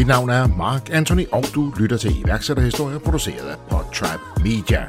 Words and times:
Mit 0.00 0.06
navn 0.06 0.30
er 0.30 0.46
Mark 0.46 0.90
Anthony, 0.92 1.26
og 1.32 1.44
du 1.54 1.72
lytter 1.78 1.96
til 1.96 2.20
iværksætterhistorier 2.20 2.98
produceret 2.98 3.48
af 3.48 3.56
Podtrap 3.70 4.20
Media. 4.44 4.86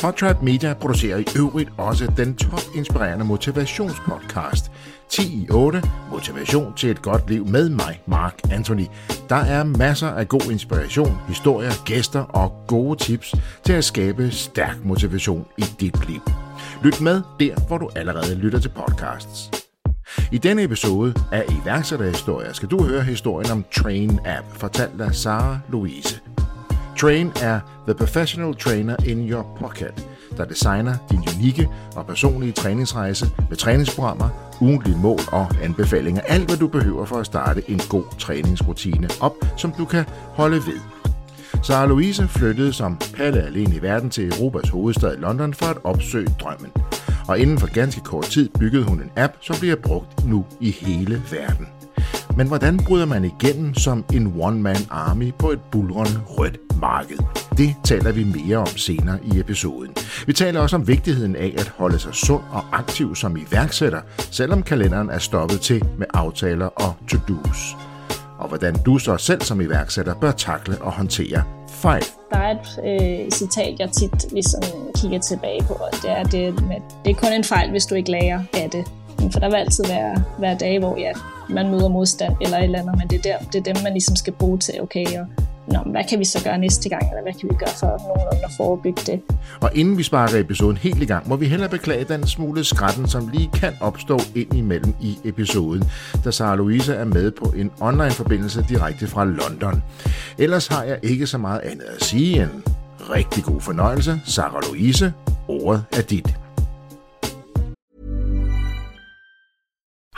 Podtrap 0.00 0.42
Media 0.42 0.74
producerer 0.74 1.18
i 1.18 1.24
øvrigt 1.36 1.70
også 1.78 2.12
den 2.16 2.36
top-inspirerende 2.36 3.24
motivationspodcast 3.24 4.70
10 5.08 5.22
i 5.22 5.46
8 5.50 5.82
Motivation 6.10 6.74
til 6.76 6.90
et 6.90 7.02
godt 7.02 7.30
liv 7.30 7.46
med 7.46 7.68
mig, 7.68 8.02
Mark 8.06 8.40
Anthony. 8.52 8.86
Der 9.28 9.36
er 9.36 9.64
masser 9.64 10.08
af 10.08 10.28
god 10.28 10.50
inspiration, 10.50 11.18
historier, 11.28 11.84
gæster 11.84 12.20
og 12.20 12.64
gode 12.66 13.04
tips 13.04 13.34
til 13.64 13.72
at 13.72 13.84
skabe 13.84 14.30
stærk 14.30 14.84
motivation 14.84 15.46
i 15.58 15.64
dit 15.80 16.08
liv. 16.08 16.20
Lyt 16.84 17.00
med 17.00 17.22
der, 17.40 17.66
hvor 17.66 17.78
du 17.78 17.90
allerede 17.96 18.34
lytter 18.34 18.58
til 18.58 18.68
podcasts. 18.68 19.61
I 20.32 20.38
denne 20.38 20.62
episode 20.62 21.14
af 21.32 21.44
iværksætterhistorier 21.62 22.52
skal 22.52 22.68
du 22.68 22.84
høre 22.84 23.02
historien 23.02 23.50
om 23.50 23.64
Train 23.72 24.18
App, 24.24 24.46
fortalt 24.56 25.00
af 25.00 25.14
Sara 25.14 25.58
Louise. 25.68 26.20
Train 26.98 27.32
er 27.42 27.60
the 27.86 27.94
professional 27.94 28.54
trainer 28.54 28.96
in 29.06 29.30
your 29.30 29.46
pocket, 29.60 30.06
der 30.36 30.44
designer 30.44 30.94
din 31.10 31.24
unikke 31.36 31.68
og 31.96 32.06
personlige 32.06 32.52
træningsrejse 32.52 33.26
med 33.48 33.56
træningsprogrammer, 33.56 34.28
ugentlige 34.60 34.98
mål 34.98 35.20
og 35.32 35.46
anbefalinger. 35.62 36.22
Alt, 36.22 36.46
hvad 36.46 36.56
du 36.56 36.66
behøver 36.66 37.04
for 37.04 37.16
at 37.16 37.26
starte 37.26 37.70
en 37.70 37.80
god 37.88 38.04
træningsrutine 38.18 39.08
op, 39.20 39.34
som 39.56 39.72
du 39.78 39.84
kan 39.84 40.04
holde 40.34 40.56
ved. 40.56 40.80
Sara 41.62 41.86
Louise 41.86 42.28
flyttede 42.28 42.72
som 42.72 42.98
Palle 43.16 43.42
alene 43.42 43.74
i 43.74 43.82
verden 43.82 44.10
til 44.10 44.32
Europas 44.32 44.68
hovedstad 44.68 45.16
London 45.16 45.54
for 45.54 45.66
at 45.66 45.78
opsøge 45.84 46.34
drømmen. 46.40 46.72
Og 47.28 47.38
inden 47.38 47.58
for 47.58 47.66
ganske 47.74 48.00
kort 48.00 48.24
tid 48.24 48.48
byggede 48.58 48.84
hun 48.84 49.02
en 49.02 49.10
app, 49.16 49.32
som 49.40 49.56
bliver 49.60 49.76
brugt 49.76 50.26
nu 50.26 50.44
i 50.60 50.70
hele 50.70 51.22
verden. 51.30 51.68
Men 52.36 52.48
hvordan 52.48 52.76
bryder 52.76 53.06
man 53.06 53.24
igennem 53.24 53.74
som 53.74 54.04
en 54.12 54.34
one-man 54.40 54.76
army 54.90 55.32
på 55.38 55.50
et 55.50 55.60
bulrende 55.72 56.20
rødt 56.26 56.58
marked? 56.80 57.18
Det 57.56 57.74
taler 57.84 58.12
vi 58.12 58.24
mere 58.24 58.56
om 58.56 58.66
senere 58.66 59.18
i 59.24 59.40
episoden. 59.40 59.94
Vi 60.26 60.32
taler 60.32 60.60
også 60.60 60.76
om 60.76 60.88
vigtigheden 60.88 61.36
af 61.36 61.54
at 61.58 61.68
holde 61.68 61.98
sig 61.98 62.14
sund 62.14 62.42
og 62.50 62.64
aktiv 62.72 63.14
som 63.14 63.36
iværksætter, 63.36 64.00
selvom 64.18 64.62
kalenderen 64.62 65.10
er 65.10 65.18
stoppet 65.18 65.60
til 65.60 65.84
med 65.98 66.06
aftaler 66.14 66.66
og 66.66 66.94
to-dos. 67.08 67.76
Og 68.38 68.48
hvordan 68.48 68.74
du 68.86 68.98
så 68.98 69.16
selv 69.16 69.42
som 69.42 69.60
iværksætter 69.60 70.14
bør 70.14 70.30
takle 70.30 70.78
og 70.80 70.92
håndtere 70.92 71.42
fejl. 71.82 72.02
Der 72.30 72.38
er 72.38 72.50
et 72.50 72.68
øh, 72.84 73.30
citat, 73.30 73.78
jeg 73.78 73.90
tit 73.90 74.32
ligesom 74.32 74.62
kigger 74.94 75.18
tilbage 75.18 75.62
på, 75.62 75.74
og 75.74 75.88
det 76.02 76.10
er, 76.10 76.22
det, 76.22 76.66
med, 76.68 76.76
det 77.04 77.10
er 77.10 77.14
kun 77.14 77.32
en 77.32 77.44
fejl, 77.44 77.70
hvis 77.70 77.86
du 77.86 77.94
ikke 77.94 78.10
lærer 78.10 78.40
af 78.54 78.70
det. 78.70 78.84
For 79.32 79.40
der 79.40 79.48
vil 79.48 79.56
altid 79.56 79.84
være, 79.84 80.24
være 80.38 80.56
dage, 80.60 80.78
hvor 80.78 80.98
ja, 80.98 81.12
man 81.48 81.70
møder 81.70 81.88
modstand 81.88 82.34
eller 82.40 82.58
et 82.58 82.64
eller 82.64 82.78
andet, 82.78 82.98
men 82.98 83.08
det 83.08 83.26
er, 83.26 83.38
der, 83.38 83.44
det 83.52 83.58
er 83.68 83.72
dem, 83.72 83.82
man 83.82 83.92
ligesom 83.92 84.16
skal 84.16 84.32
bruge 84.32 84.58
til, 84.58 84.82
okay, 84.82 85.06
og 85.18 85.26
Nå, 85.68 85.78
hvad 85.86 86.04
kan 86.10 86.18
vi 86.18 86.24
så 86.24 86.44
gøre 86.44 86.58
næste 86.58 86.88
gang, 86.88 87.02
eller 87.08 87.22
hvad 87.22 87.32
kan 87.40 87.48
vi 87.50 87.54
gøre 87.54 87.74
for 87.80 87.86
nogenlunde 87.86 88.44
at 88.44 88.50
forebygge 88.56 89.02
det? 89.06 89.22
Og 89.60 89.70
inden 89.74 89.98
vi 89.98 90.02
sparker 90.02 90.38
episoden 90.38 90.76
helt 90.76 91.02
i 91.02 91.06
gang, 91.06 91.28
må 91.28 91.36
vi 91.36 91.46
hellere 91.46 91.68
beklage 91.68 92.04
den 92.04 92.26
smule 92.26 92.64
skrætten, 92.64 93.08
som 93.08 93.28
lige 93.28 93.50
kan 93.54 93.72
opstå 93.80 94.18
ind 94.34 94.54
imellem 94.54 94.94
i 95.00 95.18
episoden, 95.24 95.84
da 96.24 96.30
Sara 96.30 96.56
Louise 96.56 96.94
er 96.94 97.04
med 97.04 97.30
på 97.30 97.44
en 97.56 97.70
online-forbindelse 97.80 98.64
direkte 98.68 99.06
fra 99.06 99.24
London. 99.24 99.82
Ellers 100.38 100.66
har 100.66 100.82
jeg 100.82 100.98
ikke 101.02 101.26
så 101.26 101.38
meget 101.38 101.60
andet 101.60 101.84
at 101.84 102.04
sige 102.04 102.42
end 102.42 102.50
rigtig 103.00 103.44
god 103.44 103.60
fornøjelse. 103.60 104.20
Sara 104.24 104.60
Louise, 104.68 105.12
ordet 105.48 105.84
er 105.92 106.02
dit. 106.02 106.36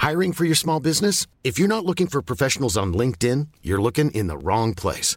Hiring 0.09 0.37
for 0.37 0.45
your 0.45 0.55
small 0.55 0.81
business? 0.83 1.27
If 1.45 1.59
you're 1.59 1.67
not 1.67 1.85
looking 1.85 2.13
for 2.13 2.21
professionals 2.21 2.77
on 2.77 2.95
LinkedIn, 2.95 3.49
you're 3.67 3.83
looking 3.83 4.17
in 4.17 4.29
the 4.29 4.37
wrong 4.37 4.77
place. 4.77 5.17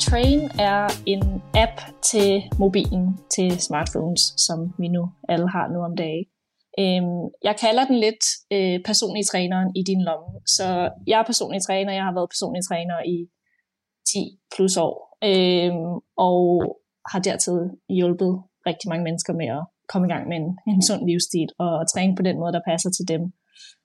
Train 0.00 0.40
er 0.58 1.02
en 1.06 1.42
app 1.54 1.80
til 2.02 2.42
mobilen, 2.58 3.18
til 3.36 3.60
smartphones, 3.60 4.20
som 4.36 4.74
vi 4.78 4.88
nu 4.88 5.02
alle 5.28 5.48
har 5.50 5.68
nu 5.68 5.78
om 5.88 5.96
dagen. 5.96 6.26
Øhm, 6.78 7.22
jeg 7.44 7.56
kalder 7.60 7.84
den 7.86 7.98
lidt 8.06 8.24
øh, 8.52 8.80
personlig 8.84 9.26
træneren 9.26 9.70
i 9.76 9.82
din 9.82 10.02
lomme. 10.02 10.40
Så 10.46 10.90
jeg 11.06 11.20
er 11.20 11.24
personlig 11.24 11.62
træner, 11.62 11.92
jeg 11.92 12.04
har 12.04 12.14
været 12.14 12.30
personlig 12.34 12.62
træner 12.68 12.98
i 13.14 13.16
10 14.12 14.38
plus 14.54 14.76
år, 14.76 14.96
øhm, 15.24 15.92
og 16.16 16.42
har 17.10 17.20
dertil 17.20 17.58
hjulpet 17.88 18.42
rigtig 18.66 18.88
mange 18.88 19.04
mennesker 19.04 19.32
med 19.32 19.48
at 19.58 19.64
komme 19.88 20.06
i 20.08 20.12
gang 20.12 20.28
med 20.28 20.36
en, 20.36 20.48
en 20.72 20.82
sund 20.82 21.02
livsstil 21.08 21.50
og 21.58 21.72
træne 21.92 22.16
på 22.16 22.22
den 22.22 22.36
måde, 22.38 22.52
der 22.52 22.68
passer 22.70 22.90
til 22.90 23.08
dem. 23.12 23.22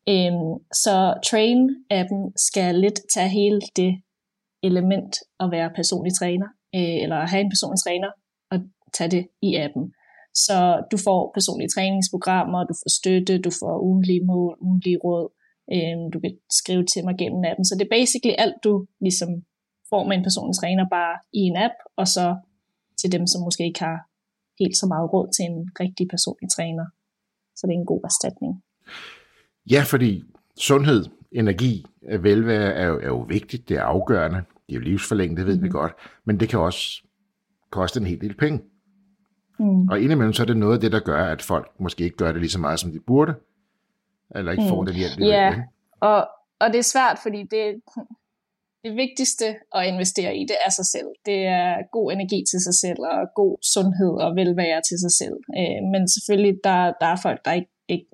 Øhm, 0.10 0.54
så 0.84 0.96
Train-appen 1.28 2.22
skal 2.48 2.76
lidt 2.76 3.00
tage 3.14 3.30
hele 3.30 3.62
det 3.76 3.94
element 4.64 5.14
at 5.40 5.52
være 5.52 5.70
personlig 5.80 6.14
træner, 6.20 6.48
øh, 6.76 6.98
eller 7.04 7.18
at 7.24 7.30
have 7.30 7.42
en 7.42 7.54
personlig 7.54 7.82
træner, 7.86 8.10
og 8.52 8.58
tage 8.98 9.12
det 9.16 9.28
i 9.42 9.56
appen. 9.56 9.86
Så 10.46 10.58
du 10.92 10.98
får 10.98 11.32
personlige 11.38 11.74
træningsprogrammer, 11.76 12.60
du 12.64 12.76
får 12.82 12.92
støtte, 13.00 13.42
du 13.48 13.52
får 13.62 13.74
ugentlige 13.88 14.26
mål, 14.26 14.58
ugenlige 14.62 15.00
råd, 15.06 15.28
øh, 15.74 15.98
du 16.14 16.18
kan 16.24 16.34
skrive 16.60 16.86
til 16.94 17.02
mig 17.06 17.16
gennem 17.22 17.44
appen. 17.50 17.66
Så 17.66 17.74
det 17.76 17.86
er 17.86 17.96
basically 17.98 18.36
alt, 18.44 18.58
du 18.64 18.74
ligesom 19.06 19.30
får 19.90 20.04
med 20.08 20.16
en 20.18 20.28
personlig 20.28 20.56
træner 20.62 20.86
bare 20.98 21.16
i 21.40 21.42
en 21.50 21.58
app, 21.68 21.78
og 22.02 22.08
så 22.16 22.26
til 23.00 23.12
dem, 23.16 23.28
som 23.28 23.42
måske 23.48 23.64
ikke 23.70 23.84
har 23.88 23.98
helt 24.62 24.78
så 24.78 24.86
meget 24.94 25.14
råd 25.14 25.28
til 25.36 25.46
en 25.52 25.60
rigtig 25.84 26.06
personlig 26.14 26.50
træner. 26.56 26.86
Så 27.56 27.62
det 27.68 27.74
er 27.74 27.80
en 27.80 27.92
god 27.94 28.02
erstatning. 28.10 28.52
Ja, 29.74 29.82
fordi 29.92 30.24
sundhed, 30.58 31.06
energi, 31.32 31.86
velvære 32.28 32.74
er 32.74 32.88
jo, 32.88 33.00
er 33.00 33.08
jo 33.08 33.20
vigtigt, 33.20 33.70
det 33.70 33.78
er 33.78 33.84
afgørende. 33.84 34.42
Det 34.68 34.76
er 34.76 34.80
jo 34.80 34.80
livsforlængende, 34.80 35.42
det 35.42 35.48
ved 35.48 35.58
mm. 35.58 35.64
vi 35.64 35.70
godt, 35.70 35.94
men 36.26 36.40
det 36.40 36.50
kan 36.50 36.60
også 36.60 37.04
koste 37.72 38.00
en 38.00 38.06
hel 38.06 38.22
del 38.22 38.38
penge. 38.38 38.62
Mm. 39.60 39.88
Og 39.88 40.02
indimellem 40.02 40.34
så 40.34 40.44
er 40.44 40.48
det 40.48 40.58
noget 40.58 40.74
af 40.74 40.82
det, 40.82 40.92
der 40.92 41.00
gør, 41.00 41.26
at 41.26 41.42
folk 41.42 41.72
måske 41.80 42.04
ikke 42.04 42.18
gør 42.18 42.32
det 42.32 42.42
lige 42.42 42.52
så 42.52 42.60
meget, 42.60 42.80
som 42.80 42.92
de 42.92 43.00
burde, 43.00 43.34
eller 44.36 44.52
ikke 44.52 44.64
mm. 44.64 44.70
får 44.70 44.84
den 44.84 44.96
hjælp, 44.96 45.18
de 45.18 45.26
Ja, 45.26 45.52
yeah. 45.52 45.60
og, 46.00 46.28
og 46.60 46.68
det 46.74 46.80
er 46.80 46.90
svært, 46.94 47.18
fordi 47.24 47.42
det, 47.52 47.82
det 48.84 48.92
vigtigste 49.04 49.46
at 49.78 49.88
investere 49.94 50.32
i, 50.38 50.42
det 50.52 50.58
er 50.66 50.72
sig 50.80 50.88
selv. 50.96 51.10
Det 51.26 51.40
er 51.60 51.72
god 51.92 52.12
energi 52.12 52.40
til 52.52 52.60
sig 52.68 52.76
selv, 52.84 53.02
og 53.14 53.22
god 53.42 53.54
sundhed 53.74 54.14
og 54.26 54.30
velvære 54.36 54.82
til 54.90 54.98
sig 55.06 55.14
selv. 55.22 55.38
Øh, 55.60 55.82
men 55.92 56.02
selvfølgelig, 56.14 56.56
der, 56.64 56.80
der 57.02 57.10
er 57.14 57.20
folk, 57.26 57.40
der 57.46 57.54
ikke, 57.60 57.72
ikke 57.94 58.08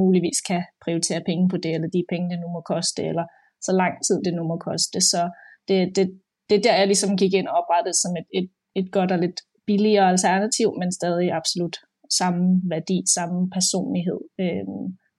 muligvis 0.00 0.40
kan 0.50 0.62
prioritere 0.84 1.22
penge 1.30 1.48
på 1.48 1.56
det, 1.56 1.70
eller 1.74 1.88
de 1.96 2.04
penge, 2.12 2.30
det 2.30 2.38
nu 2.44 2.48
må 2.56 2.60
koste, 2.72 3.02
eller 3.10 3.26
så 3.66 3.72
lang 3.82 3.94
tid 4.06 4.16
det 4.26 4.34
nu 4.34 4.42
må 4.50 4.56
koste. 4.68 5.00
Så 5.12 5.22
det, 5.68 5.96
det, 5.96 6.20
det 6.48 6.56
er 6.58 6.62
der, 6.62 6.74
jeg 6.76 6.86
ligesom 6.86 7.16
gik 7.16 7.34
ind 7.34 7.48
og 7.48 7.54
oprettede 7.54 7.94
som 8.02 8.16
et, 8.16 8.26
et, 8.38 8.50
et 8.74 8.92
godt 8.92 9.12
og 9.12 9.18
lidt 9.18 9.40
billigere 9.66 10.08
alternativ, 10.08 10.74
men 10.78 10.92
stadig 10.92 11.32
absolut 11.32 11.76
samme 12.10 12.60
værdi, 12.64 13.02
samme 13.14 13.50
personlighed 13.50 14.20
øh, 14.40 14.64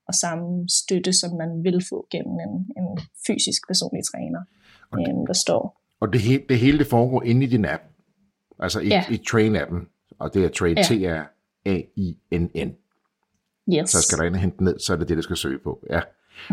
og 0.07 0.13
samme 0.13 0.69
støtte, 0.69 1.13
som 1.13 1.37
man 1.37 1.63
vil 1.63 1.85
få 1.89 2.07
gennem 2.11 2.35
en, 2.45 2.53
en 2.79 2.99
fysisk 3.27 3.67
personlig 3.67 4.03
træner, 4.11 4.41
og 4.91 4.97
det, 4.99 5.07
øh, 5.07 5.27
der 5.27 5.33
står. 5.33 5.81
Og 5.99 6.13
det, 6.13 6.21
hele, 6.21 6.43
det 6.49 6.59
hele 6.59 6.77
det 6.77 6.87
foregår 6.87 7.23
inde 7.23 7.43
i 7.45 7.49
din 7.49 7.65
app, 7.65 7.83
altså 8.59 8.79
i, 8.79 8.87
ja. 8.87 9.03
i 9.09 9.21
Train-appen, 9.29 9.81
og 10.19 10.33
det 10.33 10.45
er 10.45 10.49
Train, 10.49 10.77
ja. 10.77 10.83
T-R-A-I-N-N. 10.83 12.75
Yes. 13.73 13.89
Så 13.89 14.01
skal 14.01 14.17
du 14.17 14.23
ind 14.23 14.35
og 14.35 14.41
hente 14.41 14.63
ned, 14.63 14.79
så 14.79 14.93
er 14.93 14.97
det 14.97 15.09
det, 15.09 15.17
du 15.17 15.21
skal 15.21 15.37
søge 15.37 15.59
på. 15.59 15.85
Ja. 15.89 16.01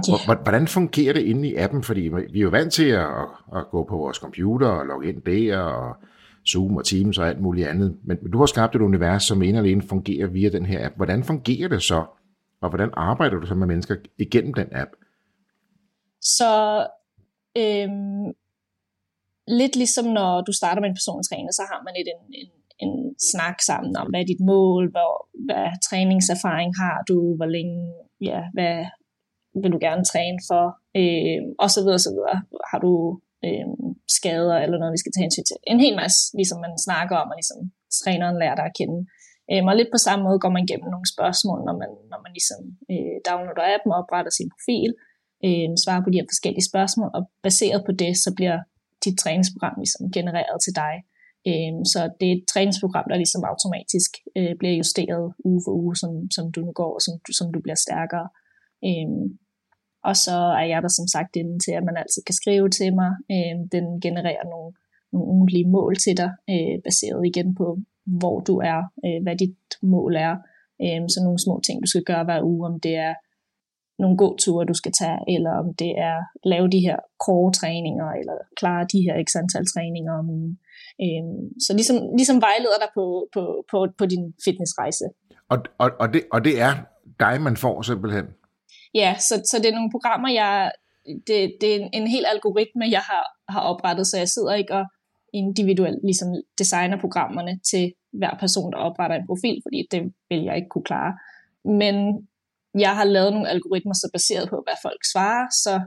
Yeah. 0.09 0.43
Hvordan 0.43 0.69
fungerer 0.69 1.13
det 1.13 1.23
inde 1.23 1.49
i 1.49 1.57
appen? 1.57 1.83
Fordi 1.83 2.01
vi 2.33 2.39
er 2.39 2.43
jo 2.43 2.49
vant 2.49 2.73
til 2.73 2.89
at, 2.89 3.07
at 3.57 3.67
gå 3.71 3.85
på 3.85 3.97
vores 3.97 4.17
computer 4.17 4.67
og 4.67 4.87
logge 4.87 5.09
ind 5.09 5.23
der, 5.23 5.59
og 5.59 5.97
Zoom 6.49 6.77
og 6.77 6.85
Teams 6.85 7.19
og 7.19 7.29
alt 7.29 7.41
muligt 7.41 7.69
andet. 7.69 7.97
Men 8.05 8.31
du 8.33 8.39
har 8.39 8.47
skabt 8.47 8.77
et 8.77 8.81
univers, 8.81 9.23
som 9.23 9.43
en 9.43 9.57
alene 9.57 9.83
fungerer 9.83 10.27
via 10.27 10.49
den 10.49 10.67
her 10.67 10.87
app. 10.87 10.97
Hvordan 10.97 11.25
fungerer 11.25 11.69
det 11.69 11.83
så? 11.83 12.05
Og 12.61 12.69
hvordan 12.69 12.91
arbejder 12.93 13.41
du 13.41 13.47
så 13.47 13.55
med 13.55 13.67
mennesker 13.67 13.97
igennem 14.19 14.55
den 14.55 14.69
app? 14.73 14.91
Så 16.21 16.87
øhm, 17.59 18.27
lidt 19.49 19.77
ligesom 19.77 20.05
når 20.05 20.41
du 20.41 20.53
starter 20.53 20.81
med 20.81 20.89
en 20.89 20.99
personlig 21.01 21.29
træner, 21.29 21.53
så 21.53 21.63
har 21.71 21.81
man 21.87 21.95
et, 22.01 22.09
en, 22.15 22.23
en, 22.41 22.51
en 22.85 23.15
snak 23.31 23.57
sammen 23.61 23.97
om, 23.97 24.07
hvad 24.11 24.21
er 24.21 24.31
dit 24.33 24.45
mål, 24.53 24.91
hvor, 24.91 25.13
hvad 25.47 25.67
træningserfaring 25.89 26.73
har 26.83 26.97
du, 27.09 27.37
hvor 27.37 27.47
længe, 27.57 27.93
ja, 28.21 28.41
hvad 28.55 28.77
vil 29.63 29.75
du 29.75 29.79
gerne 29.87 30.05
træne 30.13 30.41
for, 30.51 30.65
øh, 31.01 31.41
og 31.63 31.69
så 31.75 31.81
videre, 31.83 32.01
og 32.01 32.07
så 32.07 32.13
videre. 32.17 32.37
Har 32.71 32.79
du 32.87 32.93
øh, 33.47 33.67
skader 34.17 34.57
eller 34.65 34.79
noget, 34.79 34.97
vi 34.97 35.03
skal 35.03 35.13
tage 35.13 35.27
hensyn 35.27 35.49
til. 35.51 35.59
En 35.73 35.81
hel 35.85 35.97
masse, 36.03 36.19
ligesom 36.39 36.59
man 36.67 36.75
snakker 36.87 37.17
om, 37.23 37.29
og 37.33 37.37
ligesom 37.41 37.61
træneren 37.99 38.37
lærer 38.43 38.57
dig 38.61 38.67
at 38.71 38.77
kende. 38.81 38.99
Øhm, 39.53 39.69
og 39.71 39.75
lidt 39.77 39.91
på 39.95 40.01
samme 40.07 40.23
måde 40.27 40.43
går 40.43 40.53
man 40.55 40.65
igennem 40.65 40.89
nogle 40.95 41.13
spørgsmål, 41.15 41.59
når 41.69 41.77
man, 41.83 41.91
når 42.13 42.21
man 42.25 42.33
ligesom 42.39 42.61
øh, 42.93 43.17
downloader 43.29 43.67
appen 43.75 43.93
og 43.93 43.99
opretter 44.01 44.33
sin 44.39 44.49
profil, 44.55 44.91
øh, 45.47 45.69
svarer 45.83 46.03
på 46.05 46.11
de 46.11 46.19
her 46.21 46.33
forskellige 46.33 46.69
spørgsmål, 46.71 47.11
og 47.19 47.23
baseret 47.47 47.81
på 47.89 47.93
det, 48.03 48.13
så 48.25 48.31
bliver 48.39 48.59
dit 49.05 49.17
træningsprogram 49.23 49.77
ligesom 49.83 50.03
genereret 50.17 50.59
til 50.67 50.75
dig. 50.83 50.95
Øh, 51.51 51.75
så 51.93 52.01
det 52.19 52.27
er 52.29 52.35
et 52.39 52.45
træningsprogram, 52.53 53.07
der 53.11 53.23
ligesom 53.23 53.43
automatisk 53.53 54.11
øh, 54.39 54.53
bliver 54.61 54.75
justeret 54.81 55.25
uge 55.49 55.61
for 55.65 55.73
uge, 55.83 55.95
som, 56.03 56.13
som 56.37 56.45
du 56.55 56.61
nu 56.67 56.73
går, 56.81 56.93
og 56.97 57.03
som, 57.07 57.15
som 57.39 57.47
du 57.55 57.59
bliver 57.65 57.81
stærkere. 57.87 58.29
Øh, 58.89 59.09
og 60.05 60.17
så 60.17 60.37
er 60.61 60.67
jeg 60.73 60.83
der 60.83 60.89
som 60.89 61.07
sagt 61.07 61.37
inde 61.37 61.59
til, 61.65 61.73
at 61.73 61.85
man 61.85 61.97
altid 61.97 62.23
kan 62.27 62.35
skrive 62.35 62.69
til 62.69 62.95
mig. 62.95 63.11
Øh, 63.35 63.57
den 63.75 64.01
genererer 64.01 64.45
nogle, 64.53 64.73
nogle 65.13 65.29
ugentlige 65.35 65.69
mål 65.69 65.97
til 65.97 66.17
dig, 66.17 66.31
øh, 66.51 66.77
baseret 66.85 67.27
igen 67.27 67.55
på, 67.55 67.79
hvor 68.07 68.41
du 68.41 68.55
er, 68.73 68.81
øh, 69.07 69.23
hvad 69.23 69.37
dit 69.37 69.57
mål 69.83 70.17
er. 70.17 70.35
Øh, 70.83 71.03
så 71.13 71.19
nogle 71.25 71.39
små 71.39 71.61
ting, 71.67 71.83
du 71.83 71.89
skal 71.91 72.05
gøre 72.05 72.25
hver 72.25 72.43
uge, 72.43 72.67
om 72.71 72.81
det 72.81 72.95
er 72.97 73.15
nogle 73.99 74.17
gåture, 74.17 74.65
du 74.65 74.75
skal 74.75 74.93
tage, 74.93 75.21
eller 75.35 75.53
om 75.63 75.75
det 75.75 75.93
er 76.09 76.19
lave 76.53 76.69
de 76.75 76.81
her 76.87 76.97
core-træninger, 77.25 78.09
eller 78.21 78.37
klare 78.57 78.87
de 78.93 79.01
her 79.07 79.25
x 79.27 79.29
antal 79.37 79.67
træninger 79.67 80.13
om 80.21 80.31
ugen. 80.31 80.59
Øhm, 81.05 81.61
så 81.65 81.71
ligesom, 81.79 81.97
ligesom 82.19 82.37
vejleder 82.49 82.79
dig 82.85 82.91
på, 82.95 83.05
på, 83.35 83.65
på, 83.71 83.79
på 83.99 84.07
din 84.07 84.25
fitnessrejse. 84.45 85.05
Og, 85.49 85.59
og, 85.79 85.91
og, 86.01 86.13
det, 86.13 86.23
og 86.33 86.45
det 86.45 86.61
er 86.61 86.73
dig, 87.21 87.41
man 87.41 87.57
får 87.57 87.83
simpelthen? 87.83 88.27
Ja, 88.95 89.17
så, 89.19 89.43
så 89.51 89.59
det 89.59 89.69
er 89.69 89.75
nogle 89.75 89.91
programmer, 89.91 90.29
jeg, 90.29 90.73
det, 91.07 91.57
det 91.61 91.69
er 91.75 91.77
en, 91.77 91.91
en 91.93 92.07
hel 92.07 92.25
algoritme, 92.35 92.85
jeg 92.91 93.01
har, 93.01 93.25
har 93.49 93.61
oprettet, 93.61 94.07
så 94.07 94.19
jeg 94.19 94.29
sidder 94.29 94.55
ikke 94.55 94.75
og 94.75 94.85
individuelt 95.33 96.01
ligesom 96.05 96.29
designer 96.59 97.01
programmerne 97.01 97.61
til 97.71 97.93
hver 98.13 98.35
person, 98.41 98.73
der 98.73 98.79
opretter 98.79 99.17
en 99.17 99.27
profil, 99.27 99.61
fordi 99.65 99.89
det 99.91 100.13
vil 100.29 100.43
jeg 100.43 100.57
ikke 100.57 100.69
kunne 100.69 100.85
klare. 100.85 101.13
Men 101.65 101.95
jeg 102.79 102.97
har 102.97 103.05
lavet 103.05 103.33
nogle 103.33 103.49
algoritmer, 103.49 103.95
så 103.95 104.11
baseret 104.13 104.49
på, 104.51 104.57
hvad 104.67 104.79
folk 104.83 105.01
svarer, 105.13 105.47
så 105.65 105.81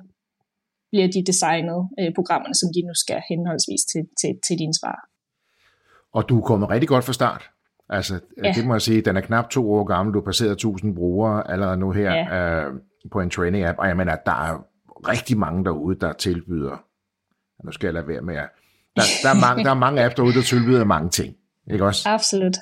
bliver 0.91 1.07
de 1.07 1.25
designet, 1.25 1.89
øh, 1.99 2.13
programmerne, 2.15 2.55
som 2.55 2.69
de 2.75 2.81
nu 2.87 2.93
skal 2.93 3.21
henholdsvis 3.29 3.83
til, 3.91 4.03
til, 4.21 4.31
til 4.47 4.59
dine 4.59 4.73
svar. 4.81 4.97
Og 6.13 6.29
du 6.29 6.37
er 6.39 6.45
kommet 6.45 6.69
rigtig 6.69 6.89
godt 6.89 7.03
fra 7.03 7.13
start. 7.13 7.49
Altså, 7.89 8.19
ja. 8.43 8.51
det 8.55 8.65
må 8.65 8.73
jeg 8.73 8.81
sige, 8.81 9.01
den 9.01 9.17
er 9.17 9.21
knap 9.21 9.49
to 9.49 9.71
år 9.73 9.83
gammel, 9.83 10.13
du 10.13 10.19
har 10.19 10.25
passeret 10.25 10.51
1000 10.51 10.95
brugere 10.95 11.51
allerede 11.51 11.77
nu 11.77 11.91
her 11.91 12.13
ja. 12.13 12.65
øh, 12.65 12.73
på 13.11 13.19
en 13.19 13.29
training-app, 13.29 13.77
og 13.77 13.87
jeg 13.87 13.97
mener, 13.97 14.15
der 14.15 14.31
er 14.31 14.65
rigtig 15.07 15.37
mange 15.37 15.65
derude, 15.65 15.99
der 15.99 16.13
tilbyder, 16.13 16.83
nu 17.65 17.71
skal 17.71 17.87
jeg 17.87 17.93
lade 17.93 18.07
være 18.07 18.21
med 18.21 18.35
at, 18.35 18.49
der, 18.95 19.01
der, 19.23 19.29
er 19.29 19.41
mange, 19.41 19.63
der 19.63 19.69
er 19.69 19.73
mange 19.73 20.03
apps 20.03 20.15
derude, 20.15 20.33
der 20.33 20.41
tilbyder 20.41 20.83
mange 20.83 21.09
ting, 21.09 21.35
ikke 21.71 21.85
også? 21.85 22.09
Absolut. 22.09 22.57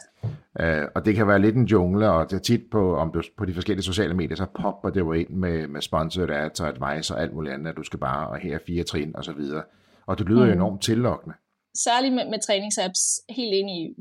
Uh, 0.60 0.84
og 0.96 1.06
det 1.06 1.16
kan 1.16 1.28
være 1.28 1.40
lidt 1.40 1.56
en 1.56 1.66
jungle, 1.66 2.10
og 2.10 2.30
det 2.30 2.36
er 2.36 2.42
tit 2.42 2.62
på, 2.72 2.96
om 2.98 3.12
du, 3.12 3.22
på 3.38 3.46
de 3.46 3.54
forskellige 3.54 3.84
sociale 3.84 4.14
medier, 4.14 4.36
så 4.36 4.46
popper 4.62 4.90
det 4.90 5.00
jo 5.00 5.14
ind 5.14 5.30
med, 5.30 5.68
med 5.68 5.82
sponsored 5.82 6.30
ads 6.30 6.60
og 6.60 6.68
advice 6.68 7.16
og 7.16 7.22
alt 7.22 7.34
muligt 7.34 7.54
andet, 7.54 7.70
at 7.70 7.78
du 7.78 7.84
skal 7.84 8.00
bare, 8.00 8.28
og 8.28 8.38
her 8.38 8.60
fire 8.68 8.84
trin 8.84 9.16
og 9.16 9.24
så 9.24 9.34
videre. 9.34 9.64
Og 10.06 10.18
det 10.18 10.26
lyder 10.26 10.46
mm. 10.46 10.52
enormt 10.52 10.82
tillokkende. 10.82 11.36
Særligt 11.78 12.14
med, 12.14 12.30
med 12.30 12.40
træningsapps, 12.48 13.22
helt 13.30 13.54
ind 13.54 13.70
i 13.70 13.96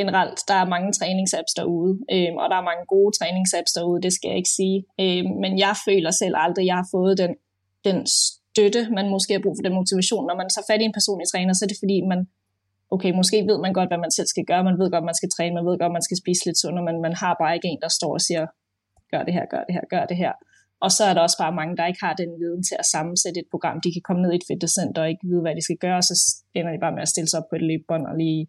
generelt, 0.00 0.38
der 0.48 0.56
er 0.62 0.72
mange 0.74 0.90
træningsapps 0.98 1.52
derude, 1.60 1.92
øh, 2.14 2.30
og 2.42 2.46
der 2.50 2.56
er 2.58 2.70
mange 2.70 2.84
gode 2.94 3.10
træningsapps 3.18 3.72
derude, 3.76 4.02
det 4.06 4.12
skal 4.12 4.28
jeg 4.28 4.38
ikke 4.42 4.54
sige. 4.60 4.78
Øh, 5.02 5.24
men 5.42 5.52
jeg 5.64 5.74
føler 5.86 6.10
selv 6.22 6.34
aldrig, 6.44 6.62
at 6.64 6.70
jeg 6.70 6.78
har 6.82 6.88
fået 6.96 7.14
den, 7.22 7.32
den 7.88 7.98
støtte, 8.26 8.82
man 8.98 9.06
måske 9.14 9.32
har 9.36 9.42
brug 9.44 9.56
for, 9.56 9.64
den 9.66 9.78
motivation. 9.80 10.24
Når 10.28 10.36
man 10.40 10.48
tager 10.52 10.66
fat 10.70 10.80
i 10.82 10.88
en 10.88 10.96
personlig 10.98 11.26
træner, 11.32 11.52
så 11.54 11.62
er 11.64 11.70
det 11.72 11.82
fordi, 11.82 11.98
man 12.12 12.20
okay, 12.94 13.10
måske 13.20 13.36
ved 13.50 13.58
man 13.64 13.72
godt, 13.78 13.88
hvad 13.90 14.00
man 14.04 14.12
selv 14.18 14.28
skal 14.34 14.44
gøre, 14.50 14.64
man 14.70 14.78
ved 14.80 14.88
godt, 14.94 15.04
man 15.10 15.18
skal 15.20 15.30
træne, 15.36 15.54
man 15.58 15.66
ved 15.68 15.78
godt, 15.82 15.92
man 15.98 16.06
skal 16.08 16.20
spise 16.22 16.42
lidt 16.46 16.58
sundere, 16.62 16.84
men 16.88 16.96
man 17.06 17.14
har 17.22 17.32
bare 17.42 17.54
ikke 17.56 17.68
en, 17.72 17.80
der 17.86 17.92
står 17.98 18.12
og 18.18 18.22
siger, 18.28 18.44
gør 19.12 19.22
det 19.26 19.34
her, 19.36 19.46
gør 19.52 19.62
det 19.66 19.74
her, 19.76 19.84
gør 19.94 20.04
det 20.10 20.16
her. 20.16 20.32
Og 20.84 20.90
så 20.96 21.02
er 21.08 21.14
der 21.14 21.22
også 21.26 21.38
bare 21.44 21.58
mange, 21.60 21.76
der 21.76 21.86
ikke 21.86 22.04
har 22.06 22.14
den 22.22 22.30
viden 22.42 22.62
til 22.68 22.76
at 22.78 22.86
sammensætte 22.94 23.40
et 23.40 23.48
program. 23.50 23.80
De 23.84 23.92
kan 23.92 24.02
komme 24.06 24.22
ned 24.22 24.32
i 24.32 24.40
et 24.40 24.48
fitnesscenter 24.50 25.02
og 25.02 25.08
ikke 25.08 25.26
vide, 25.30 25.42
hvad 25.44 25.54
de 25.58 25.62
skal 25.64 25.80
gøre, 25.86 25.98
og 26.02 26.06
så 26.08 26.14
ender 26.54 26.72
de 26.72 26.84
bare 26.84 26.96
med 26.96 27.02
at 27.06 27.12
stille 27.14 27.28
sig 27.28 27.38
op 27.40 27.48
på 27.50 27.56
et 27.56 27.66
løbebånd 27.70 28.04
og 28.10 28.14
lige 28.22 28.46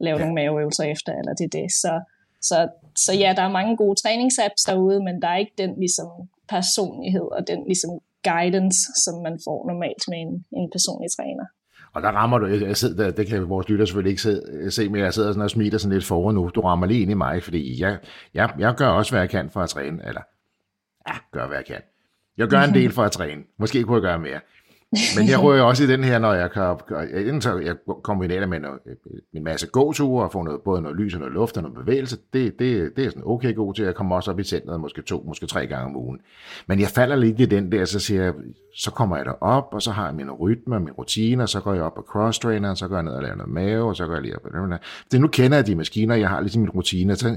lave 0.00 0.16
ja. 0.18 0.22
nogle 0.22 0.34
maveøvelser 0.34 0.84
efter, 0.84 1.12
eller 1.12 1.34
det 1.34 1.44
er 1.44 1.54
det. 1.60 1.72
Så, 1.72 2.00
så, 2.40 2.68
så 2.96 3.12
ja, 3.12 3.32
der 3.36 3.42
er 3.42 3.52
mange 3.58 3.76
gode 3.76 4.00
træningsapps 4.02 4.62
derude, 4.62 5.04
men 5.04 5.22
der 5.22 5.28
er 5.28 5.36
ikke 5.36 5.56
den 5.58 5.72
ligesom 5.78 6.08
personlighed 6.48 7.28
og 7.36 7.42
den 7.46 7.64
ligesom 7.66 7.90
guidance, 8.24 8.80
som 9.04 9.14
man 9.22 9.38
får 9.46 9.66
normalt 9.70 10.02
med 10.08 10.18
en, 10.18 10.44
en 10.58 10.70
personlig 10.72 11.10
træner. 11.16 11.46
Og 11.92 12.02
der 12.02 12.08
rammer 12.08 12.38
du, 12.38 12.46
jeg 12.46 12.76
sidder 12.76 13.04
der, 13.04 13.10
det 13.10 13.26
kan 13.26 13.48
vores 13.48 13.68
lytter 13.68 13.84
selvfølgelig 13.84 14.10
ikke 14.10 14.22
se, 14.22 14.70
se 14.70 14.88
men 14.88 15.00
jeg 15.00 15.14
sidder 15.14 15.30
sådan 15.32 15.42
og 15.42 15.50
smiler 15.50 15.78
sådan 15.78 15.92
lidt 15.92 16.04
foran 16.04 16.34
nu. 16.34 16.50
Du 16.54 16.60
rammer 16.60 16.86
lige 16.86 17.00
ind 17.00 17.10
i 17.10 17.14
mig, 17.14 17.42
fordi 17.42 17.82
jeg, 17.82 17.98
jeg, 18.34 18.50
jeg 18.58 18.74
gør 18.74 18.88
også, 18.88 19.12
hvad 19.12 19.20
jeg 19.20 19.30
kan 19.30 19.50
for 19.50 19.60
at 19.60 19.68
træne. 19.68 20.06
Eller, 20.06 20.20
ja, 21.08 21.14
gør 21.32 21.46
hvad 21.46 21.56
jeg 21.56 21.66
kan. 21.66 21.80
Jeg 22.36 22.48
gør 22.48 22.60
en 22.60 22.74
del 22.74 22.92
for 22.92 23.02
at 23.02 23.12
træne. 23.12 23.42
Måske 23.58 23.82
kunne 23.82 23.94
jeg 23.94 24.02
gøre 24.02 24.18
mere. 24.18 24.40
Men 25.16 25.28
jeg 25.28 25.42
rører 25.44 25.62
også 25.62 25.84
i 25.84 25.86
den 25.86 26.04
her, 26.04 26.18
når 26.18 26.32
jeg, 26.32 26.50
kan, 26.50 26.76
enten 27.14 27.40
så 27.40 27.58
jeg 27.58 27.76
kombinerer 28.02 28.46
med 28.46 28.60
noget, 28.60 28.78
en 29.32 29.44
masse 29.44 29.66
gåture 29.66 30.24
og 30.24 30.32
får 30.32 30.44
noget, 30.44 30.60
både 30.62 30.82
noget 30.82 30.96
lys 30.96 31.14
og 31.14 31.20
noget 31.20 31.34
luft 31.34 31.56
og 31.56 31.62
noget 31.62 31.78
bevægelse. 31.78 32.16
Det, 32.32 32.58
det, 32.58 32.96
det 32.96 33.04
er 33.04 33.10
sådan 33.10 33.22
okay 33.26 33.54
god 33.54 33.74
til. 33.74 33.84
Jeg 33.84 33.94
kommer 33.94 34.16
også 34.16 34.30
op 34.30 34.38
i 34.38 34.44
centret 34.44 34.80
måske 34.80 35.02
to, 35.02 35.24
måske 35.26 35.46
tre 35.46 35.66
gange 35.66 35.86
om 35.86 35.96
ugen. 35.96 36.20
Men 36.66 36.80
jeg 36.80 36.88
falder 36.88 37.16
lidt 37.16 37.40
i 37.40 37.44
den 37.44 37.72
der, 37.72 37.84
så 37.84 38.00
siger 38.00 38.22
jeg, 38.22 38.34
så 38.76 38.90
kommer 38.90 39.16
jeg 39.16 39.24
derop, 39.24 39.68
og 39.72 39.82
så 39.82 39.90
har 39.90 40.06
jeg 40.06 40.14
min 40.14 40.30
rytme 40.30 40.74
og 40.74 40.82
min 40.82 40.92
rutiner, 40.92 41.46
så 41.46 41.60
går 41.60 41.74
jeg 41.74 41.82
op 41.82 41.94
på 41.94 42.02
cross-trainer, 42.02 42.74
så 42.74 42.88
går 42.88 42.96
jeg 42.96 43.02
ned 43.02 43.12
og 43.12 43.22
laver 43.22 43.36
noget 43.36 43.52
mave, 43.52 43.88
og 43.88 43.96
så 43.96 44.06
går 44.06 44.12
jeg 44.12 44.22
lige 44.22 44.36
op 44.36 44.42
på 44.42 44.48
det. 45.12 45.20
Nu 45.20 45.28
kender 45.28 45.56
jeg 45.56 45.66
de 45.66 45.74
maskiner, 45.74 46.14
jeg 46.14 46.28
har 46.28 46.40
ligesom 46.40 46.62
min 46.62 46.70
rutiner, 46.70 47.14
så 47.14 47.36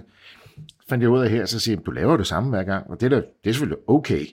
fandt 0.90 1.02
jeg 1.02 1.10
ud 1.10 1.20
af 1.20 1.30
her, 1.30 1.46
så 1.46 1.60
siger 1.60 1.78
jeg, 1.78 1.86
du 1.86 1.92
laver 1.92 2.18
det 2.18 2.28
samme 2.28 2.50
hver 2.50 2.64
gang, 2.64 2.90
og 2.90 3.02
det 3.02 3.06
er, 3.06 3.10
da, 3.10 3.16
det 3.16 3.50
er 3.50 3.54
selvfølgelig 3.54 3.90
okay. 3.90 4.26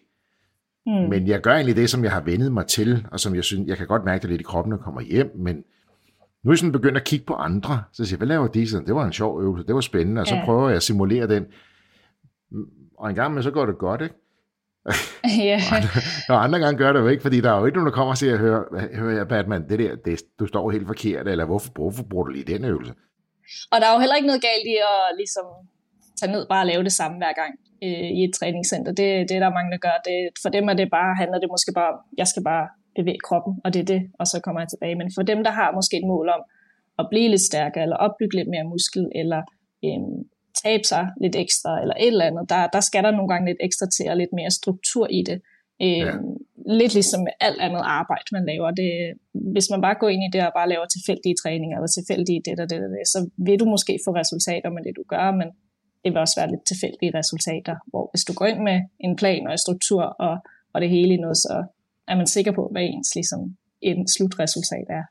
Mm. 0.90 1.08
Men 1.08 1.28
jeg 1.28 1.40
gør 1.40 1.52
egentlig 1.52 1.76
det, 1.76 1.90
som 1.90 2.04
jeg 2.04 2.12
har 2.12 2.20
vendet 2.20 2.52
mig 2.52 2.66
til, 2.66 3.06
og 3.10 3.20
som 3.20 3.34
jeg 3.34 3.44
synes, 3.44 3.68
jeg 3.68 3.76
kan 3.76 3.86
godt 3.86 4.04
mærke 4.04 4.22
det 4.22 4.30
lidt 4.30 4.40
i 4.40 4.44
kroppen, 4.44 4.70
når 4.70 4.76
jeg 4.76 4.84
kommer 4.84 5.00
hjem, 5.00 5.32
men 5.36 5.56
nu 6.44 6.50
er 6.50 6.52
jeg 6.52 6.58
sådan 6.58 6.72
begyndt 6.72 6.96
at 6.96 7.04
kigge 7.04 7.26
på 7.26 7.34
andre, 7.34 7.82
så 7.92 8.04
siger 8.04 8.16
jeg, 8.16 8.18
hvad 8.18 8.28
laver 8.28 8.46
de 8.46 8.68
sådan? 8.68 8.86
Det 8.86 8.94
var 8.94 9.04
en 9.04 9.12
sjov 9.12 9.42
øvelse, 9.42 9.66
det 9.66 9.74
var 9.74 9.80
spændende, 9.80 10.20
og 10.20 10.26
så 10.26 10.34
ja. 10.34 10.44
prøver 10.44 10.68
jeg 10.68 10.76
at 10.76 10.82
simulere 10.82 11.28
den. 11.28 11.46
Og 12.98 13.10
en 13.10 13.14
gang 13.14 13.34
med, 13.34 13.42
så 13.42 13.50
går 13.50 13.66
det 13.66 13.78
godt, 13.78 14.02
ikke? 14.02 14.14
Ja. 15.44 15.60
og 16.28 16.44
andre 16.44 16.58
gange 16.58 16.78
gør 16.78 16.92
det 16.92 17.00
jo 17.00 17.08
ikke, 17.08 17.22
fordi 17.22 17.40
der 17.40 17.52
er 17.52 17.58
jo 17.58 17.66
ikke 17.66 17.76
nogen, 17.78 17.86
der 17.86 17.96
kommer 17.96 18.10
og 18.10 18.18
siger, 18.18 18.36
hør, 18.36 18.62
hør 18.94 19.24
Batman, 19.24 19.68
det 19.68 19.78
der, 19.78 19.96
det, 19.96 20.22
du 20.38 20.46
står 20.46 20.70
helt 20.70 20.86
forkert, 20.86 21.28
eller 21.28 21.44
hvorfor, 21.44 21.70
hvorfor 21.74 22.02
bruger 22.02 22.24
du 22.24 22.30
lige 22.30 22.44
den 22.44 22.64
øvelse? 22.64 22.92
Og 23.72 23.80
der 23.80 23.86
er 23.86 23.94
jo 23.94 24.00
heller 24.00 24.16
ikke 24.16 24.26
noget 24.26 24.42
galt 24.42 24.66
i 24.66 24.76
at 24.76 25.16
ligesom 25.16 25.44
tage 26.20 26.32
ned 26.32 26.46
bare 26.48 26.62
og 26.62 26.66
lave 26.66 26.84
det 26.84 26.92
samme 26.92 27.16
hver 27.16 27.32
gang 27.32 27.54
øh, 27.82 28.10
i 28.18 28.24
et 28.24 28.34
træningscenter. 28.38 28.92
Det, 28.92 29.28
det 29.28 29.34
er 29.36 29.42
der 29.44 29.56
mange, 29.58 29.70
der 29.72 29.80
gør. 29.86 29.96
Det, 30.04 30.16
for 30.42 30.48
dem 30.48 30.68
er 30.68 30.74
det 30.80 30.90
bare, 30.90 31.14
handler 31.22 31.38
det 31.38 31.48
måske 31.54 31.72
bare 31.74 31.92
om, 31.92 31.98
jeg 32.18 32.26
skal 32.26 32.42
bare 32.42 32.68
bevæge 32.96 33.20
kroppen, 33.28 33.52
og 33.64 33.74
det 33.74 33.80
er 33.80 33.88
det, 33.94 34.02
og 34.20 34.26
så 34.26 34.40
kommer 34.44 34.60
jeg 34.60 34.68
tilbage. 34.68 34.94
Men 34.94 35.10
for 35.16 35.22
dem, 35.22 35.44
der 35.44 35.50
har 35.50 35.72
måske 35.78 35.96
et 35.96 36.06
mål 36.12 36.28
om 36.28 36.42
at 36.98 37.06
blive 37.10 37.28
lidt 37.28 37.48
stærkere, 37.50 37.82
eller 37.82 37.96
opbygge 37.96 38.36
lidt 38.36 38.48
mere 38.48 38.64
muskel, 38.64 39.04
eller 39.14 39.42
øh, 39.84 40.00
tabe 40.64 40.84
sig 40.92 41.04
lidt 41.22 41.36
ekstra, 41.36 41.80
eller 41.82 41.94
et 42.00 42.06
eller 42.06 42.30
andet, 42.30 42.44
der, 42.52 42.66
der 42.66 42.80
skal 42.80 43.02
der 43.04 43.10
nogle 43.10 43.28
gange 43.32 43.48
lidt 43.50 43.60
ekstra 43.60 43.86
til, 43.96 44.06
og 44.10 44.16
lidt 44.16 44.32
mere 44.32 44.50
struktur 44.50 45.06
i 45.18 45.22
det. 45.28 45.38
Øh, 45.82 46.06
ja. 46.08 46.14
Lidt 46.80 46.94
ligesom 46.94 47.20
med 47.28 47.34
alt 47.40 47.60
andet 47.66 47.82
arbejde, 47.98 48.28
man 48.32 48.46
laver. 48.50 48.70
Det, 48.70 48.90
hvis 49.54 49.70
man 49.72 49.80
bare 49.86 49.96
går 50.00 50.08
ind 50.14 50.22
i 50.24 50.30
det 50.34 50.46
og 50.46 50.52
bare 50.58 50.68
laver 50.72 50.86
tilfældige 50.86 51.36
træninger, 51.42 51.76
eller 51.76 51.92
tilfældige 51.98 52.40
det 52.46 52.60
og 52.62 52.70
det 52.70 52.78
og 52.86 52.90
det, 52.96 53.06
så 53.14 53.18
vil 53.46 53.60
du 53.60 53.66
måske 53.74 53.92
få 54.06 54.10
resultater 54.22 54.70
med 54.70 54.82
det, 54.86 54.92
du 55.00 55.04
gør, 55.14 55.26
men 55.40 55.48
det 56.04 56.12
vil 56.12 56.18
også 56.18 56.40
være 56.40 56.50
lidt 56.50 56.66
tilfældige 56.66 57.18
resultater, 57.18 57.76
hvor 57.86 58.10
hvis 58.12 58.24
du 58.24 58.32
går 58.32 58.46
ind 58.46 58.62
med 58.62 58.80
en 59.00 59.16
plan 59.16 59.46
og 59.46 59.52
en 59.52 59.58
struktur 59.58 60.02
og, 60.02 60.36
og 60.74 60.80
det 60.80 60.90
hele 60.90 61.14
i 61.14 61.16
noget, 61.16 61.36
så 61.36 61.64
er 62.08 62.16
man 62.16 62.26
sikker 62.26 62.52
på, 62.52 62.68
hvad 62.72 62.82
ens 62.82 63.14
ligesom, 63.14 63.56
en 63.80 64.08
slutresultat 64.08 64.86
er. 64.90 65.02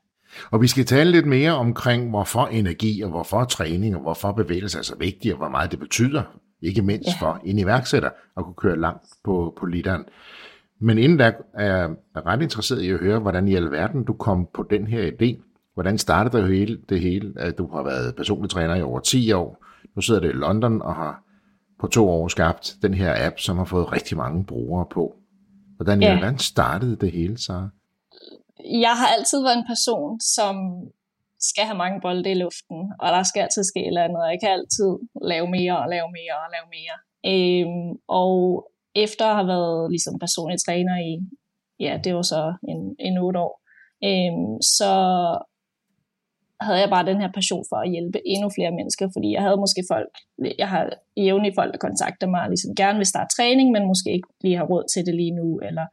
Og 0.50 0.62
vi 0.62 0.66
skal 0.66 0.84
tale 0.84 1.10
lidt 1.10 1.26
mere 1.26 1.52
omkring, 1.52 2.10
hvorfor 2.10 2.46
energi 2.46 3.00
og 3.00 3.10
hvorfor 3.10 3.44
træning 3.44 3.96
og 3.96 4.02
hvorfor 4.02 4.32
bevægelse 4.32 4.78
er 4.78 4.82
så 4.82 4.96
vigtigt, 4.98 5.32
og 5.32 5.38
hvor 5.38 5.48
meget 5.48 5.70
det 5.70 5.78
betyder, 5.78 6.22
ikke 6.62 6.82
mindst 6.82 7.08
ja. 7.08 7.26
for 7.26 7.40
en 7.44 7.58
iværksætter 7.58 8.10
at 8.36 8.44
kunne 8.44 8.54
køre 8.54 8.80
langt 8.80 9.04
på, 9.24 9.54
på 9.58 9.66
literen. 9.66 10.04
Men 10.80 10.98
inden 10.98 11.18
da 11.18 11.32
er 11.54 11.66
jeg 11.66 12.26
ret 12.26 12.42
interesseret 12.42 12.82
i 12.82 12.90
at 12.90 12.98
høre, 12.98 13.18
hvordan 13.18 13.48
i 13.48 13.54
alverden 13.54 14.04
du 14.04 14.12
kom 14.12 14.48
på 14.54 14.66
den 14.70 14.86
her 14.86 15.10
idé. 15.10 15.42
Hvordan 15.74 15.98
startede 15.98 16.42
det 16.42 16.48
hele? 16.48 16.78
Det 16.88 17.00
hele? 17.00 17.32
At 17.36 17.58
du 17.58 17.70
har 17.72 17.82
været 17.82 18.16
personlig 18.16 18.50
træner 18.50 18.74
i 18.74 18.82
over 18.82 19.00
10 19.00 19.32
år. 19.32 19.64
Nu 19.96 20.02
sidder 20.02 20.20
det 20.20 20.28
i 20.28 20.32
London 20.32 20.82
og 20.82 20.94
har 20.94 21.22
på 21.80 21.86
to 21.86 22.08
år 22.08 22.28
skabt 22.28 22.76
den 22.82 22.94
her 22.94 23.26
app, 23.26 23.38
som 23.38 23.58
har 23.58 23.64
fået 23.64 23.92
rigtig 23.92 24.16
mange 24.16 24.44
brugere 24.44 24.86
på. 24.90 25.16
Hvordan, 25.76 26.02
ja. 26.02 26.18
hvordan 26.18 26.38
startede 26.38 26.96
det 26.96 27.12
hele, 27.12 27.38
så? 27.38 27.68
Jeg 28.64 28.94
har 29.00 29.08
altid 29.16 29.42
været 29.42 29.58
en 29.58 29.66
person, 29.66 30.20
som 30.20 30.54
skal 31.40 31.64
have 31.64 31.76
mange 31.76 32.00
bolde 32.00 32.30
i 32.30 32.34
luften, 32.34 32.78
og 33.00 33.08
der 33.12 33.22
skal 33.22 33.40
altid 33.40 33.64
ske 33.64 33.80
et 33.80 33.86
eller 33.86 34.04
andet, 34.04 34.22
og 34.24 34.30
jeg 34.32 34.38
kan 34.42 34.50
altid 34.58 34.90
lave 35.32 35.46
mere 35.56 35.78
og 35.82 35.88
lave 35.94 36.08
mere 36.18 36.36
og 36.44 36.48
lave 36.54 36.68
mere. 36.76 36.96
Øhm, 37.32 37.90
og 38.08 38.32
efter 38.94 39.26
at 39.26 39.36
have 39.36 39.46
været 39.46 39.90
ligesom 39.90 40.18
personlig 40.18 40.58
træner 40.66 40.96
i, 41.10 41.12
ja, 41.80 42.00
det 42.04 42.14
var 42.14 42.22
så 42.22 42.54
en, 42.68 42.80
en 42.98 43.18
otte 43.18 43.40
år, 43.40 43.54
øhm, 44.08 44.62
så 44.78 44.92
havde 46.66 46.80
jeg 46.80 46.90
bare 46.94 47.08
den 47.10 47.20
her 47.22 47.30
passion 47.38 47.64
for 47.70 47.78
at 47.84 47.90
hjælpe 47.94 48.18
endnu 48.32 48.48
flere 48.56 48.72
mennesker, 48.78 49.06
fordi 49.14 49.28
jeg 49.36 49.42
havde 49.46 49.62
måske 49.64 49.82
folk, 49.92 50.12
jeg 50.62 50.68
har 50.74 50.82
jævnligt 51.26 51.58
folk, 51.60 51.70
der 51.74 51.86
kontakter 51.86 52.26
mig, 52.34 52.42
og 52.44 52.50
ligesom 52.50 52.74
gerne 52.82 52.98
vil 53.00 53.12
starte 53.12 53.34
træning, 53.36 53.68
men 53.70 53.90
måske 53.90 54.08
ikke 54.16 54.28
lige 54.44 54.56
har 54.60 54.66
råd 54.72 54.84
til 54.92 55.02
det 55.06 55.14
lige 55.20 55.34
nu, 55.40 55.48
eller, 55.68 55.86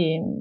øhm, 0.00 0.38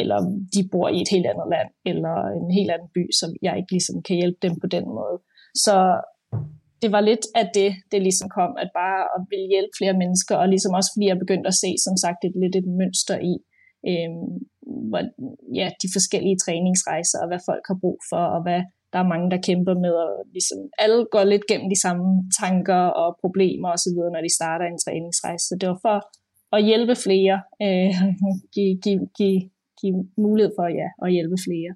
eller 0.00 0.18
de 0.54 0.60
bor 0.72 0.88
i 0.96 0.98
et 1.04 1.10
helt 1.14 1.26
andet 1.32 1.48
land, 1.54 1.70
eller 1.90 2.14
en 2.40 2.50
helt 2.58 2.70
anden 2.74 2.90
by, 2.96 3.02
som 3.20 3.30
jeg 3.46 3.54
ikke 3.56 3.72
ligesom 3.76 3.96
kan 4.06 4.16
hjælpe 4.20 4.40
dem 4.46 4.54
på 4.62 4.66
den 4.74 4.84
måde. 4.98 5.16
Så 5.64 5.76
det 6.82 6.90
var 6.96 7.02
lidt 7.10 7.24
af 7.40 7.46
det, 7.58 7.70
det 7.92 8.00
ligesom 8.02 8.28
kom, 8.38 8.50
at 8.62 8.70
bare 8.82 9.02
at 9.14 9.20
ville 9.32 9.48
hjælpe 9.54 9.74
flere 9.80 9.96
mennesker, 10.02 10.34
og 10.42 10.46
ligesom 10.48 10.72
også 10.78 10.90
fordi 10.94 11.06
jeg 11.08 11.22
begyndte 11.24 11.50
at 11.52 11.60
se, 11.62 11.70
som 11.86 11.94
sagt, 12.04 12.20
et, 12.28 12.34
lidt 12.42 12.56
et 12.60 12.68
mønster 12.80 13.16
i, 13.32 13.34
øhm, 13.90 14.32
hvor, 14.88 15.02
ja, 15.60 15.66
de 15.82 15.88
forskellige 15.96 16.40
træningsrejser, 16.44 17.18
og 17.22 17.28
hvad 17.30 17.42
folk 17.48 17.64
har 17.70 17.78
brug 17.82 17.98
for, 18.10 18.22
og 18.34 18.40
hvad 18.46 18.60
der 18.92 18.98
er 18.98 19.12
mange, 19.12 19.30
der 19.30 19.40
kæmper 19.46 19.74
med, 19.74 19.94
og 20.04 20.10
ligesom 20.32 20.58
alle 20.78 21.06
går 21.10 21.24
lidt 21.24 21.46
gennem 21.50 21.68
de 21.70 21.80
samme 21.80 22.06
tanker 22.40 22.82
og 23.02 23.18
problemer 23.20 23.68
osv., 23.68 23.98
når 24.14 24.22
de 24.26 24.34
starter 24.34 24.66
en 24.66 24.78
træningsrejse. 24.84 25.44
Så 25.48 25.56
det 25.60 25.68
var 25.68 25.78
for 25.86 25.98
at 26.56 26.64
hjælpe 26.64 26.94
flere, 27.06 27.36
øh, 27.64 27.94
give, 28.54 28.74
give, 28.84 29.02
give, 29.18 29.40
give 29.80 29.98
mulighed 30.16 30.52
for 30.58 30.66
ja, 30.80 30.88
at 31.04 31.12
hjælpe 31.12 31.36
flere. 31.46 31.72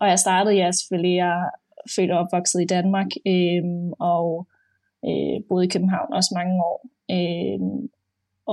Og 0.00 0.08
jeg 0.08 0.18
startede 0.18 0.56
ja, 0.56 0.70
selvfølgelig, 0.72 1.16
jeg 1.16 1.34
er 1.40 1.50
født 1.94 2.10
og 2.10 2.18
opvokset 2.18 2.60
i 2.62 2.72
Danmark, 2.76 3.10
øh, 3.32 3.64
og 4.12 4.46
øh, 5.08 5.36
boede 5.48 5.66
i 5.66 5.72
København 5.74 6.12
også 6.18 6.30
mange 6.38 6.54
år. 6.70 6.78
Øh, 7.16 7.60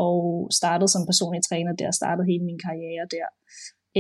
og 0.03 0.47
startede 0.59 0.87
som 0.87 1.05
personlig 1.05 1.41
træner 1.49 1.73
der, 1.73 1.91
startede 1.91 2.29
hele 2.31 2.45
min 2.45 2.59
karriere 2.67 3.05
der. 3.15 3.27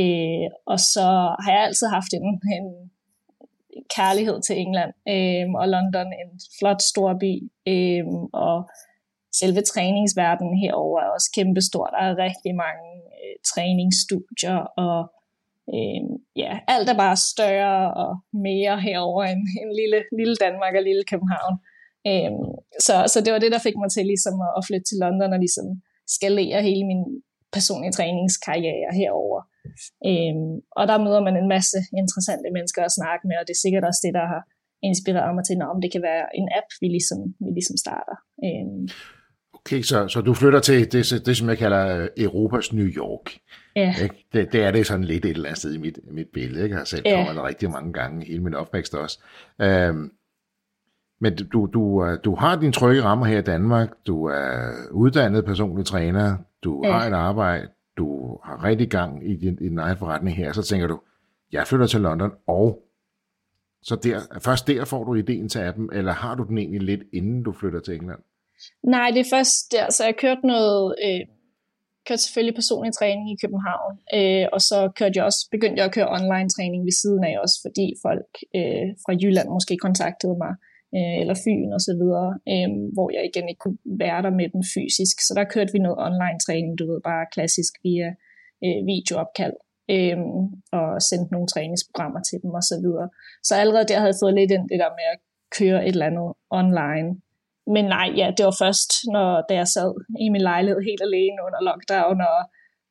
Øh, 0.01 0.47
og 0.71 0.79
så 0.93 1.07
har 1.43 1.51
jeg 1.55 1.63
altid 1.63 1.87
haft 1.87 2.11
en, 2.13 2.25
en 2.57 2.67
kærlighed 3.95 4.41
til 4.41 4.55
England 4.63 4.93
øh, 5.13 5.45
og 5.61 5.67
London, 5.75 6.07
en 6.21 6.31
flot 6.59 6.81
stor 6.81 7.09
by, 7.23 7.33
øh, 7.73 8.05
og 8.45 8.57
selve 9.39 9.61
træningsverdenen 9.61 10.57
herover 10.63 10.99
er 11.01 11.09
også 11.15 11.29
kæmpestor. 11.35 11.85
Der 11.85 12.01
er 12.07 12.23
rigtig 12.27 12.53
mange 12.65 12.87
øh, 13.19 13.35
træningsstudier, 13.51 14.57
og 14.85 14.99
øh, 15.75 16.03
ja, 16.43 16.51
alt 16.67 16.89
er 16.89 16.97
bare 17.05 17.17
større 17.33 17.93
og 18.03 18.11
mere 18.47 18.75
herover 18.87 19.23
end, 19.31 19.41
end 19.59 19.69
lille, 19.81 19.99
lille 20.19 20.35
Danmark 20.45 20.73
og 20.79 20.83
lille 20.89 21.03
København. 21.11 21.55
Øh, 22.09 22.31
så, 22.85 22.95
så 23.13 23.17
det 23.25 23.33
var 23.33 23.39
det, 23.39 23.51
der 23.55 23.65
fik 23.67 23.77
mig 23.81 23.89
til 23.91 24.05
ligesom 24.05 24.35
at, 24.47 24.51
at 24.57 24.65
flytte 24.67 24.87
til 24.87 24.97
London 25.03 25.33
og 25.35 25.39
ligesom 25.45 25.67
skalere 26.15 26.61
hele 26.67 26.85
min 26.91 27.03
personlige 27.55 27.95
træningskarriere 27.97 28.91
herover. 29.01 29.41
Øhm, 30.09 30.53
og 30.79 30.83
der 30.89 30.97
møder 31.05 31.21
man 31.27 31.35
en 31.37 31.49
masse 31.55 31.77
interessante 32.01 32.49
mennesker 32.57 32.81
at 32.83 32.95
snakke 32.99 33.23
med, 33.29 33.35
og 33.39 33.45
det 33.47 33.53
er 33.53 33.63
sikkert 33.65 33.85
også 33.89 34.01
det, 34.05 34.13
der 34.19 34.25
har 34.33 34.41
inspireret 34.89 35.35
mig 35.35 35.43
til, 35.45 35.55
om 35.73 35.81
det 35.83 35.91
kan 35.95 36.03
være 36.09 36.25
en 36.39 36.47
app, 36.59 36.69
vi 36.81 36.87
ligesom, 36.95 37.19
vi 37.45 37.49
ligesom 37.57 37.77
starter. 37.85 38.17
Øhm. 38.45 38.83
Okay, 39.59 39.81
så, 39.81 40.07
så 40.07 40.21
du 40.21 40.33
flytter 40.33 40.59
til 40.59 40.91
det, 40.91 41.25
det, 41.25 41.37
som 41.37 41.49
jeg 41.49 41.57
kalder 41.57 41.83
øh, 41.97 42.07
Europas 42.17 42.73
New 42.73 42.89
York. 43.01 43.27
Ja. 43.75 43.95
Ikke? 44.03 44.27
Det, 44.33 44.51
det 44.53 44.63
er 44.63 44.71
det 44.71 44.87
sådan 44.87 45.03
lidt 45.03 45.25
et 45.25 45.31
eller 45.31 45.45
andet 45.49 45.57
sted 45.57 45.73
i 45.73 45.77
mit, 45.77 45.99
mit 46.11 46.27
billede. 46.33 46.63
Ikke? 46.63 46.73
Jeg 46.73 46.79
har 46.79 46.85
selv 46.85 47.03
ja. 47.05 47.15
kommet 47.15 47.35
der 47.35 47.47
rigtig 47.47 47.69
mange 47.69 47.93
gange, 47.93 48.25
hele 48.25 48.43
min 48.43 48.53
opvækst 48.53 48.95
også. 48.95 49.19
Øhm, 49.61 50.11
men 51.21 51.35
du, 51.35 51.65
du, 51.65 52.05
øh, 52.05 52.19
du 52.23 52.35
har 52.35 52.59
din 52.59 52.71
trygge 52.71 53.03
rammer 53.03 53.25
her 53.25 53.39
i 53.39 53.41
Danmark, 53.41 53.89
du 54.07 54.25
er 54.25 54.71
uddannet 54.91 55.45
personlig 55.45 55.85
træner, 55.85 56.37
du 56.63 56.81
ja. 56.85 56.91
har 56.91 57.07
et 57.07 57.13
arbejde, 57.13 57.67
du 57.97 58.39
har 58.43 58.63
rigtig 58.63 58.89
gang 58.89 59.29
i 59.31 59.35
din, 59.35 59.57
i 59.61 59.69
din 59.69 59.79
egen 59.79 59.97
forretning 59.97 60.37
her, 60.37 60.53
så 60.53 60.63
tænker 60.63 60.87
du, 60.87 60.99
jeg 61.51 61.67
flytter 61.67 61.87
til 61.87 62.01
London, 62.01 62.31
og 62.47 62.81
så 63.81 63.95
der, 63.95 64.39
først 64.41 64.67
der 64.67 64.85
får 64.85 65.03
du 65.03 65.15
ideen 65.15 65.49
til 65.49 65.59
appen, 65.59 65.89
eller 65.93 66.11
har 66.11 66.35
du 66.35 66.43
den 66.43 66.57
egentlig 66.57 66.81
lidt 66.81 67.03
inden 67.13 67.43
du 67.43 67.51
flytter 67.51 67.79
til 67.79 67.95
England? 67.95 68.19
Nej, 68.83 69.09
det 69.13 69.19
er 69.19 69.35
først 69.35 69.71
der, 69.71 69.91
så 69.91 70.03
jeg 70.03 70.15
kørte 70.15 70.47
noget, 70.47 70.95
øh, 71.05 71.21
kørte 72.07 72.21
selvfølgelig 72.21 72.55
personlig 72.55 72.93
træning 72.93 73.31
i 73.31 73.37
København, 73.43 73.93
øh, 74.17 74.47
og 74.53 74.61
så 74.61 74.91
kørte 74.95 75.13
jeg 75.15 75.25
også, 75.25 75.47
begyndte 75.51 75.79
jeg 75.79 75.85
at 75.85 75.93
køre 75.93 76.09
online 76.17 76.49
træning 76.49 76.81
ved 76.85 76.95
siden 77.01 77.23
af 77.23 77.35
også, 77.43 77.57
fordi 77.65 77.85
folk 78.05 78.31
øh, 78.57 78.87
fra 79.03 79.13
Jylland 79.21 79.49
måske 79.49 79.77
kontaktede 79.77 80.35
mig, 80.43 80.53
øh, 80.61 80.74
eller 81.21 81.35
Fyn 81.43 81.69
og 81.77 81.81
så 81.87 81.93
videre, 82.01 82.29
øh, 82.53 82.69
hvor 82.95 83.07
jeg 83.15 83.23
igen 83.29 83.49
ikke 83.49 83.63
kunne 83.65 83.81
være 84.03 84.19
der 84.25 84.33
med 84.39 84.47
dem 84.53 84.63
fysisk. 84.75 85.15
Så 85.25 85.31
der 85.37 85.51
kørte 85.53 85.71
vi 85.73 85.79
noget 85.79 86.03
online 86.07 86.39
træning, 86.45 86.73
du 86.79 86.85
ved, 86.91 86.99
bare 87.09 87.31
klassisk 87.35 87.73
via 87.85 88.09
øh, 88.65 88.79
videoopkald, 88.91 89.57
øh, 89.95 90.17
og 90.79 90.87
sendte 91.09 91.33
nogle 91.33 91.47
træningsprogrammer 91.53 92.21
til 92.29 92.37
dem 92.43 92.51
og 92.59 92.63
så 92.71 92.75
videre. 92.83 93.07
Så 93.47 93.53
allerede 93.61 93.87
der 93.91 93.97
havde 93.99 94.13
jeg 94.13 94.21
fået 94.23 94.37
lidt 94.39 94.51
ind 94.55 94.65
det 94.71 94.79
der 94.83 94.91
med 94.99 95.07
at 95.13 95.19
køre 95.57 95.79
et 95.87 95.95
eller 95.95 96.09
andet 96.11 96.29
online. 96.61 97.09
Men 97.75 97.85
nej, 97.95 98.07
ja, 98.19 98.27
det 98.37 98.43
var 98.49 98.57
først, 98.63 98.89
når 99.15 99.29
da 99.49 99.53
jeg 99.61 99.67
sad 99.67 99.91
i 100.25 100.29
min 100.29 100.41
lejlighed 100.51 100.81
helt 100.89 101.03
alene 101.09 101.39
under 101.45 101.61
lockdown, 101.67 102.17
og 102.31 102.39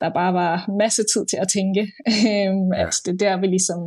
der 0.00 0.18
bare 0.20 0.32
var 0.42 0.54
masse 0.82 1.02
tid 1.12 1.24
til 1.30 1.38
at 1.44 1.48
tænke, 1.56 1.82
øh, 2.30 2.54
at 2.82 2.94
det 3.06 3.20
der 3.20 3.34
vi 3.42 3.46
ligesom 3.46 3.80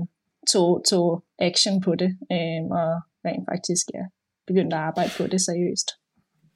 tog, 0.54 0.70
tog 0.90 1.24
action 1.40 1.82
på 1.82 1.92
det, 2.02 2.12
øh, 2.36 2.64
og 2.80 2.92
rent 3.30 3.46
faktisk 3.52 3.86
ja, 3.94 4.04
begyndte 4.48 4.76
at 4.76 4.82
arbejde 4.82 5.12
på 5.18 5.24
det 5.28 5.42
seriøst. 5.42 5.90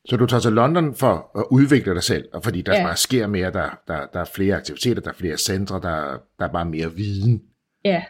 Så 0.10 0.18
du 0.18 0.26
tager 0.26 0.42
til 0.42 0.52
London 0.52 0.96
for 0.96 1.40
at 1.40 1.46
udvikle 1.52 1.94
dig 1.94 2.04
selv, 2.04 2.30
og 2.34 2.44
fordi 2.44 2.62
der 2.62 2.78
ja. 2.78 2.84
bare 2.84 2.98
sker 2.98 3.28
mere, 3.28 3.52
der, 3.52 3.70
der, 3.88 4.06
der 4.14 4.20
er 4.20 4.30
flere 4.36 4.56
aktiviteter, 4.56 5.02
der 5.02 5.10
er 5.10 5.20
flere 5.24 5.38
centre, 5.38 5.76
der, 5.76 5.98
der 6.40 6.46
er 6.48 6.52
bare 6.52 6.66
mere 6.66 6.94
viden. 6.94 7.42
Ja. 7.86 8.04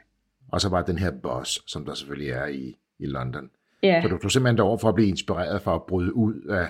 Og 0.52 0.62
så 0.62 0.70
bare 0.70 0.84
den 0.88 0.98
her 0.98 1.12
boss, 1.24 1.72
som 1.72 1.86
der 1.86 1.94
selvfølgelig 1.94 2.32
er 2.32 2.46
i, 2.46 2.66
i 3.00 3.06
London. 3.06 3.50
Ja. 3.84 4.02
Så 4.02 4.08
du 4.08 4.18
tog 4.18 4.32
simpelthen 4.32 4.58
derover 4.58 4.78
for 4.78 4.90
at 4.90 4.96
blive 4.96 5.10
inspireret 5.10 5.62
for 5.62 5.76
at 5.76 5.84
bryde 5.90 6.16
ud 6.16 6.36
af 6.50 6.68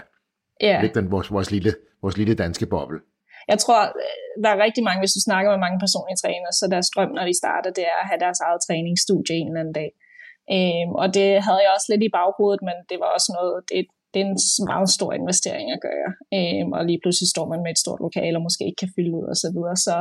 ja. 0.61 0.81
lidt 0.81 0.95
den, 0.95 1.11
vores, 1.11 1.31
vores, 1.31 1.51
lille, 1.51 1.75
vores 2.01 2.17
lille 2.17 2.35
danske 2.35 2.65
boble. 2.65 2.99
Jeg 3.47 3.59
tror, 3.59 3.79
der 4.43 4.49
er 4.49 4.63
rigtig 4.65 4.83
mange, 4.83 4.99
hvis 5.01 5.15
du 5.17 5.21
snakker 5.27 5.51
med 5.51 5.59
mange 5.65 5.79
personlige 5.85 6.19
trænere, 6.23 6.53
så 6.59 6.65
deres 6.73 6.89
drøm, 6.95 7.11
når 7.17 7.25
de 7.25 7.35
starter, 7.43 7.69
det 7.77 7.83
er 7.91 7.97
at 8.01 8.07
have 8.09 8.19
deres 8.25 8.39
eget 8.39 8.59
træningsstudie 8.67 9.35
en 9.35 9.47
eller 9.47 9.59
anden 9.59 9.77
dag. 9.81 9.89
Øhm, 10.55 10.91
og 11.01 11.07
det 11.17 11.29
havde 11.45 11.61
jeg 11.63 11.71
også 11.75 11.87
lidt 11.89 12.03
i 12.07 12.15
baghovedet, 12.17 12.61
men 12.67 12.77
det 12.89 12.97
var 13.03 13.09
også 13.15 13.29
noget, 13.37 13.55
det, 13.69 13.79
det 14.11 14.19
er 14.21 14.27
en 14.29 14.37
meget 14.71 14.89
stor 14.97 15.11
investering 15.19 15.67
at 15.75 15.83
gøre. 15.89 16.09
Øhm, 16.37 16.69
og 16.77 16.81
lige 16.89 17.01
pludselig 17.03 17.29
står 17.33 17.45
man 17.51 17.61
med 17.63 17.71
et 17.71 17.83
stort 17.83 18.01
lokal, 18.05 18.35
og 18.37 18.45
måske 18.47 18.63
ikke 18.65 18.81
kan 18.83 18.93
fylde 18.95 19.13
ud 19.19 19.25
og 19.33 19.37
så 19.43 19.47
videre. 19.55 19.77
Så, 19.87 19.95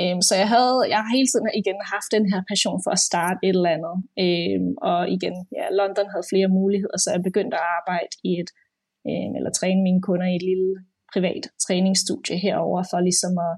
øhm, 0.00 0.20
så 0.28 0.34
jeg, 0.42 0.48
havde, 0.54 0.78
jeg 0.92 0.98
har 1.02 1.10
hele 1.16 1.28
tiden 1.30 1.48
igen 1.62 1.78
haft 1.94 2.10
den 2.16 2.24
her 2.32 2.40
passion 2.52 2.78
for 2.84 2.92
at 2.96 3.04
starte 3.10 3.40
et 3.48 3.56
eller 3.58 3.76
andet. 3.76 3.96
Øhm, 4.24 4.70
og 4.90 5.00
igen, 5.16 5.36
ja, 5.58 5.64
London 5.80 6.08
havde 6.12 6.30
flere 6.32 6.50
muligheder, 6.58 6.98
så 7.00 7.08
jeg 7.14 7.22
begyndte 7.28 7.56
at 7.60 7.66
arbejde 7.78 8.14
i 8.30 8.32
et, 8.42 8.50
øhm, 9.08 9.32
eller 9.38 9.50
træne 9.58 9.82
mine 9.88 10.02
kunder 10.06 10.28
i 10.30 10.36
et 10.40 10.46
lille 10.50 10.70
privat 11.12 11.44
træningsstudie 11.64 12.36
herover 12.46 12.80
for 12.90 12.98
ligesom 13.08 13.34
at 13.48 13.54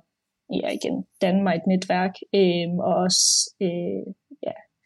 ja, 0.60 0.68
igen, 0.78 0.96
danne 1.22 1.42
mig 1.42 1.54
et 1.54 1.66
netværk, 1.72 2.14
øhm, 2.40 2.76
og 2.88 2.94
også 3.06 3.24
øh, 3.66 4.04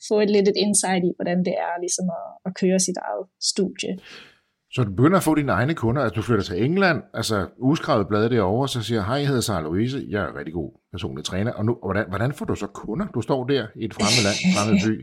få 0.08 0.14
et 0.24 0.30
lidt 0.30 0.48
et 0.48 0.58
insight 0.66 1.02
i, 1.10 1.12
hvordan 1.18 1.38
det 1.48 1.54
er 1.66 1.74
ligesom 1.84 2.06
at, 2.20 2.28
at 2.46 2.52
køre 2.60 2.78
sit 2.86 2.98
eget 3.08 3.26
studie. 3.50 3.92
Så 4.74 4.84
du 4.84 4.90
begynder 4.90 5.18
at 5.18 5.22
få 5.28 5.34
dine 5.34 5.52
egne 5.52 5.74
kunder, 5.74 6.02
at 6.02 6.14
du 6.16 6.22
flytter 6.22 6.44
til 6.44 6.64
England, 6.64 6.98
altså 7.14 7.36
uskrevet 7.58 8.08
blad 8.08 8.30
derovre, 8.30 8.68
så 8.68 8.82
siger, 8.82 9.02
hej, 9.02 9.16
jeg 9.16 9.26
hedder 9.26 9.40
Sarah 9.48 9.64
Louise, 9.64 9.98
jeg 10.08 10.22
er 10.22 10.38
rigtig 10.38 10.54
god 10.54 10.70
personlig 10.92 11.24
træner, 11.24 11.52
og 11.52 11.64
nu, 11.64 11.72
hvordan, 11.84 12.04
hvordan 12.08 12.32
får 12.32 12.44
du 12.44 12.54
så 12.54 12.66
kunder? 12.66 13.06
Du 13.14 13.20
står 13.20 13.44
der 13.44 13.66
i 13.80 13.84
et 13.84 13.94
fremmed 13.94 14.22
land, 14.26 14.38
fremmed 14.54 14.78
by. 14.86 14.94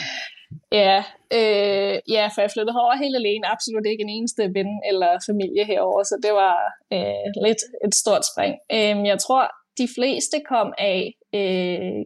ja, 0.80 0.98
øh, 1.38 1.96
ja, 2.16 2.24
for 2.32 2.40
jeg 2.44 2.50
flyttede 2.54 2.76
herover 2.76 2.96
helt 3.04 3.16
alene, 3.22 3.52
absolut 3.54 3.86
ikke 3.86 4.02
en 4.06 4.14
eneste 4.18 4.42
ven 4.56 4.72
eller 4.90 5.10
familie 5.30 5.64
herover, 5.72 6.02
så 6.10 6.14
det 6.24 6.32
var 6.42 6.56
øh, 6.96 7.26
lidt 7.46 7.62
et 7.86 7.94
stort 8.02 8.24
spring. 8.30 8.54
Øh, 8.76 8.96
jeg 9.12 9.18
tror, 9.24 9.42
de 9.80 9.86
fleste 9.96 10.36
kom 10.52 10.68
af 10.92 11.00
øh, 11.38 12.00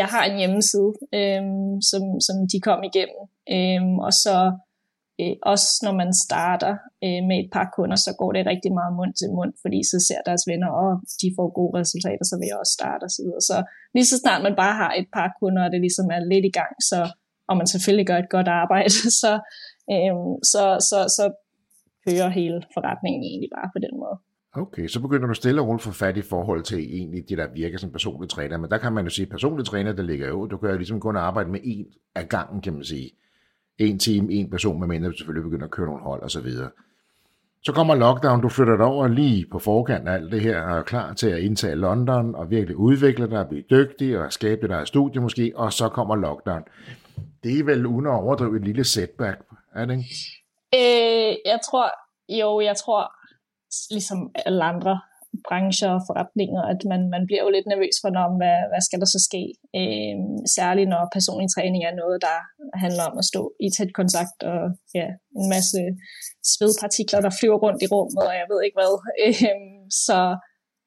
jeg 0.00 0.08
har 0.14 0.24
en 0.24 0.38
hjemmeside, 0.40 0.92
øhm, 1.18 1.74
som, 1.90 2.02
som 2.26 2.36
de 2.52 2.58
kom 2.68 2.80
igennem. 2.90 3.22
Øhm, 3.54 3.96
og 4.06 4.12
så 4.24 4.36
øh, 5.20 5.36
også 5.52 5.68
når 5.86 5.94
man 6.02 6.10
starter 6.26 6.74
øh, 7.04 7.20
med 7.28 7.36
et 7.42 7.50
par 7.56 7.66
kunder, 7.76 7.98
så 8.06 8.10
går 8.20 8.30
det 8.32 8.50
rigtig 8.52 8.72
meget 8.78 8.92
mund 8.98 9.12
til 9.20 9.28
mund, 9.36 9.52
fordi 9.62 9.78
så 9.92 9.98
ser 10.08 10.20
deres 10.28 10.44
venner, 10.50 10.70
og 10.82 10.90
de 11.22 11.28
får 11.36 11.48
gode 11.58 11.74
resultater, 11.80 12.24
så 12.30 12.34
vil 12.38 12.50
jeg 12.50 12.58
også 12.62 12.74
starte 12.78 13.02
osv. 13.08 13.30
Så, 13.34 13.40
så 13.50 13.56
lige 13.94 14.10
så 14.10 14.16
snart 14.22 14.46
man 14.46 14.56
bare 14.62 14.76
har 14.82 14.92
et 15.00 15.08
par 15.16 15.28
kunder, 15.40 15.62
og 15.64 15.70
det 15.72 15.80
ligesom 15.86 16.06
er 16.16 16.20
lidt 16.32 16.46
i 16.50 16.56
gang, 16.60 16.74
så, 16.90 16.98
og 17.48 17.54
man 17.60 17.66
selvfølgelig 17.72 18.06
gør 18.10 18.18
et 18.20 18.34
godt 18.36 18.48
arbejde, 18.62 18.96
så, 19.22 19.32
øhm, 19.94 20.32
så, 20.52 20.64
så, 20.90 20.98
så 21.16 21.24
kører 22.06 22.28
hele 22.40 22.58
forretningen 22.74 23.22
egentlig 23.30 23.50
bare 23.58 23.70
på 23.74 23.80
den 23.86 23.94
måde. 24.02 24.16
Okay, 24.56 24.88
så 24.88 25.00
begynder 25.00 25.26
du 25.26 25.34
stille 25.34 25.60
og 25.60 25.66
roligt 25.68 25.82
få 25.82 25.92
fat 25.92 26.16
i 26.16 26.22
forhold 26.22 26.62
til 26.62 26.78
egentlig 26.78 27.28
det, 27.28 27.38
der 27.38 27.46
virker 27.54 27.78
som 27.78 27.90
personlig 27.90 28.28
træner. 28.28 28.56
Men 28.56 28.70
der 28.70 28.78
kan 28.78 28.92
man 28.92 29.04
jo 29.04 29.10
sige, 29.10 29.26
at 29.26 29.30
personlig 29.30 29.66
træner, 29.66 29.92
der 29.92 30.02
ligger 30.02 30.28
jo, 30.28 30.46
du 30.46 30.56
kan 30.56 30.70
jo 30.70 30.76
ligesom 30.76 31.00
kun 31.00 31.16
arbejde 31.16 31.50
med 31.50 31.60
en 31.64 31.86
af 32.14 32.28
gangen, 32.28 32.60
kan 32.60 32.72
man 32.72 32.84
sige. 32.84 33.10
En 33.78 33.98
time, 33.98 34.32
en 34.32 34.50
person, 34.50 34.80
med 34.80 34.88
mindre 34.88 35.10
du 35.10 35.16
selvfølgelig 35.16 35.44
begynder 35.44 35.64
at 35.64 35.70
køre 35.70 35.86
nogle 35.86 36.02
hold 36.02 36.22
og 36.22 36.30
så 36.30 36.40
videre. 36.40 36.70
Så 37.62 37.72
kommer 37.72 37.94
lockdown, 37.94 38.40
du 38.40 38.48
flytter 38.48 38.76
dig 38.76 38.86
over 38.86 39.08
lige 39.08 39.46
på 39.52 39.58
forkant 39.58 40.08
af 40.08 40.12
alt 40.12 40.32
det 40.32 40.40
her, 40.40 40.62
og 40.62 40.78
er 40.78 40.82
klar 40.82 41.12
til 41.12 41.28
at 41.28 41.38
indtage 41.38 41.74
London, 41.74 42.34
og 42.34 42.50
virkelig 42.50 42.76
udvikle 42.76 43.30
dig, 43.30 43.38
og 43.38 43.48
blive 43.48 43.64
dygtig, 43.70 44.18
og 44.18 44.32
skabe 44.32 44.68
dig 44.68 44.74
et 44.74 44.88
studie 44.88 45.20
måske, 45.20 45.52
og 45.54 45.72
så 45.72 45.88
kommer 45.88 46.16
lockdown. 46.16 46.62
Det 47.44 47.58
er 47.58 47.64
vel 47.64 47.86
uden 47.86 48.06
at 48.06 48.12
overdrive 48.12 48.56
et 48.56 48.64
lille 48.64 48.84
setback, 48.84 49.40
er 49.74 49.84
det 49.84 49.98
ikke? 49.98 50.10
Øh, 50.74 51.36
jeg 51.46 51.58
tror, 51.70 51.90
jo, 52.28 52.60
jeg 52.60 52.76
tror, 52.76 53.12
ligesom 53.90 54.20
alle 54.46 54.64
andre 54.72 54.94
brancher 55.48 55.90
og 55.96 56.02
forretninger, 56.08 56.62
at 56.72 56.80
man, 56.90 57.00
man 57.14 57.22
bliver 57.28 57.42
jo 57.44 57.50
lidt 57.56 57.68
nervøs 57.72 57.96
for, 58.02 58.10
når, 58.16 58.26
hvad, 58.40 58.58
hvad 58.70 58.82
skal 58.86 59.00
der 59.02 59.08
så 59.14 59.20
ske? 59.28 59.42
Øh, 59.80 60.16
særligt 60.56 60.90
når 60.94 61.02
personlig 61.16 61.48
træning 61.50 61.82
er 61.84 62.00
noget, 62.02 62.18
der 62.26 62.36
handler 62.84 63.04
om 63.10 63.16
at 63.20 63.28
stå 63.32 63.42
i 63.66 63.68
tæt 63.76 63.92
kontakt 64.00 64.38
og 64.52 64.60
ja, 64.98 65.08
en 65.40 65.48
masse 65.54 65.80
svedpartikler, 66.52 67.20
der 67.26 67.36
flyver 67.38 67.58
rundt 67.64 67.80
i 67.84 67.90
rummet, 67.94 68.24
og 68.30 68.34
jeg 68.40 68.46
ved 68.50 68.60
ikke 68.66 68.78
hvad. 68.80 68.92
Øh, 69.24 69.60
så, 70.06 70.18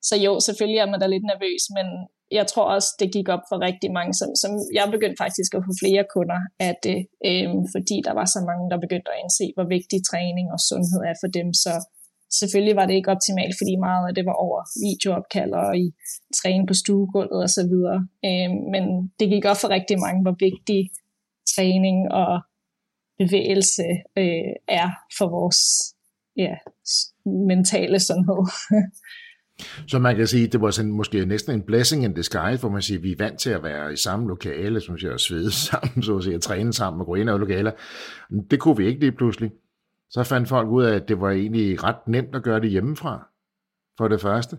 så 0.07 0.15
jo, 0.25 0.31
selvfølgelig 0.47 0.79
er 0.81 0.89
man 0.91 0.99
da 1.01 1.07
lidt 1.07 1.29
nervøs, 1.31 1.63
men 1.77 1.87
jeg 2.39 2.45
tror 2.51 2.65
også, 2.75 2.89
det 3.01 3.13
gik 3.15 3.27
op 3.35 3.43
for 3.49 3.57
rigtig 3.67 3.89
mange, 3.97 4.13
som, 4.19 4.29
som 4.41 4.51
jeg 4.77 4.85
begyndte 4.95 5.21
faktisk 5.25 5.51
at 5.57 5.65
få 5.67 5.73
flere 5.83 6.03
kunder 6.15 6.39
af 6.67 6.73
det, 6.87 6.99
øh, 7.27 7.43
øhm, 7.43 7.63
fordi 7.75 7.97
der 8.07 8.13
var 8.19 8.27
så 8.35 8.39
mange, 8.49 8.65
der 8.71 8.85
begyndte 8.85 9.11
at 9.11 9.19
indse, 9.23 9.45
hvor 9.55 9.67
vigtig 9.75 9.99
træning 10.11 10.47
og 10.55 10.59
sundhed 10.69 11.01
er 11.11 11.15
for 11.21 11.29
dem, 11.37 11.47
så 11.63 11.73
Selvfølgelig 12.39 12.75
var 12.75 12.85
det 12.85 12.93
ikke 12.93 13.11
optimalt, 13.15 13.55
fordi 13.59 13.75
meget 13.87 14.07
af 14.07 14.15
det 14.15 14.25
var 14.25 14.37
over 14.45 14.59
videoopkald 14.85 15.51
og 15.63 15.77
i 15.77 15.87
træne 16.39 16.67
på 16.67 16.73
stuegulvet 16.73 17.41
og 17.47 17.49
så 17.57 17.63
videre. 17.71 17.99
Øh, 18.27 18.49
men 18.73 18.83
det 19.19 19.29
gik 19.33 19.45
op 19.45 19.59
for 19.61 19.69
rigtig 19.69 19.97
mange, 20.05 20.21
hvor 20.21 20.35
vigtig 20.47 20.81
træning 21.55 21.97
og 22.11 22.33
bevægelse 23.21 23.87
øh, 24.17 24.53
er 24.67 24.89
for 25.17 25.27
vores 25.37 25.59
ja, 26.37 26.53
mentale 27.47 27.99
sundhed. 27.99 28.41
Så 29.87 29.99
man 29.99 30.15
kan 30.15 30.27
sige, 30.27 30.47
det 30.47 30.61
var 30.61 30.71
sådan 30.71 30.91
måske 30.91 31.25
næsten 31.25 31.53
en 31.53 31.61
blessing 31.61 32.03
in 32.03 32.13
disguise, 32.13 32.59
hvor 32.59 32.69
man 32.69 32.81
siger, 32.81 32.99
vi 32.99 33.11
er 33.11 33.15
vant 33.17 33.39
til 33.39 33.49
at 33.49 33.63
være 33.63 33.93
i 33.93 33.95
samme 33.95 34.27
lokale, 34.27 34.81
som 34.81 34.97
siger, 34.97 35.13
at 35.13 35.21
svede 35.21 35.51
sammen, 35.51 36.03
så 36.03 36.17
at 36.17 36.23
sige, 36.23 36.35
at 36.35 36.41
træne 36.41 36.73
sammen 36.73 37.01
og 37.01 37.05
gå 37.05 37.15
ind 37.15 37.29
i 37.29 37.33
lokaler. 37.33 37.71
Det 38.51 38.59
kunne 38.59 38.77
vi 38.77 38.87
ikke 38.87 38.99
lige 38.99 39.11
pludselig 39.11 39.51
så 40.09 40.23
fandt 40.23 40.49
folk 40.49 40.69
ud 40.69 40.83
af, 40.83 40.95
at 40.95 41.07
det 41.07 41.21
var 41.21 41.29
egentlig 41.29 41.83
ret 41.83 42.07
nemt 42.07 42.35
at 42.35 42.43
gøre 42.43 42.59
det 42.59 42.69
hjemmefra, 42.69 43.27
for 43.97 44.07
det 44.07 44.21
første. 44.21 44.57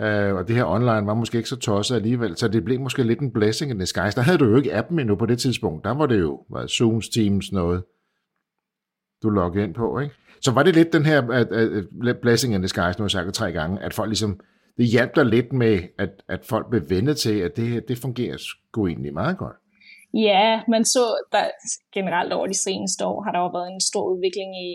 Uh, 0.00 0.36
og 0.36 0.48
det 0.48 0.56
her 0.56 0.64
online 0.64 1.06
var 1.06 1.14
måske 1.14 1.38
ikke 1.38 1.48
så 1.48 1.56
tosset 1.56 1.96
alligevel, 1.96 2.36
så 2.36 2.48
det 2.48 2.64
blev 2.64 2.80
måske 2.80 3.02
lidt 3.02 3.20
en 3.20 3.32
blessing 3.32 3.70
in 3.70 3.78
disguise. 3.78 4.16
Der 4.16 4.22
havde 4.22 4.38
du 4.38 4.44
jo 4.44 4.56
ikke 4.56 4.74
appen 4.74 4.98
endnu 4.98 5.14
på 5.14 5.26
det 5.26 5.38
tidspunkt. 5.38 5.84
Der 5.84 5.90
var 5.90 6.06
det 6.06 6.20
jo 6.20 6.44
var 6.50 6.66
Zooms, 6.66 7.08
Teams, 7.08 7.52
noget, 7.52 7.82
du 9.22 9.30
loggede 9.30 9.64
ind 9.64 9.74
på, 9.74 9.98
ikke? 9.98 10.14
Så 10.40 10.52
var 10.52 10.62
det 10.62 10.74
lidt 10.74 10.92
den 10.92 11.06
her 11.06 11.28
at, 11.30 11.52
at, 11.52 11.86
at 12.06 12.18
blessing 12.18 12.54
in 12.54 12.62
disguise, 12.62 12.98
nu 12.98 13.02
har 13.02 13.04
jeg 13.04 13.10
sagt 13.10 13.26
det 13.26 13.34
tre 13.34 13.52
gange, 13.52 13.82
at 13.82 13.94
folk 13.94 14.08
ligesom, 14.08 14.40
det 14.76 14.86
hjalp 14.86 15.16
dig 15.16 15.26
lidt 15.26 15.52
med, 15.52 15.80
at, 15.98 16.10
at 16.28 16.44
folk 16.44 16.70
blev 16.70 16.90
vendet 16.90 17.16
til, 17.16 17.38
at 17.38 17.56
det, 17.56 17.66
her, 17.66 17.80
det 17.80 17.98
fungerer 17.98 18.36
sgu 18.36 18.86
egentlig 18.86 19.14
meget 19.14 19.38
godt. 19.38 19.56
Ja, 20.14 20.60
man 20.68 20.84
så 20.84 21.04
der 21.32 21.44
generelt 21.92 22.32
over 22.32 22.46
de 22.46 22.62
seneste 22.66 23.06
år, 23.06 23.22
har 23.22 23.32
der 23.32 23.40
jo 23.40 23.50
været 23.58 23.72
en 23.72 23.80
stor 23.80 24.04
udvikling 24.12 24.50
i 24.68 24.70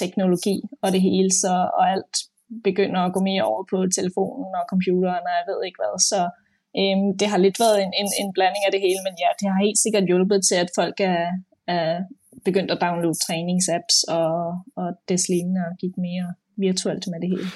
teknologi 0.00 0.56
og 0.82 0.92
det 0.92 1.02
hele, 1.08 1.30
så, 1.42 1.52
og 1.78 1.90
alt 1.94 2.16
begynder 2.64 3.00
at 3.04 3.12
gå 3.14 3.20
mere 3.30 3.44
over 3.50 3.62
på 3.72 3.78
telefonen 3.98 4.50
og 4.60 4.64
computeren, 4.72 5.24
og 5.28 5.34
jeg 5.38 5.46
ved 5.50 5.60
ikke 5.66 5.80
hvad. 5.82 5.94
Så 6.10 6.20
øhm, 6.80 7.08
det 7.20 7.26
har 7.32 7.40
lidt 7.46 7.58
været 7.64 7.78
en, 7.84 7.92
en, 8.00 8.08
en 8.22 8.30
blanding 8.36 8.64
af 8.66 8.72
det 8.72 8.80
hele, 8.86 9.00
men 9.06 9.14
ja, 9.22 9.30
det 9.40 9.46
har 9.50 9.66
helt 9.66 9.80
sikkert 9.84 10.08
hjulpet 10.10 10.40
til, 10.48 10.56
at 10.64 10.70
folk 10.80 10.96
er, 11.12 11.24
er 11.76 11.90
begyndt 12.44 12.70
at 12.70 12.82
downloade 12.84 13.18
træningsapps 13.24 13.96
og, 14.18 14.34
og 14.80 14.88
deslignende 15.10 15.62
og 15.68 15.74
gik 15.82 15.94
mere 16.08 16.26
virtuelt 16.66 17.04
med 17.12 17.18
det 17.22 17.28
hele. 17.34 17.48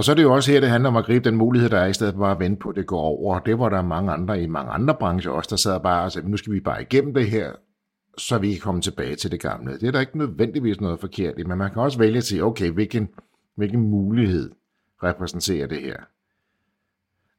Og 0.00 0.04
så 0.04 0.12
er 0.12 0.16
det 0.16 0.22
jo 0.22 0.34
også 0.34 0.52
her, 0.52 0.60
det 0.60 0.70
handler 0.70 0.90
om 0.90 0.96
at 0.96 1.04
gribe 1.04 1.24
den 1.24 1.36
mulighed, 1.36 1.70
der 1.70 1.78
er, 1.78 1.86
i 1.86 1.92
stedet 1.92 2.14
for 2.14 2.20
bare 2.20 2.30
at 2.30 2.38
vente 2.40 2.60
på, 2.60 2.68
at 2.68 2.76
det 2.76 2.86
går 2.86 3.00
over. 3.00 3.38
Det 3.38 3.58
var 3.58 3.68
der 3.68 3.82
mange 3.82 4.12
andre 4.12 4.42
i 4.42 4.46
mange 4.46 4.72
andre 4.72 4.94
brancher 4.94 5.30
også, 5.32 5.48
der 5.50 5.56
sad 5.56 5.80
bare 5.80 6.04
og 6.04 6.12
sagde, 6.12 6.30
nu 6.30 6.36
skal 6.36 6.52
vi 6.52 6.60
bare 6.60 6.82
igennem 6.82 7.14
det 7.14 7.30
her, 7.30 7.52
så 8.18 8.38
vi 8.38 8.52
kan 8.52 8.60
komme 8.60 8.80
tilbage 8.80 9.16
til 9.16 9.30
det 9.30 9.40
gamle. 9.40 9.72
Det 9.72 9.82
er 9.82 9.90
der 9.90 10.00
ikke 10.00 10.18
nødvendigvis 10.18 10.80
noget 10.80 11.00
forkert 11.00 11.34
i, 11.38 11.42
men 11.42 11.58
man 11.58 11.70
kan 11.70 11.82
også 11.82 11.98
vælge 11.98 12.16
at 12.16 12.24
sige, 12.24 12.44
okay, 12.44 12.70
hvilken, 12.70 13.08
hvilken 13.56 13.80
mulighed 13.80 14.50
repræsenterer 15.02 15.66
det 15.66 15.82
her? 15.82 15.96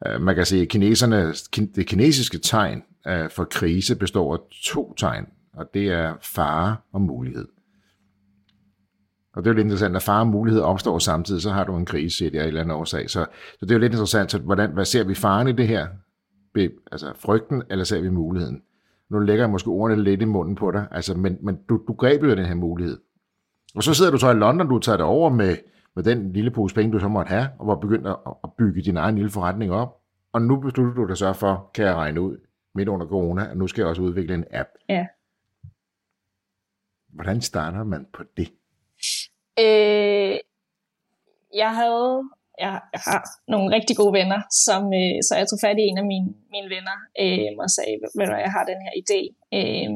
Øh, 0.08 0.22
man 0.22 0.36
kan 0.36 0.46
sige, 0.46 0.62
at 0.62 0.70
kineserne, 0.70 1.34
det 1.76 1.88
kinesiske 1.88 2.38
tegn 2.38 2.84
øh, 3.08 3.30
for 3.30 3.44
krise 3.44 3.96
består 3.96 4.34
af 4.34 4.40
to 4.64 4.94
tegn, 4.94 5.26
og 5.54 5.66
det 5.74 5.88
er 5.88 6.14
fare 6.22 6.78
og 6.92 7.02
mulighed. 7.02 7.48
Og 9.34 9.44
det 9.44 9.50
er 9.50 9.54
jo 9.54 9.56
lidt 9.56 9.66
interessant, 9.66 9.96
at 9.96 10.02
fare 10.02 10.22
og 10.22 10.28
mulighed 10.28 10.62
opstår 10.62 11.00
samtidig, 11.00 11.42
så 11.42 11.50
har 11.50 11.64
du 11.64 11.76
en 11.76 11.86
krise 11.86 12.26
i 12.26 12.30
det 12.30 12.40
af 12.40 12.44
en 12.44 12.48
eller 12.48 12.62
anden 12.62 12.76
årsag. 12.76 13.10
Så, 13.10 13.26
så 13.60 13.66
det 13.66 13.72
er 13.72 13.76
jo 13.76 13.80
lidt 13.80 13.94
interessant, 13.94 14.32
så 14.32 14.40
hvordan, 14.40 14.72
hvad 14.72 14.86
ser 14.86 15.04
vi 15.04 15.16
faren 15.16 15.48
i 15.48 15.52
det 15.52 15.68
her? 15.68 15.88
Altså 16.92 17.14
frygten, 17.16 17.64
eller 17.70 17.84
ser 17.84 18.02
vi 18.02 18.10
muligheden? 18.10 18.62
Nu 19.10 19.20
lægger 19.20 19.44
jeg 19.44 19.50
måske 19.50 19.70
ordene 19.70 20.04
lidt 20.04 20.22
i 20.22 20.26
munden 20.26 20.56
på 20.56 20.72
dig, 20.72 20.88
altså, 20.92 21.18
men, 21.18 21.38
men 21.42 21.60
du, 21.70 21.82
du 21.88 21.94
greb 21.94 22.24
jo 22.24 22.36
den 22.36 22.46
her 22.46 22.56
mulighed. 22.56 22.98
Og 23.76 23.84
så 23.84 23.94
sidder 23.94 24.12
du 24.12 24.18
så 24.18 24.30
i 24.30 24.34
London, 24.34 24.70
du 24.70 24.80
tager 24.80 24.98
det 24.98 25.06
over 25.06 25.30
med, 25.30 25.58
med 25.96 26.04
den 26.04 26.34
lille 26.34 26.52
pose 26.52 26.76
penge, 26.76 26.94
du 26.94 27.00
så 27.00 27.08
måtte 27.08 27.30
have, 27.30 27.50
og 27.60 27.68
var 27.68 27.76
begyndt 27.76 28.08
at, 28.08 28.16
at 28.44 28.50
bygge 28.58 28.82
din 28.82 28.98
egen 28.98 29.16
lille 29.16 29.32
forretning 29.32 29.72
op. 29.72 29.98
Og 30.34 30.42
nu 30.42 30.60
beslutter 30.60 30.94
du 30.94 31.08
dig 31.08 31.18
så 31.18 31.34
for, 31.34 31.72
kan 31.74 31.86
jeg 31.86 31.96
regne 31.96 32.22
ud, 32.22 32.38
midt 32.76 32.90
under 32.90 33.08
corona, 33.08 33.52
at 33.52 33.58
nu 33.58 33.68
skal 33.68 33.82
jeg 33.82 33.90
også 33.90 34.02
udvikle 34.02 34.34
en 34.34 34.46
app. 34.52 34.70
Ja. 34.90 35.08
Hvordan 37.10 37.42
starter 37.42 37.84
man 37.84 38.08
på 38.14 38.24
det? 38.38 38.52
Øh, 39.60 40.40
jeg 41.62 41.72
havde 41.80 42.24
jeg, 42.64 42.74
jeg 42.96 43.02
har 43.10 43.22
nogle 43.54 43.68
rigtig 43.76 43.96
gode 44.02 44.14
venner, 44.20 44.42
som, 44.66 44.82
øh, 45.00 45.18
så 45.28 45.32
jeg 45.40 45.48
tog 45.48 45.60
fat 45.66 45.78
i 45.80 45.86
en 45.90 45.98
af 46.02 46.08
mine, 46.14 46.30
mine 46.56 46.70
venner 46.76 46.98
øh, 47.24 47.52
og 47.64 47.70
sagde, 47.78 47.96
ved 48.18 48.26
du, 48.28 48.34
jeg 48.48 48.54
har 48.58 48.64
den 48.72 48.80
her 48.86 48.94
idé, 49.04 49.20
øh, 49.58 49.90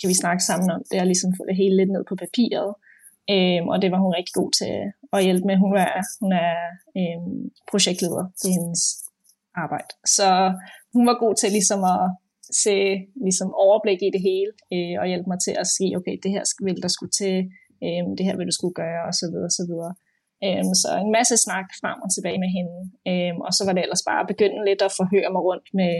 kan 0.00 0.08
vi 0.10 0.22
snakke 0.22 0.42
sammen 0.48 0.68
om 0.76 0.82
det, 0.90 0.98
og 1.02 1.06
ligesom 1.06 1.30
få 1.38 1.42
det 1.48 1.56
hele 1.62 1.76
lidt 1.76 1.92
ned 1.94 2.04
på 2.08 2.14
papiret. 2.24 2.70
Øh, 3.34 3.60
og 3.72 3.76
det 3.82 3.90
var 3.94 4.00
hun 4.04 4.16
rigtig 4.18 4.34
god 4.40 4.50
til 4.60 4.74
at 5.16 5.24
hjælpe 5.26 5.46
med. 5.48 5.56
Hun 5.64 5.72
er, 5.86 5.92
hun 6.22 6.32
er 6.46 6.54
øh, 6.98 7.20
projektleder 7.70 8.24
til 8.40 8.50
hendes 8.56 8.82
arbejde. 9.64 9.90
Så 10.16 10.28
hun 10.94 11.04
var 11.08 11.16
god 11.24 11.34
til 11.40 11.50
ligesom 11.58 11.80
at 11.94 12.04
se 12.64 12.76
ligesom 13.26 13.50
overblik 13.64 14.00
i 14.02 14.10
det 14.16 14.22
hele, 14.28 14.52
øh, 14.74 14.94
og 15.00 15.06
hjælpe 15.10 15.28
mig 15.32 15.40
til 15.46 15.54
at 15.62 15.66
sige, 15.74 15.96
okay, 15.98 16.16
det 16.22 16.30
her 16.34 16.44
vil 16.66 16.82
der 16.84 16.92
skulle 16.96 17.14
til, 17.20 17.36
øhm, 17.84 18.10
det 18.16 18.26
her 18.26 18.36
vil 18.36 18.50
du 18.50 18.56
skulle 18.58 18.78
gøre, 18.84 19.02
og 19.08 19.14
så 19.20 19.26
videre, 19.30 19.50
og 19.52 19.56
så 19.60 19.64
videre. 19.70 19.94
Øhm, 20.46 20.72
så 20.82 20.88
en 21.04 21.12
masse 21.18 21.36
snak 21.44 21.68
frem 21.80 21.98
og 22.04 22.10
tilbage 22.14 22.40
med 22.44 22.50
hende. 22.56 22.76
Øhm, 23.10 23.38
og 23.46 23.52
så 23.56 23.62
var 23.66 23.72
det 23.74 23.82
ellers 23.86 24.04
bare 24.10 24.20
at 24.22 24.30
begynde 24.32 24.60
lidt 24.68 24.82
at 24.88 24.96
forhøre 25.00 25.30
mig 25.34 25.42
rundt 25.48 25.68
med 25.80 25.92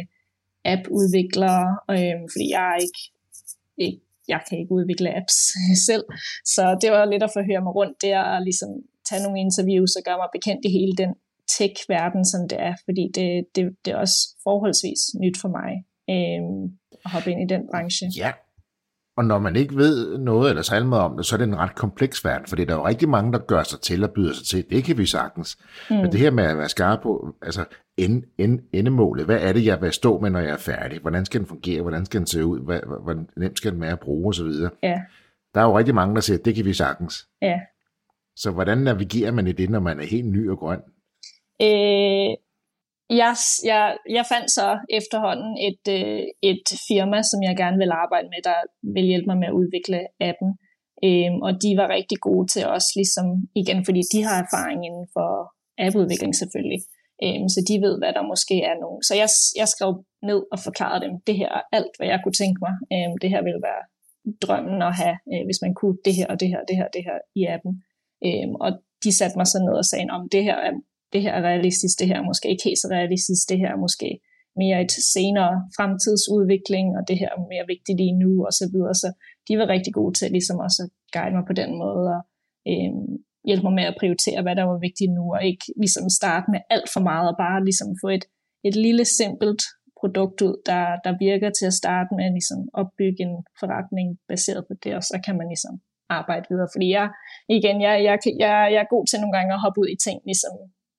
app-udviklere, 0.72 1.66
øhm, 1.94 2.24
fordi 2.32 2.46
jeg 2.56 2.64
er 2.74 2.78
ikke, 2.86 3.02
ikke, 3.86 4.00
jeg 4.32 4.40
kan 4.46 4.58
ikke 4.60 4.72
udvikle 4.78 5.08
apps 5.18 5.38
selv. 5.88 6.04
Så 6.54 6.64
det 6.82 6.88
var 6.94 7.04
lidt 7.12 7.26
at 7.28 7.34
forhøre 7.38 7.62
mig 7.66 7.72
rundt 7.80 7.96
der, 8.06 8.18
og 8.32 8.38
ligesom 8.48 8.70
tage 9.08 9.22
nogle 9.24 9.38
interviews 9.46 9.92
og 9.98 10.02
gøre 10.08 10.20
mig 10.22 10.30
bekendt 10.36 10.62
i 10.68 10.70
hele 10.78 10.94
den 11.02 11.12
tech-verden, 11.54 12.24
som 12.32 12.48
det 12.50 12.58
er, 12.68 12.74
fordi 12.84 13.04
det, 13.14 13.28
det, 13.54 13.62
det 13.84 13.90
er 13.92 13.98
også 14.04 14.18
forholdsvis 14.46 15.02
nyt 15.22 15.36
for 15.42 15.50
mig 15.58 15.72
øhm, 16.14 16.62
at 17.04 17.10
hoppe 17.14 17.30
ind 17.30 17.40
i 17.42 17.54
den 17.54 17.62
branche. 17.70 18.06
Ja, 18.16 18.32
og 19.16 19.24
når 19.24 19.38
man 19.38 19.56
ikke 19.56 19.76
ved 19.76 20.18
noget 20.18 20.50
eller 20.50 20.62
særlig 20.62 20.88
meget 20.88 21.04
om 21.04 21.16
det, 21.16 21.26
så 21.26 21.36
er 21.36 21.38
det 21.38 21.48
en 21.48 21.58
ret 21.58 21.74
kompleks 21.74 22.24
verden, 22.24 22.46
for 22.46 22.56
det 22.56 22.62
er 22.62 22.66
der 22.66 22.74
jo 22.74 22.86
rigtig 22.86 23.08
mange, 23.08 23.32
der 23.32 23.38
gør 23.38 23.62
sig 23.62 23.80
til 23.80 24.04
og 24.04 24.10
byder 24.10 24.34
sig 24.34 24.46
til. 24.46 24.64
Det 24.70 24.84
kan 24.84 24.98
vi 24.98 25.06
sagtens. 25.06 25.58
Mm. 25.90 25.96
Men 25.96 26.12
det 26.12 26.20
her 26.20 26.30
med 26.30 26.44
at 26.44 26.58
være 26.58 26.68
skarp 26.68 27.02
på, 27.02 27.34
altså 27.42 27.64
end, 27.96 28.22
end, 28.38 28.60
endemålet, 28.72 29.24
hvad 29.24 29.40
er 29.40 29.52
det, 29.52 29.64
jeg 29.64 29.82
vil 29.82 29.92
stå 29.92 30.20
med, 30.20 30.30
når 30.30 30.40
jeg 30.40 30.50
er 30.50 30.56
færdig? 30.56 31.00
Hvordan 31.00 31.24
skal 31.24 31.40
den 31.40 31.48
fungere? 31.48 31.82
Hvordan 31.82 32.06
skal 32.06 32.20
den 32.20 32.26
se 32.26 32.44
ud? 32.44 32.60
Hvad, 32.60 32.80
hvor 33.02 33.24
nemt 33.36 33.58
skal 33.58 33.72
den 33.72 33.80
være 33.80 33.92
at 33.92 34.00
bruge 34.00 34.28
osv.? 34.28 34.50
Ja. 34.82 35.00
Der 35.54 35.60
er 35.60 35.64
jo 35.64 35.78
rigtig 35.78 35.94
mange, 35.94 36.14
der 36.14 36.20
siger, 36.20 36.38
det 36.38 36.54
kan 36.54 36.64
vi 36.64 36.72
sagtens. 36.72 37.28
Ja. 37.42 37.60
Så 38.36 38.50
hvordan 38.50 38.78
navigerer 38.78 39.30
man 39.30 39.46
i 39.46 39.52
det, 39.52 39.70
når 39.70 39.80
man 39.80 40.00
er 40.00 40.04
helt 40.04 40.26
ny 40.26 40.50
og 40.50 40.58
grøn? 40.58 40.80
Øh, 41.62 42.36
jeg, 43.10 43.32
jeg, 43.64 43.96
jeg 44.08 44.24
fandt 44.32 44.50
så 44.50 44.78
efterhånden 44.98 45.52
et, 45.68 45.84
øh, 45.98 46.22
et 46.42 46.66
firma, 46.88 47.22
som 47.22 47.42
jeg 47.42 47.56
gerne 47.56 47.78
vil 47.82 47.90
arbejde 48.04 48.28
med, 48.28 48.40
der 48.50 48.58
vil 48.94 49.04
hjælpe 49.10 49.26
mig 49.30 49.38
med 49.38 49.48
at 49.48 49.58
udvikle 49.60 49.98
appen. 50.20 50.50
Øhm, 51.06 51.38
og 51.46 51.52
de 51.62 51.70
var 51.80 51.94
rigtig 51.98 52.18
gode 52.28 52.46
til 52.54 52.64
os, 52.76 52.86
ligesom 53.00 53.26
igen, 53.60 53.84
fordi 53.84 54.00
de 54.12 54.20
har 54.26 54.36
erfaring 54.44 54.80
inden 54.88 55.06
for 55.16 55.30
appudvikling 55.84 56.34
selvfølgelig. 56.42 56.80
Øhm, 57.24 57.48
så 57.54 57.60
de 57.68 57.74
ved, 57.86 57.94
hvad 58.00 58.12
der 58.16 58.30
måske 58.32 58.56
er 58.70 58.76
nogen. 58.84 59.02
Så 59.08 59.12
jeg, 59.22 59.28
jeg 59.60 59.68
skrev 59.74 59.90
ned 60.30 60.40
og 60.52 60.58
forklarede 60.66 61.04
dem, 61.06 61.12
det 61.28 61.36
her 61.40 61.50
er 61.58 61.62
alt, 61.78 61.94
hvad 61.96 62.08
jeg 62.12 62.20
kunne 62.20 62.40
tænke 62.42 62.58
mig. 62.66 62.74
Øhm, 62.94 63.14
det 63.22 63.30
her 63.34 63.42
ville 63.48 63.62
være 63.68 63.82
drømmen 64.44 64.78
at 64.88 64.94
have, 65.02 65.16
øh, 65.32 65.42
hvis 65.46 65.60
man 65.64 65.74
kunne 65.80 65.98
det 66.06 66.14
her 66.18 66.26
og 66.32 66.36
det 66.40 66.48
her 66.48 66.58
og 66.62 66.66
det 66.68 66.76
her 66.76 66.88
det 66.96 67.04
her 67.08 67.18
i 67.40 67.42
appen. 67.54 67.74
Øhm, 68.26 68.54
og 68.64 68.70
de 69.04 69.10
satte 69.18 69.36
mig 69.38 69.46
så 69.46 69.58
ned 69.66 69.74
og 69.82 69.86
sagde, 69.90 70.06
om 70.16 70.22
det 70.34 70.42
her 70.48 70.58
er 70.68 70.72
det 71.16 71.24
her 71.24 71.34
er 71.38 71.42
realistisk, 71.50 71.94
det 72.00 72.08
her 72.10 72.18
er 72.22 72.30
måske 72.30 72.46
ikke 72.52 72.64
helt 72.68 72.80
så 72.84 72.88
realistisk, 72.96 73.42
det 73.50 73.58
her 73.62 73.70
er 73.76 73.84
måske 73.86 74.08
mere 74.62 74.78
et 74.84 74.94
senere 75.14 75.52
fremtidsudvikling, 75.76 76.86
og 76.98 77.02
det 77.08 77.16
her 77.20 77.30
er 77.34 77.50
mere 77.52 77.66
vigtigt 77.74 77.98
lige 78.02 78.16
nu, 78.24 78.30
og 78.48 78.52
så 78.60 78.64
videre. 78.72 78.94
Så 79.02 79.08
de 79.48 79.52
var 79.60 79.68
rigtig 79.74 79.92
gode 79.98 80.14
til 80.18 80.28
ligesom 80.36 80.58
også 80.66 80.80
at 80.84 80.90
guide 81.14 81.36
mig 81.36 81.44
på 81.50 81.54
den 81.60 81.70
måde, 81.82 82.06
og 82.16 82.22
øh, 82.70 82.92
hjælpe 83.48 83.64
mig 83.66 83.74
med 83.78 83.86
at 83.90 83.98
prioritere, 84.00 84.40
hvad 84.44 84.56
der 84.58 84.66
var 84.72 84.78
vigtigt 84.86 85.12
nu, 85.18 85.24
og 85.36 85.40
ikke 85.50 85.66
ligesom 85.82 86.06
starte 86.20 86.46
med 86.54 86.60
alt 86.74 86.88
for 86.94 87.02
meget, 87.10 87.26
og 87.32 87.36
bare 87.44 87.66
ligesom 87.68 87.88
få 88.02 88.08
et, 88.18 88.24
et 88.68 88.76
lille 88.86 89.04
simpelt 89.20 89.62
produkt 90.00 90.38
ud, 90.48 90.56
der, 90.70 90.82
der 91.06 91.12
virker 91.26 91.50
til 91.58 91.66
at 91.70 91.78
starte 91.82 92.10
med 92.16 92.24
at 92.28 92.34
ligesom 92.38 92.60
opbygge 92.80 93.22
en 93.28 93.36
forretning 93.60 94.08
baseret 94.30 94.62
på 94.68 94.74
det, 94.82 94.92
og 94.98 95.02
så 95.10 95.16
kan 95.26 95.34
man 95.40 95.48
ligesom 95.52 95.74
arbejde 96.18 96.46
videre. 96.50 96.70
Fordi 96.74 96.88
jeg, 96.98 97.06
igen, 97.58 97.76
jeg, 97.86 97.94
jeg, 98.08 98.14
jeg, 98.44 98.54
jeg 98.74 98.80
er 98.84 98.92
god 98.94 99.04
til 99.06 99.20
nogle 99.20 99.36
gange 99.36 99.54
at 99.54 99.62
hoppe 99.64 99.78
ud 99.82 99.88
i 99.94 100.02
ting 100.06 100.18
ligesom 100.30 100.54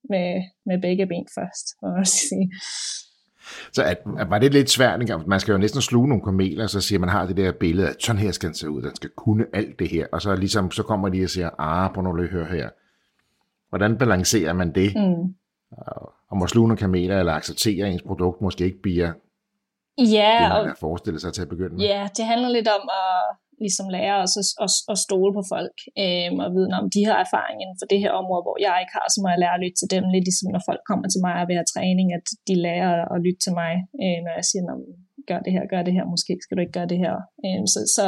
med, 0.10 0.44
med 0.66 0.82
begge 0.82 1.06
ben 1.08 1.28
først, 1.36 1.66
må 1.82 1.88
jeg 1.98 2.08
sige. 2.08 2.52
Så 3.72 3.84
at, 3.84 3.98
at 4.20 4.30
var 4.30 4.40
det 4.40 4.54
lidt 4.54 4.70
svært, 4.70 5.02
ikke? 5.02 5.18
man 5.28 5.40
skal 5.40 5.52
jo 5.52 5.58
næsten 5.58 5.82
sluge 5.82 6.08
nogle 6.08 6.24
kameler, 6.24 6.68
så 6.68 6.82
siger 6.82 7.00
man 7.00 7.10
har 7.10 7.26
det 7.26 7.38
der 7.38 7.52
billede, 7.52 7.90
at 7.90 7.96
sådan 8.00 8.22
her 8.22 8.32
skal 8.32 8.48
den 8.48 8.56
se 8.56 8.70
ud, 8.70 8.82
den 8.82 8.96
skal 8.96 9.10
kunne 9.10 9.46
alt 9.54 9.80
det 9.80 9.90
her, 9.90 10.08
og 10.12 10.22
så 10.22 10.36
ligesom, 10.36 10.72
så 10.72 10.84
kommer 10.84 11.10
de 11.10 11.24
og 11.24 11.30
siger, 11.30 11.50
ah, 11.60 11.94
på 11.94 12.02
nu 12.02 12.28
høre 12.28 12.46
her. 12.46 12.70
Hvordan 13.70 13.98
balancerer 13.98 14.54
man 14.54 14.76
det? 14.76 14.94
Mm. 14.96 15.36
Og 16.30 16.38
må 16.38 16.48
sluge 16.48 16.68
nogle 16.68 16.78
kameler, 16.78 17.20
eller 17.20 17.34
acceptere, 17.34 17.90
ens 17.90 18.02
produkt 18.02 18.42
måske 18.42 18.66
ikke 18.66 18.82
bliver 18.82 19.12
ja, 19.98 20.38
det, 20.42 20.64
man 20.64 20.72
og, 20.72 20.78
forestillet 20.80 21.22
sig 21.22 21.34
til 21.34 21.42
at 21.42 21.50
begynde 21.50 21.76
med? 21.76 21.86
Ja, 21.86 22.08
det 22.18 22.26
handler 22.26 22.50
lidt 22.50 22.68
om 22.68 22.90
at 22.90 23.38
ligesom 23.64 23.88
lære 23.98 24.18
os 24.26 24.34
at, 24.42 24.48
at, 24.66 24.72
at 24.94 24.98
stole 25.06 25.32
på 25.38 25.44
folk, 25.54 25.78
øh, 26.04 26.30
og 26.44 26.50
vide, 26.56 26.70
om 26.80 26.86
de 26.96 27.02
har 27.10 27.18
erfaring 27.26 27.58
inden 27.64 27.80
for 27.82 27.88
det 27.92 28.00
her 28.04 28.12
område, 28.22 28.44
hvor 28.46 28.58
jeg 28.66 28.76
ikke 28.82 28.96
har, 28.98 29.06
så 29.10 29.18
må 29.22 29.28
jeg 29.34 29.42
lære 29.44 29.58
at 29.58 29.64
lytte 29.64 29.80
til 29.80 29.92
dem, 29.94 30.04
lidt 30.14 30.26
ligesom 30.28 30.48
når 30.56 30.64
folk 30.70 30.82
kommer 30.90 31.08
til 31.10 31.22
mig 31.26 31.36
og 31.42 31.48
vil 31.48 31.60
have 31.60 31.72
træning, 31.74 32.08
at 32.18 32.26
de 32.48 32.56
lærer 32.68 32.92
at 33.14 33.18
lytte 33.26 33.42
til 33.46 33.54
mig, 33.62 33.74
øh, 34.04 34.20
når 34.26 34.34
jeg 34.40 34.46
siger, 34.50 34.64
gør 35.30 35.40
det 35.46 35.52
her, 35.56 35.64
gør 35.74 35.82
det 35.88 35.94
her, 35.98 36.06
måske 36.14 36.34
skal 36.44 36.56
du 36.56 36.62
ikke 36.64 36.78
gøre 36.80 36.92
det 36.94 37.00
her. 37.06 37.16
Øh, 37.46 37.64
så, 37.74 37.80
så 37.98 38.06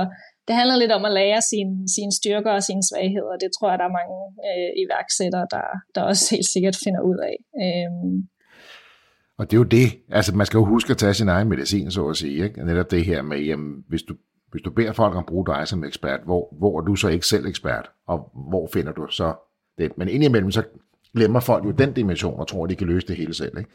det 0.47 0.53
handler 0.59 0.75
lidt 0.79 0.93
om 0.97 1.03
at 1.09 1.15
lære 1.19 1.41
sine, 1.51 1.73
sine 1.95 2.13
styrker 2.19 2.51
og 2.57 2.63
sine 2.69 2.83
svagheder, 2.89 3.33
det 3.43 3.49
tror 3.55 3.69
jeg, 3.69 3.79
der 3.81 3.87
er 3.87 3.97
mange 3.99 4.17
øh, 4.49 4.69
iværksættere, 4.83 5.47
der, 5.55 5.65
der 5.95 6.01
også 6.11 6.23
helt 6.35 6.49
sikkert 6.53 6.77
finder 6.85 7.01
ud 7.11 7.19
af. 7.31 7.35
Øh, 7.63 7.91
og 9.39 9.43
det 9.45 9.53
er 9.53 9.61
jo 9.63 9.69
det, 9.79 9.87
altså 10.09 10.35
man 10.35 10.45
skal 10.45 10.57
jo 10.57 10.65
huske 10.65 10.91
at 10.91 10.97
tage 10.97 11.13
sin 11.13 11.29
egen 11.29 11.49
medicin, 11.49 11.91
så 11.91 12.07
at 12.07 12.17
sige, 12.17 12.43
ikke? 12.43 12.65
netop 12.65 12.91
det 12.91 13.05
her 13.05 13.21
med, 13.21 13.39
jamen, 13.39 13.73
hvis 13.89 14.03
du 14.03 14.13
hvis 14.51 14.61
du 14.61 14.71
beder 14.71 14.93
folk 14.93 15.13
om 15.13 15.19
at 15.19 15.25
bruge 15.25 15.45
dig 15.45 15.67
som 15.67 15.83
ekspert, 15.83 16.19
hvor, 16.25 16.55
hvor 16.57 16.79
er 16.79 16.85
du 16.85 16.95
så 16.95 17.07
ikke 17.07 17.27
selv 17.27 17.45
ekspert, 17.45 17.91
og 18.07 18.31
hvor 18.49 18.69
finder 18.73 18.91
du 18.91 19.07
så 19.07 19.33
det? 19.77 19.97
Men 19.97 20.09
indimellem 20.09 20.51
så 20.51 20.63
glemmer 21.15 21.39
folk 21.39 21.65
jo 21.65 21.71
den 21.71 21.93
dimension 21.93 22.39
og 22.39 22.47
tror, 22.47 22.63
at 22.63 22.69
de 22.69 22.75
kan 22.75 22.87
løse 22.87 23.07
det 23.07 23.15
hele 23.15 23.33
selv. 23.33 23.57
Ikke? 23.57 23.69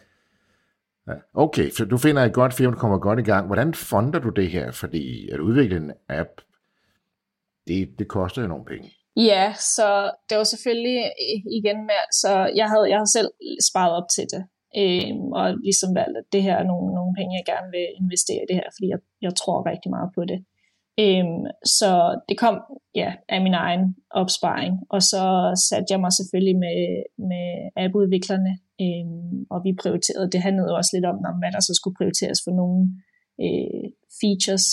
Ja. 1.08 1.12
Okay, 1.34 1.70
så 1.70 1.84
du 1.84 1.96
finder 1.96 2.22
et 2.22 2.32
godt 2.32 2.54
firma, 2.54 2.74
du 2.74 2.78
kommer 2.78 2.98
godt 2.98 3.18
i 3.18 3.22
gang. 3.22 3.46
Hvordan 3.46 3.74
fonder 3.74 4.18
du 4.18 4.28
det 4.28 4.50
her? 4.50 4.70
Fordi 4.72 5.28
at 5.28 5.40
udvikle 5.40 5.76
en 5.76 5.92
app, 6.08 6.30
det, 7.66 7.98
det 7.98 8.08
koster 8.08 8.42
jo 8.42 8.48
nogle 8.48 8.64
penge. 8.64 8.92
Ja, 9.16 9.54
så 9.76 10.10
det 10.28 10.38
var 10.38 10.44
selvfølgelig 10.44 10.98
øh, 10.98 11.52
igen 11.58 11.86
med, 11.86 12.02
så 12.22 12.30
jeg 12.60 12.68
havde, 12.68 12.88
jeg 12.90 12.98
havde 12.98 13.12
selv 13.18 13.30
sparet 13.70 13.92
op 13.92 14.08
til 14.14 14.26
det. 14.34 14.42
Øhm, 14.82 15.32
og 15.38 15.46
ligesom 15.68 15.94
valgt, 15.94 16.16
at 16.18 16.26
det 16.32 16.42
her 16.42 16.56
er 16.56 16.66
nogle, 16.72 16.94
nogle 16.94 17.14
penge, 17.18 17.38
jeg 17.38 17.46
gerne 17.52 17.70
vil 17.76 17.86
investere 18.02 18.42
i 18.42 18.48
det 18.48 18.56
her, 18.60 18.68
fordi 18.76 18.86
jeg, 18.94 19.00
jeg 19.26 19.34
tror 19.40 19.66
rigtig 19.72 19.90
meget 19.90 20.10
på 20.14 20.22
det. 20.30 20.44
Øhm, 21.00 21.44
så 21.78 21.90
det 22.28 22.38
kom 22.38 22.56
ja, 22.94 23.12
af 23.28 23.40
min 23.42 23.54
egen 23.54 23.96
opsparing, 24.10 24.74
og 24.90 25.02
så 25.02 25.22
satte 25.68 25.90
jeg 25.90 26.00
mig 26.00 26.12
selvfølgelig 26.12 26.56
med, 26.64 26.78
med 27.30 27.46
appudviklerne, 27.76 28.52
øhm, 28.84 29.46
og 29.50 29.58
vi 29.64 29.72
prioriterede, 29.82 30.30
det 30.30 30.40
handlede 30.42 30.76
også 30.76 30.90
lidt 30.96 31.06
om, 31.12 31.18
om 31.30 31.36
hvad 31.38 31.52
der 31.52 31.60
så 31.60 31.72
skulle 31.74 31.96
prioriteres 31.98 32.40
for 32.44 32.52
nogle 32.60 32.78
øh, 33.44 33.86
features, 34.20 34.66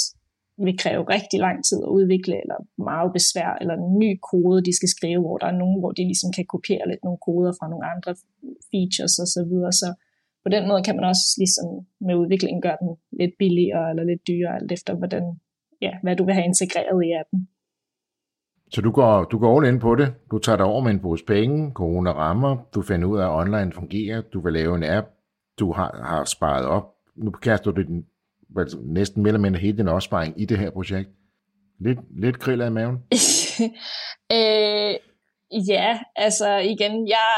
vil 0.66 0.78
kræve 0.84 1.04
rigtig 1.16 1.40
lang 1.48 1.58
tid 1.68 1.80
at 1.86 1.94
udvikle, 1.98 2.36
eller 2.44 2.60
meget 2.90 3.12
besvær, 3.18 3.52
eller 3.62 3.76
en 3.78 4.00
ny 4.04 4.10
kode, 4.32 4.66
de 4.68 4.76
skal 4.76 4.90
skrive, 4.96 5.22
hvor 5.26 5.38
der 5.38 5.48
er 5.48 5.62
nogen, 5.62 5.80
hvor 5.80 5.92
de 5.92 6.04
ligesom 6.12 6.32
kan 6.38 6.46
kopiere 6.46 6.90
lidt 6.92 7.04
nogle 7.04 7.24
koder 7.26 7.54
fra 7.60 7.70
nogle 7.70 7.86
andre 7.94 8.12
features 8.72 9.16
og 9.24 9.28
så 9.36 9.42
videre. 9.50 9.74
Så 9.82 9.88
på 10.44 10.50
den 10.56 10.64
måde 10.70 10.84
kan 10.84 10.96
man 10.96 11.06
også 11.12 11.26
ligesom 11.42 11.68
med 12.08 12.16
udviklingen 12.22 12.62
gøre 12.62 12.82
den 12.84 12.92
lidt 13.20 13.34
billigere 13.40 13.90
eller 13.90 14.04
lidt 14.04 14.28
dyrere, 14.28 14.56
alt 14.60 14.72
efter 14.72 14.94
hvordan 14.94 15.26
ja, 15.82 15.92
hvad 16.04 16.16
du 16.16 16.26
vil 16.26 16.34
have 16.34 16.46
integreret 16.46 17.06
i 17.06 17.12
appen. 17.20 17.48
Så 18.72 18.82
du 18.82 18.92
går, 18.92 19.24
du 19.24 19.40
går 19.40 19.60
all 19.60 19.74
in 19.74 19.80
på 19.80 19.96
det. 19.96 20.14
Du 20.32 20.40
tager 20.40 20.58
dig 20.58 20.66
over 20.66 20.82
med 20.82 20.92
en 20.92 21.00
pose 21.00 21.26
penge, 21.26 21.72
corona 21.72 22.12
rammer, 22.12 22.58
du 22.76 22.82
finder 22.82 23.08
ud 23.08 23.20
af, 23.20 23.24
at 23.24 23.48
online 23.48 23.72
fungerer, 23.72 24.22
du 24.22 24.42
vil 24.42 24.54
lave 24.54 24.76
en 24.76 24.84
app, 24.84 25.08
du 25.60 25.72
har, 25.72 26.02
har 26.04 26.26
sparet 26.26 26.66
op. 26.66 26.96
Nu 27.16 27.32
kaster 27.32 27.72
du 27.72 27.82
din, 27.82 28.06
næsten 28.84 29.24
mere 29.24 29.30
eller 29.30 29.40
mindre 29.40 29.60
hele 29.60 29.78
din 29.78 29.88
opsparing 29.88 30.42
i 30.42 30.46
det 30.46 30.58
her 30.58 30.70
projekt. 30.70 31.10
Lidt, 31.80 32.00
lidt 32.22 32.40
kriller 32.40 32.66
i 32.66 32.70
maven? 32.70 32.96
øh, 34.38 34.96
ja, 35.68 36.00
altså 36.16 36.58
igen, 36.58 37.08
jeg 37.08 37.32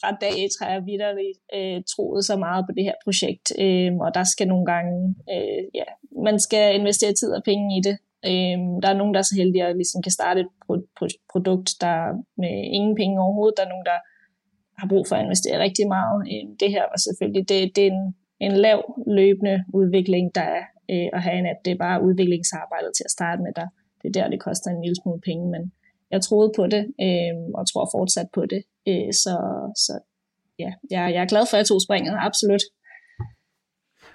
fra 0.00 0.10
dag 0.20 0.44
et 0.44 0.50
har 0.60 0.70
jeg 0.70 0.86
vidderligt 0.86 1.38
øh, 1.56 1.82
troet 1.92 2.24
så 2.24 2.36
meget 2.36 2.64
på 2.68 2.72
det 2.76 2.84
her 2.84 2.96
projekt, 3.04 3.46
øh, 3.58 3.92
og 4.04 4.14
der 4.14 4.24
skal 4.24 4.48
nogle 4.48 4.66
gange, 4.66 5.14
øh, 5.34 5.62
ja, 5.74 5.88
man 6.24 6.40
skal 6.40 6.74
investere 6.80 7.12
tid 7.12 7.30
og 7.32 7.42
penge 7.44 7.66
i 7.78 7.80
det. 7.88 7.96
Øh, 8.30 8.58
der 8.82 8.88
er 8.90 8.98
nogen, 9.00 9.14
der 9.14 9.20
er 9.20 9.28
så 9.30 9.36
heldige 9.36 9.64
at 9.64 9.76
ligesom 9.76 10.02
kan 10.02 10.12
starte 10.12 10.40
et 10.40 10.52
pro- 10.64 10.88
pro- 10.98 11.20
produkt, 11.32 11.70
der 11.80 11.96
med 12.42 12.54
ingen 12.76 12.94
penge 13.00 13.20
overhovedet. 13.20 13.56
Der 13.56 13.64
er 13.64 13.74
nogen, 13.74 13.86
der 13.92 13.98
har 14.78 14.88
brug 14.88 15.04
for 15.08 15.16
at 15.16 15.24
investere 15.24 15.62
rigtig 15.66 15.86
meget. 15.88 16.18
Øh, 16.32 16.44
det 16.60 16.70
her 16.74 16.84
var 16.92 17.00
selvfølgelig, 17.06 17.48
det, 17.48 17.76
det 17.76 17.82
er 17.86 17.90
en, 17.90 18.14
en 18.40 18.52
lav 18.66 18.78
løbende 19.06 19.64
udvikling, 19.74 20.34
der 20.34 20.46
er 20.58 20.64
øh, 20.92 21.08
at 21.16 21.22
have 21.22 21.38
en 21.38 21.46
app. 21.46 21.64
Det 21.64 21.72
er 21.72 21.84
bare 21.86 22.04
udviklingsarbejdet 22.08 22.92
til 22.96 23.04
at 23.08 23.14
starte 23.18 23.42
med, 23.42 23.52
der 23.56 23.66
det 24.04 24.16
er 24.16 24.22
der, 24.22 24.30
det 24.30 24.40
koster 24.40 24.70
en 24.70 24.82
lille 24.82 24.96
smule 25.02 25.20
penge, 25.20 25.50
men 25.54 25.72
jeg 26.14 26.22
troede 26.22 26.50
på 26.56 26.64
det, 26.74 26.82
øh, 27.06 27.34
og 27.58 27.62
tror 27.70 27.88
fortsat 27.96 28.28
på 28.34 28.42
det. 28.52 28.62
Øh, 28.90 29.12
så, 29.22 29.34
så 29.84 29.94
ja, 30.58 30.70
jeg, 30.90 31.02
jeg 31.14 31.22
er 31.22 31.30
glad 31.32 31.44
for, 31.46 31.54
at 31.56 31.58
jeg 31.58 31.66
tog 31.66 31.80
springet, 31.82 32.14
absolut. 32.28 32.64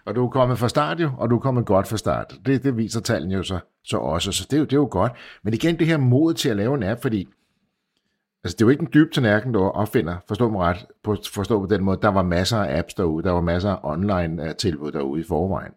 Og 0.05 0.15
du 0.15 0.25
er 0.25 0.29
kommet 0.29 0.59
fra 0.59 0.69
start 0.69 0.99
jo, 0.99 1.09
og 1.17 1.29
du 1.29 1.35
er 1.35 1.39
kommet 1.39 1.65
godt 1.65 1.88
fra 1.88 1.97
start. 1.97 2.33
Det, 2.45 2.63
det 2.63 2.77
viser 2.77 3.01
tallene 3.01 3.35
jo 3.35 3.43
så, 3.43 3.59
så 3.85 3.97
også, 3.97 4.31
så 4.31 4.47
det 4.49 4.53
er, 4.53 4.59
jo, 4.59 4.65
det 4.65 4.73
er 4.73 4.77
jo 4.77 4.88
godt. 4.91 5.12
Men 5.43 5.53
igen, 5.53 5.79
det 5.79 5.88
her 5.88 5.97
mod 5.97 6.33
til 6.33 6.49
at 6.49 6.57
lave 6.57 6.75
en 6.75 6.83
app, 6.83 7.01
fordi 7.01 7.27
altså, 8.43 8.55
det 8.55 8.62
er 8.62 8.65
jo 8.65 8.69
ikke 8.69 8.81
en 8.81 8.89
dyb 8.93 9.12
tallerken, 9.13 9.53
du 9.53 9.59
opfinder, 9.59 10.17
forstå 10.27 10.49
mig 10.49 10.62
ret, 10.62 10.85
på, 11.03 11.17
forstå 11.33 11.59
på 11.59 11.65
den 11.65 11.83
måde, 11.83 11.99
der 12.01 12.07
var 12.07 12.23
masser 12.23 12.57
af 12.57 12.77
apps 12.77 12.93
derude, 12.93 13.23
der 13.23 13.31
var 13.31 13.41
masser 13.41 13.69
af 13.69 13.79
online 13.83 14.47
øh, 14.47 14.55
tilbud 14.55 14.91
derude 14.91 15.21
i 15.21 15.23
forvejen. 15.23 15.71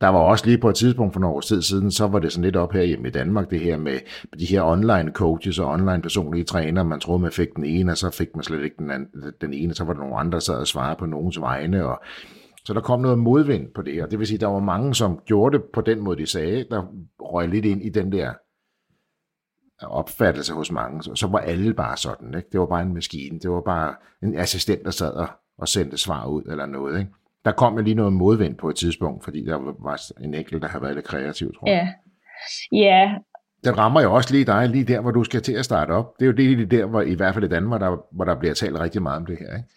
Der 0.00 0.08
var 0.08 0.18
også 0.18 0.46
lige 0.46 0.58
på 0.58 0.68
et 0.68 0.74
tidspunkt 0.74 1.12
for 1.12 1.20
nogle 1.20 1.36
år 1.36 1.40
tid 1.40 1.62
siden, 1.62 1.90
så 1.90 2.06
var 2.06 2.18
det 2.18 2.32
sådan 2.32 2.44
lidt 2.44 2.56
op 2.56 2.72
her 2.72 2.82
hjemme 2.82 3.08
i 3.08 3.10
Danmark, 3.10 3.50
det 3.50 3.60
her 3.60 3.76
med 3.76 3.98
de 4.38 4.46
her 4.46 4.62
online 4.62 5.12
coaches 5.12 5.58
og 5.58 5.68
online 5.68 6.02
personlige 6.02 6.44
træner. 6.44 6.82
Man 6.82 7.00
troede, 7.00 7.22
man 7.22 7.32
fik 7.32 7.48
den 7.56 7.64
ene, 7.64 7.92
og 7.92 7.98
så 7.98 8.10
fik 8.10 8.28
man 8.34 8.42
slet 8.42 8.64
ikke 8.64 8.76
den, 8.78 8.90
anden, 8.90 9.32
den 9.40 9.52
ene, 9.52 9.74
så 9.74 9.84
var 9.84 9.92
der 9.92 10.00
nogle 10.00 10.16
andre, 10.16 10.32
der 10.32 10.40
sad 10.40 10.54
og 10.54 10.66
svarede 10.66 10.96
på 10.98 11.06
nogens 11.06 11.40
vegne, 11.40 11.86
og 11.86 12.00
så 12.64 12.74
der 12.74 12.80
kom 12.80 13.00
noget 13.00 13.18
modvind 13.18 13.68
på 13.74 13.82
det, 13.82 13.94
her. 13.94 14.06
det 14.06 14.18
vil 14.18 14.26
sige, 14.26 14.38
der 14.38 14.46
var 14.46 14.60
mange, 14.60 14.94
som 14.94 15.20
gjorde 15.26 15.58
det 15.58 15.64
på 15.72 15.80
den 15.80 16.00
måde, 16.00 16.18
de 16.18 16.26
sagde, 16.26 16.66
der 16.70 16.86
røg 17.20 17.48
lidt 17.48 17.64
ind 17.64 17.82
i 17.82 17.88
den 17.88 18.12
der 18.12 18.32
opfattelse 19.82 20.52
hos 20.52 20.72
mange. 20.72 21.02
Så, 21.02 21.14
så 21.14 21.26
var 21.26 21.38
alle 21.38 21.74
bare 21.74 21.96
sådan, 21.96 22.34
ikke? 22.34 22.48
Det 22.52 22.60
var 22.60 22.66
bare 22.66 22.82
en 22.82 22.94
maskine, 22.94 23.38
det 23.38 23.50
var 23.50 23.60
bare 23.60 23.94
en 24.22 24.38
assistent, 24.38 24.84
der 24.84 24.90
sad 24.90 25.12
og, 25.12 25.28
og 25.58 25.68
sendte 25.68 25.96
svar 25.96 26.26
ud 26.26 26.42
eller 26.42 26.66
noget, 26.66 26.98
ikke? 26.98 27.10
Der 27.44 27.52
kom 27.52 27.76
jo 27.76 27.82
lige 27.82 27.94
noget 27.94 28.12
modvind 28.12 28.56
på 28.58 28.68
et 28.68 28.76
tidspunkt, 28.76 29.24
fordi 29.24 29.44
der 29.44 29.56
var 29.56 30.00
en 30.24 30.34
enkelt, 30.34 30.62
der 30.62 30.68
har 30.68 30.80
været 30.80 30.94
lidt 30.94 31.06
kreativ, 31.06 31.54
tror 31.54 31.68
jeg. 31.68 31.94
Ja. 32.72 32.78
ja. 32.78 33.14
Den 33.64 33.78
rammer 33.78 34.00
jo 34.02 34.14
også 34.14 34.32
lige 34.34 34.44
dig, 34.44 34.68
lige 34.68 34.84
der, 34.84 35.00
hvor 35.00 35.10
du 35.10 35.24
skal 35.24 35.42
til 35.42 35.52
at 35.52 35.64
starte 35.64 35.90
op. 35.90 36.06
Det 36.18 36.24
er 36.24 36.26
jo 36.26 36.36
det 36.36 36.56
lige 36.56 36.66
der, 36.66 36.86
hvor 36.86 37.02
i 37.02 37.14
hvert 37.14 37.34
fald 37.34 37.44
i 37.44 37.48
Danmark, 37.48 37.80
der, 37.80 37.96
hvor 38.12 38.24
der 38.24 38.38
bliver 38.38 38.54
talt 38.54 38.80
rigtig 38.80 39.02
meget 39.02 39.16
om 39.16 39.26
det 39.26 39.38
her, 39.38 39.56
ikke? 39.56 39.68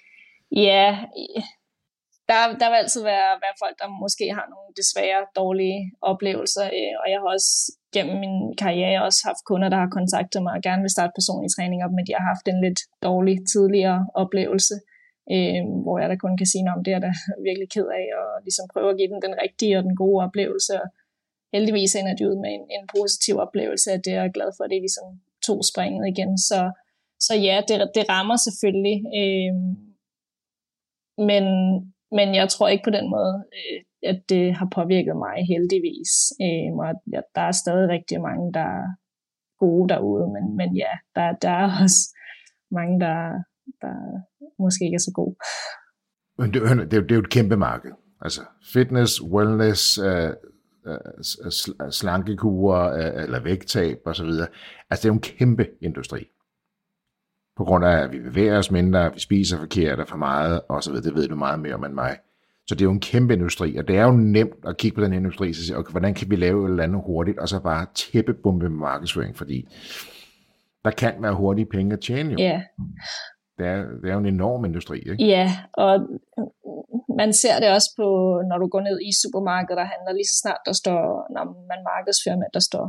Ja, 0.70 0.98
der, 2.30 2.40
der 2.62 2.68
vil 2.70 2.82
altid 2.84 3.04
være, 3.14 3.30
være 3.46 3.56
folk, 3.64 3.76
der 3.82 3.88
måske 4.04 4.26
har 4.38 4.46
nogle 4.54 4.70
desværre 4.80 5.22
dårlige 5.42 5.80
oplevelser, 6.12 6.66
øh, 6.78 6.94
og 7.02 7.06
jeg 7.12 7.18
har 7.22 7.30
også 7.36 7.52
gennem 7.96 8.18
min 8.26 8.38
karriere 8.64 9.06
også 9.08 9.22
haft 9.30 9.44
kunder, 9.50 9.70
der 9.74 9.80
har 9.84 9.92
kontaktet 9.98 10.40
mig 10.46 10.54
og 10.58 10.64
gerne 10.68 10.82
vil 10.86 10.96
starte 10.96 11.18
personlig 11.20 11.50
træning 11.56 11.80
op, 11.86 11.94
men 11.96 12.06
de 12.08 12.14
har 12.18 12.26
haft 12.32 12.46
en 12.52 12.60
lidt 12.66 12.80
dårlig 13.08 13.36
tidligere 13.54 14.00
oplevelse, 14.22 14.76
øh, 15.34 15.62
hvor 15.84 15.98
jeg 16.00 16.10
da 16.10 16.16
kun 16.16 16.38
kan 16.38 16.52
sige, 16.54 16.74
om 16.76 16.84
det 16.84 16.94
er 16.94 17.02
der 17.08 17.14
virkelig 17.48 17.70
ked 17.76 17.88
af, 18.02 18.08
og 18.20 18.30
ligesom 18.46 18.66
prøve 18.74 18.90
at 18.92 18.98
give 18.98 19.12
den 19.14 19.22
den 19.28 19.36
rigtige 19.44 19.78
og 19.78 19.84
den 19.84 19.96
gode 19.96 20.24
oplevelse. 20.26 20.74
Og 20.82 20.88
heldigvis 21.54 21.96
ender 21.96 22.16
de 22.16 22.28
ud 22.30 22.38
med 22.44 22.52
en, 22.58 22.66
en 22.78 22.86
positiv 22.96 23.36
oplevelse 23.46 23.92
af 23.96 24.00
det, 24.06 24.14
og 24.20 24.26
er 24.26 24.38
glad 24.38 24.50
for, 24.56 24.64
at 24.64 24.72
det 24.72 24.82
ligesom 24.82 25.08
to 25.48 25.56
springet 25.70 26.04
igen. 26.14 26.38
Så, 26.38 26.60
så 27.20 27.34
ja, 27.48 27.56
det, 27.68 27.76
det 27.96 28.10
rammer 28.10 28.38
selvfølgelig. 28.48 28.98
Øh, 29.20 29.54
men, 31.30 31.44
men 32.18 32.28
jeg 32.40 32.50
tror 32.50 32.68
ikke 32.68 32.88
på 32.88 32.96
den 32.98 33.10
måde, 33.16 33.36
øh, 33.58 33.80
at 34.12 34.20
det 34.30 34.56
har 34.60 34.68
påvirket 34.78 35.16
mig 35.26 35.36
heldigvis. 35.54 36.12
Øh, 36.46 36.70
og 36.82 36.94
ja, 37.14 37.22
der 37.36 37.42
er 37.42 37.52
stadig 37.52 37.90
rigtig 37.90 38.22
mange, 38.22 38.54
der 38.54 38.68
er 38.80 38.88
gode 39.60 39.90
derude, 39.90 40.28
men, 40.36 40.46
men 40.60 40.70
ja, 40.84 40.94
der, 41.16 41.26
der 41.44 41.50
er 41.50 41.70
også 41.84 42.02
mange, 42.72 43.00
der, 43.00 43.18
der 43.82 43.96
måske 44.60 44.86
ikke 44.86 44.96
er 44.96 45.00
så 45.00 45.12
god. 45.16 45.34
Men 46.38 46.54
det, 46.54 46.62
det, 46.62 46.98
er, 46.98 47.02
det 47.02 47.12
er 47.12 47.16
jo 47.16 47.22
et 47.22 47.30
kæmpe 47.30 47.58
marked. 47.58 47.92
Altså 48.22 48.42
fitness, 48.74 49.22
wellness, 49.22 50.00
uh, 50.00 50.30
uh, 50.86 51.90
slankekurer 51.92 53.16
uh, 53.16 53.24
eller 53.24 53.40
vægttab 53.40 53.98
osv. 54.06 54.26
Altså 54.26 54.48
det 54.90 55.06
er 55.06 55.10
jo 55.10 55.14
en 55.14 55.22
kæmpe 55.22 55.68
industri. 55.82 56.28
på 57.58 57.64
grund 57.64 57.86
af, 57.86 57.98
at 57.98 58.12
vi 58.12 58.20
bevæger 58.20 58.58
os 58.58 58.72
mindre, 58.72 59.14
vi 59.14 59.20
spiser 59.20 59.58
forkert 59.58 60.00
og 60.00 60.08
for 60.08 60.18
meget, 60.18 60.62
og 60.70 60.84
så 60.84 60.92
videre. 60.92 61.06
Det 61.06 61.16
ved 61.16 61.28
du 61.28 61.36
meget 61.36 61.60
mere 61.60 61.74
om 61.74 61.84
end 61.84 61.94
mig. 61.94 62.18
Så 62.68 62.76
det 62.76 62.82
er 62.82 62.86
jo 62.86 62.92
en 62.92 63.00
kæmpe 63.00 63.34
industri, 63.34 63.76
og 63.78 63.88
det 63.88 63.98
er 63.98 64.04
jo 64.04 64.12
nemt 64.12 64.66
at 64.68 64.78
kigge 64.78 64.96
på 64.96 65.02
den 65.04 65.14
industri 65.14 65.50
og 65.50 65.56
sige, 65.56 65.78
okay, 65.78 65.92
hvordan 65.92 66.14
kan 66.14 66.30
vi 66.30 66.36
lave 66.36 66.66
et 66.66 66.70
eller 66.70 66.84
andet 66.84 67.02
hurtigt, 67.06 67.40
og 67.40 67.50
så 67.50 67.60
bare 67.60 67.86
tæppebombe 67.96 68.70
med 68.70 68.78
markedsføring, 68.78 69.38
fordi 69.38 69.68
der 70.86 70.92
kan 70.92 71.14
være 71.20 71.36
hurtige 71.36 71.66
penge 71.66 71.94
at 71.94 72.00
tjene 72.00 72.32
jo. 72.32 72.38
Ja. 72.38 72.62
Det 73.58 73.66
er, 73.74 73.78
det 74.02 74.08
er 74.10 74.14
jo 74.14 74.20
en 74.20 74.34
enorm 74.38 74.66
industri, 74.66 74.98
ikke? 75.12 75.26
Ja, 75.36 75.48
og 75.74 75.94
man 77.22 77.34
ser 77.42 77.56
det 77.60 77.70
også 77.78 77.90
på, 78.00 78.08
når 78.50 78.58
du 78.62 78.68
går 78.74 78.82
ned 78.90 78.98
i 79.10 79.12
supermarkedet 79.22 79.80
og 79.84 79.88
handler, 79.94 80.12
lige 80.14 80.32
så 80.32 80.38
snart 80.44 80.62
der 80.68 80.76
står, 80.84 81.02
når 81.36 81.44
man 81.72 81.82
markedsfører 81.92 82.38
med, 82.40 82.50
at 82.50 82.58
der 82.58 82.66
står 82.72 82.86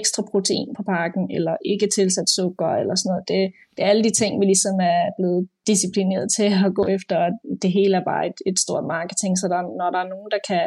ekstra 0.00 0.22
protein 0.32 0.68
på 0.76 0.82
pakken, 0.94 1.24
eller 1.36 1.54
ikke 1.72 1.86
tilsat 1.96 2.28
sukker, 2.38 2.70
eller 2.80 2.94
sådan 2.94 3.10
noget. 3.12 3.28
Det, 3.32 3.42
det 3.74 3.80
er 3.82 3.90
alle 3.92 4.04
de 4.08 4.14
ting, 4.20 4.32
vi 4.40 4.44
ligesom 4.52 4.76
er 4.94 5.02
blevet 5.18 5.42
disciplineret 5.70 6.26
til 6.36 6.48
at 6.66 6.74
gå 6.78 6.84
efter, 6.96 7.16
og 7.24 7.30
det 7.62 7.70
hele 7.78 7.94
er 8.00 8.04
bare 8.12 8.24
et, 8.30 8.38
et 8.50 8.58
stort 8.64 8.86
marketing, 8.96 9.32
så 9.38 9.46
der, 9.52 9.60
når 9.80 9.88
der 9.94 10.00
er 10.02 10.12
nogen, 10.14 10.30
der 10.34 10.42
kan 10.50 10.66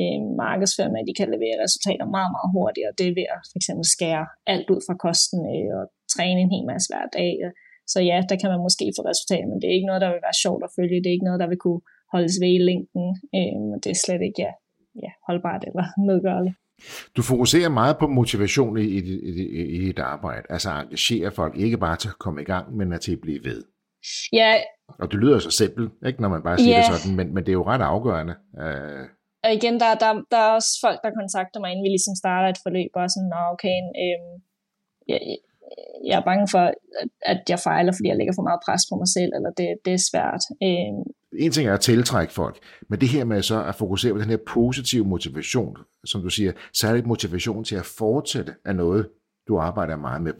øh, 0.00 0.20
markedsføre 0.44 0.90
med, 0.92 1.00
at 1.02 1.08
de 1.08 1.18
kan 1.20 1.28
levere 1.34 1.62
resultater 1.64 2.06
meget, 2.16 2.30
meget 2.36 2.52
hurtigere, 2.56 2.96
det 2.98 3.06
er 3.06 3.18
ved 3.20 3.28
at 3.34 3.42
for 3.50 3.56
eksempel 3.60 3.86
skære 3.96 4.26
alt 4.54 4.68
ud 4.74 4.80
fra 4.86 5.00
kosten 5.06 5.40
øh, 5.54 5.70
og 5.78 5.84
træne 6.14 6.40
en 6.44 6.54
hel 6.54 6.66
masse 6.72 6.86
hver 6.90 7.06
dag. 7.18 7.32
Så 7.92 7.98
ja, 8.10 8.18
der 8.28 8.36
kan 8.40 8.50
man 8.50 8.60
måske 8.66 8.86
få 8.96 9.02
resultater, 9.10 9.46
men 9.50 9.58
det 9.60 9.66
er 9.68 9.74
ikke 9.78 9.90
noget, 9.90 10.04
der 10.04 10.10
vil 10.12 10.26
være 10.28 10.40
sjovt 10.44 10.62
at 10.66 10.74
følge, 10.76 11.02
det 11.02 11.08
er 11.08 11.16
ikke 11.16 11.28
noget, 11.28 11.40
der 11.42 11.48
vil 11.52 11.60
kunne 11.64 11.82
holdes 12.14 12.34
ved 12.42 12.52
i 12.58 12.62
længden, 12.70 13.06
øh, 13.38 13.70
det 13.82 13.90
er 13.90 14.00
slet 14.04 14.22
ikke 14.28 14.40
ja, 14.46 14.52
ja, 15.04 15.10
holdbart 15.26 15.62
eller 15.68 15.86
medgørligt. 16.10 16.56
Du 17.16 17.22
fokuserer 17.22 17.68
meget 17.68 17.96
på 17.98 18.06
motivation 18.06 18.78
i, 18.78 18.86
i, 18.98 19.00
i, 19.58 19.62
i 19.76 19.78
dit 19.86 19.98
arbejde, 19.98 20.46
altså 20.50 20.70
engagere 20.70 21.30
folk, 21.30 21.56
ikke 21.56 21.78
bare 21.78 21.96
til 21.96 22.08
at 22.08 22.18
komme 22.18 22.42
i 22.42 22.44
gang, 22.44 22.76
men 22.76 22.92
at 22.92 23.00
til 23.00 23.12
at 23.12 23.20
blive 23.20 23.44
ved. 23.44 23.60
Ja. 24.32 24.52
Og 25.00 25.10
det 25.10 25.20
lyder 25.20 25.38
så 25.38 25.50
simpelt, 25.50 25.92
ikke, 26.06 26.20
når 26.22 26.28
man 26.28 26.42
bare 26.42 26.58
siger 26.58 26.76
ja. 26.76 26.82
det 26.82 27.00
sådan, 27.00 27.16
men, 27.16 27.34
men 27.34 27.42
det 27.44 27.50
er 27.50 27.60
jo 27.60 27.66
ret 27.72 27.84
afgørende. 27.94 28.34
Uh... 28.62 29.04
Og 29.44 29.50
igen, 29.58 29.74
der, 29.82 29.90
der, 30.02 30.10
der 30.32 30.40
er 30.46 30.50
også 30.58 30.72
folk, 30.84 30.98
der 31.04 31.18
kontakter 31.20 31.58
mig, 31.60 31.70
inden 31.70 31.84
vi 31.86 31.90
ligesom 31.96 32.14
starter 32.22 32.48
et 32.48 32.62
forløb, 32.64 32.92
og 33.00 33.10
sådan, 33.14 33.30
Nå, 33.34 33.40
okay, 33.54 33.78
øhm, 34.02 34.34
jeg, 35.10 35.20
jeg 36.04 36.18
er 36.20 36.24
bange 36.24 36.48
for, 36.50 36.72
at 37.22 37.40
jeg 37.48 37.58
fejler, 37.58 37.92
fordi 37.92 38.08
jeg 38.08 38.16
lægger 38.16 38.34
for 38.36 38.42
meget 38.42 38.60
pres 38.66 38.82
på 38.90 38.96
mig 38.96 39.08
selv, 39.08 39.30
eller 39.36 39.50
det, 39.50 39.68
det 39.84 39.92
er 39.92 40.02
svært. 40.10 40.42
Øhm, 40.62 41.02
en 41.44 41.52
ting 41.52 41.68
er 41.68 41.74
at 41.74 41.80
tiltrække 41.80 42.32
folk, 42.32 42.58
men 42.88 43.00
det 43.00 43.08
her 43.08 43.24
med 43.24 43.42
så 43.42 43.64
at 43.64 43.74
fokusere 43.74 44.12
på 44.12 44.18
den 44.18 44.30
her 44.30 44.42
positive 44.48 45.04
motivation, 45.04 45.76
som 46.04 46.22
du 46.22 46.28
siger, 46.28 46.52
særligt 46.74 47.06
motivation 47.06 47.64
til 47.64 47.76
at 47.76 47.84
fortsætte 47.84 48.52
af 48.64 48.76
noget, 48.76 49.08
du 49.48 49.58
arbejder 49.58 49.96
meget 49.96 50.22
med. 50.22 50.32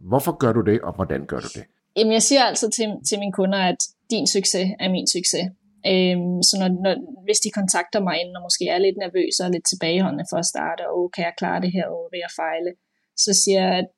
Hvorfor 0.00 0.32
gør 0.36 0.52
du 0.52 0.60
det, 0.60 0.80
og 0.80 0.92
hvordan 0.92 1.26
gør 1.26 1.40
du 1.40 1.48
det? 1.54 1.64
Jamen, 1.96 2.12
jeg 2.12 2.22
siger 2.22 2.42
altid 2.42 2.70
til, 2.70 2.88
til 3.08 3.18
mine 3.18 3.32
kunder, 3.32 3.58
at 3.58 3.80
din 4.10 4.26
succes 4.26 4.66
er 4.80 4.88
min 4.90 5.06
succes. 5.16 5.46
Øhm, 5.92 6.38
så 6.48 6.54
når, 6.60 6.68
når, 6.84 6.94
hvis 7.26 7.40
de 7.44 7.50
kontakter 7.58 8.00
mig 8.06 8.14
inden, 8.20 8.36
og 8.36 8.42
måske 8.42 8.64
er 8.74 8.78
lidt 8.78 8.98
nervøse 9.04 9.40
og 9.46 9.50
lidt 9.50 9.66
tilbageholdende 9.70 10.26
for 10.30 10.38
at 10.42 10.50
starte, 10.52 10.82
og 10.94 11.00
kan 11.14 11.24
jeg 11.24 11.34
klare 11.40 11.60
det 11.64 11.72
her, 11.76 11.86
og 11.94 12.00
vil 12.12 12.24
jeg 12.26 12.32
fejle, 12.42 12.70
så 13.24 13.32
siger 13.42 13.60
jeg, 13.66 13.74
at 13.82 13.88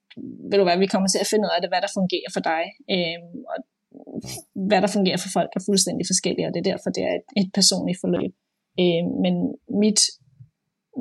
ved 0.51 0.59
du 0.59 0.64
hvad, 0.66 0.79
vi 0.79 0.92
kommer 0.92 1.09
til 1.09 1.22
at 1.25 1.31
finde 1.31 1.46
ud 1.46 1.55
af 1.57 1.61
det, 1.61 1.70
hvad 1.70 1.83
der 1.85 1.96
fungerer 1.98 2.31
for 2.37 2.42
dig. 2.53 2.62
Øh, 2.94 3.18
og 3.53 3.59
hvad 4.68 4.81
der 4.83 4.90
fungerer 4.96 5.20
for 5.22 5.31
folk 5.38 5.51
er 5.57 5.62
fuldstændig 5.68 6.05
forskellige, 6.12 6.46
og 6.48 6.53
det 6.55 6.61
er 6.61 6.70
derfor, 6.72 6.90
det 6.96 7.03
er 7.09 7.14
et, 7.20 7.27
et 7.40 7.51
personligt 7.59 7.98
forløb. 8.03 8.33
Øh, 8.83 9.05
men 9.25 9.35
mit, 9.83 10.01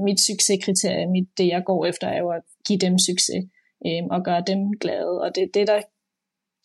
mit 0.08 0.19
succeskriterie, 0.30 1.06
mit, 1.15 1.28
det 1.39 1.47
jeg 1.56 1.62
går 1.69 1.82
efter, 1.91 2.08
er 2.08 2.19
jo 2.26 2.30
at 2.38 2.43
give 2.67 2.80
dem 2.86 2.95
succes 3.08 3.41
øh, 3.88 4.04
og 4.15 4.19
gøre 4.28 4.43
dem 4.52 4.62
glade, 4.84 5.13
og 5.24 5.30
det 5.36 5.43
er 5.43 5.52
det, 5.58 5.65
der 5.71 5.80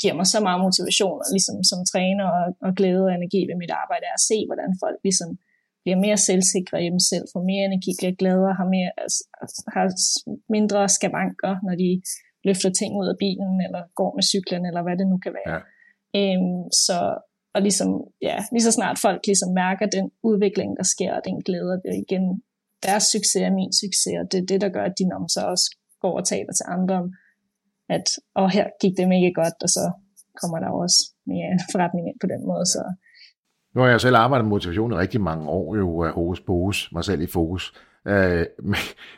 giver 0.03 0.15
mig 0.21 0.27
så 0.35 0.39
meget 0.47 0.61
motivation, 0.67 1.19
og 1.25 1.29
ligesom 1.37 1.57
som 1.71 1.81
træner 1.93 2.27
og, 2.39 2.47
og 2.67 2.71
glæde 2.79 3.05
og 3.09 3.15
energi 3.21 3.41
ved 3.49 3.57
mit 3.63 3.75
arbejde, 3.83 4.05
er 4.11 4.17
at 4.21 4.27
se, 4.31 4.39
hvordan 4.49 4.71
folk 4.83 4.99
ligesom 5.09 5.31
bliver 5.83 5.99
mere 6.07 6.19
selvsikre 6.29 6.77
i 6.85 6.89
dem 6.95 7.03
selv, 7.11 7.25
får 7.33 7.43
mere 7.51 7.65
energi, 7.71 7.91
bliver 7.99 8.15
gladere, 8.23 8.55
har, 8.61 8.69
mere, 8.77 8.91
altså, 9.05 9.21
har 9.75 9.85
mindre 10.57 10.81
skavanker, 10.97 11.53
når 11.67 11.75
de 11.83 11.91
løfter 12.49 12.71
ting 12.81 12.91
ud 13.01 13.07
af 13.13 13.17
bilen, 13.25 13.55
eller 13.67 13.83
går 14.01 14.11
med 14.17 14.25
cyklen, 14.33 14.63
eller 14.69 14.83
hvad 14.83 14.97
det 15.01 15.07
nu 15.13 15.17
kan 15.25 15.33
være. 15.41 15.53
Ja. 15.55 15.61
Øhm, 16.21 16.63
så, 16.85 16.99
og 17.55 17.61
ligesom, 17.67 17.89
ja, 18.29 18.37
lige 18.53 18.67
så 18.69 18.73
snart 18.79 18.99
folk 19.07 19.21
ligesom 19.31 19.51
mærker 19.63 19.87
den 19.97 20.07
udvikling, 20.31 20.71
der 20.79 20.87
sker, 20.95 21.13
og 21.19 21.23
den 21.29 21.37
glæder, 21.47 21.77
det 21.85 21.95
igen, 22.05 22.25
deres 22.87 23.05
succes 23.15 23.43
er 23.49 23.53
min 23.61 23.73
succes, 23.83 24.17
og 24.23 24.27
det 24.31 24.39
er 24.43 24.47
det, 24.53 24.61
der 24.65 24.71
gør, 24.77 24.85
at 24.91 24.99
de 24.99 25.05
når 25.13 25.23
så 25.37 25.41
også 25.53 25.67
går 26.05 26.15
og 26.21 26.25
taler 26.33 26.53
til 26.57 26.67
andre 26.77 26.95
om, 27.03 27.09
at 27.97 28.07
og 28.41 28.47
her 28.57 28.67
gik 28.83 28.95
det 28.99 29.09
mega 29.15 29.31
godt, 29.41 29.59
og 29.65 29.71
så 29.77 29.85
kommer 30.41 30.59
der 30.65 30.71
også 30.85 30.99
mere 31.27 31.51
forretning 31.73 32.05
ind 32.09 32.19
på 32.21 32.27
den 32.33 32.43
måde. 32.51 32.67
Så. 32.75 32.83
Nu 33.75 33.81
har 33.81 33.89
jeg 33.89 34.01
selv 34.01 34.17
arbejdet 34.17 34.45
med 34.45 34.51
motivation 34.51 34.93
i 34.93 34.97
rigtig 34.97 35.21
mange 35.21 35.49
år, 35.49 35.77
jo 35.77 35.89
hos 36.29 36.41
pose, 36.41 36.89
mig 36.93 37.05
selv 37.05 37.21
i 37.23 37.27
fokus. 37.27 37.65
Øh, 38.07 38.45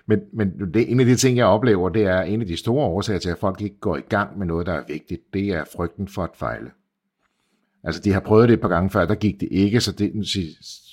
men, 0.07 0.21
men, 0.33 0.53
men 0.59 0.75
det, 0.75 0.91
en 0.93 1.01
af 1.01 1.07
de 1.07 1.17
ting, 1.17 1.37
jeg 1.37 1.47
oplever, 1.47 1.89
det 1.89 2.03
er 2.03 2.21
en 2.21 2.41
af 2.41 2.47
de 2.47 2.57
store 2.57 2.87
årsager 2.87 3.19
til, 3.19 3.31
at 3.31 3.39
folk 3.39 3.61
ikke 3.61 3.81
går 3.81 3.97
i 3.97 4.01
gang 4.09 4.39
med 4.39 4.47
noget, 4.47 4.67
der 4.67 4.73
er 4.73 4.85
vigtigt, 4.89 5.23
det 5.35 5.49
er 5.49 5.65
frygten 5.77 6.09
for 6.09 6.23
at 6.23 6.31
fejle. 6.35 6.71
Altså, 7.85 8.03
de 8.03 8.13
har 8.13 8.21
prøvet 8.21 8.49
det 8.49 8.55
et 8.55 8.61
par 8.61 8.69
gange 8.69 8.91
før, 8.91 9.05
der 9.07 9.15
gik 9.15 9.41
det 9.41 9.49
ikke, 9.51 9.81
så 9.81 9.93
det, 9.93 10.13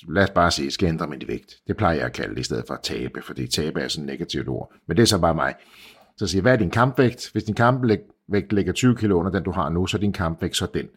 lad 0.09 0.23
os 0.23 0.29
bare 0.29 0.51
sige, 0.51 0.71
skal 0.71 0.87
ændre 0.87 1.07
min 1.07 1.21
vægt. 1.27 1.55
Det 1.67 1.77
plejer 1.77 1.95
jeg 1.95 2.05
at 2.05 2.13
kalde 2.13 2.35
det, 2.35 2.41
i 2.41 2.43
stedet 2.43 2.63
for 2.67 2.73
at 2.73 2.81
tabe, 2.83 3.21
fordi 3.21 3.47
tabe 3.47 3.81
er 3.81 3.87
sådan 3.87 4.09
et 4.09 4.13
negativt 4.13 4.47
ord. 4.47 4.73
Men 4.87 4.97
det 4.97 5.03
er 5.03 5.07
så 5.07 5.19
bare 5.19 5.35
mig. 5.35 5.53
Så 6.17 6.27
siger 6.27 6.41
hvad 6.41 6.53
er 6.53 6.57
din 6.57 6.69
kampvægt? 6.69 7.29
Hvis 7.31 7.43
din 7.43 7.55
kampvægt 7.55 8.53
ligger 8.53 8.73
20 8.73 8.95
kg 8.95 9.11
under 9.11 9.31
den, 9.31 9.43
du 9.43 9.51
har 9.51 9.69
nu, 9.69 9.85
så 9.85 9.97
er 9.97 9.99
din 9.99 10.13
kampvægt 10.13 10.57
så 10.57 10.67
den. 10.73 10.87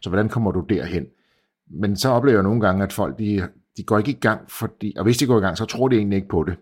Så 0.00 0.10
hvordan 0.10 0.28
kommer 0.28 0.50
du 0.50 0.60
derhen? 0.68 1.06
Men 1.70 1.96
så 1.96 2.08
oplever 2.08 2.36
jeg 2.36 2.42
nogle 2.42 2.60
gange, 2.60 2.82
at 2.82 2.92
folk, 2.92 3.18
de, 3.18 3.48
de 3.76 3.82
går 3.82 3.98
ikke 3.98 4.10
i 4.10 4.18
gang, 4.20 4.50
fordi, 4.50 4.94
og 4.96 5.04
hvis 5.04 5.16
de 5.16 5.26
går 5.26 5.38
i 5.38 5.40
gang, 5.40 5.58
så 5.58 5.64
tror 5.64 5.88
de 5.88 5.96
egentlig 5.96 6.16
ikke 6.16 6.28
på 6.28 6.44
det. 6.44 6.56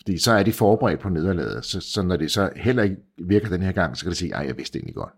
Fordi 0.00 0.18
så 0.18 0.32
er 0.32 0.42
de 0.42 0.52
forberedt 0.52 1.00
på 1.00 1.08
nederlaget. 1.08 1.64
Så, 1.64 1.80
så 1.80 2.02
når 2.02 2.16
det 2.16 2.30
så 2.30 2.50
heller 2.56 2.82
ikke 2.82 2.96
virker 3.18 3.48
den 3.48 3.62
her 3.62 3.72
gang, 3.72 3.96
så 3.96 4.04
kan 4.04 4.10
de 4.10 4.16
sige, 4.16 4.32
ej, 4.32 4.44
jeg 4.46 4.56
vidste 4.56 4.72
det 4.72 4.78
egentlig 4.78 4.94
godt. 4.94 5.12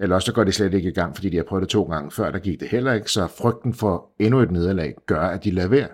Eller 0.00 0.14
også 0.14 0.26
så 0.26 0.32
går 0.32 0.44
det 0.44 0.54
slet 0.54 0.74
ikke 0.74 0.88
i 0.88 0.92
gang, 0.92 1.14
fordi 1.14 1.30
de 1.30 1.36
har 1.36 1.44
prøvet 1.44 1.62
det 1.62 1.68
to 1.68 1.82
gange 1.82 2.10
før, 2.10 2.30
der 2.30 2.38
gik 2.38 2.60
det 2.60 2.68
heller 2.68 2.92
ikke, 2.92 3.10
så 3.10 3.26
frygten 3.26 3.74
for 3.74 4.10
endnu 4.18 4.40
et 4.40 4.50
nederlag 4.50 4.94
gør, 5.06 5.20
at 5.20 5.44
de 5.44 5.50
lader 5.50 5.68
være. 5.68 5.88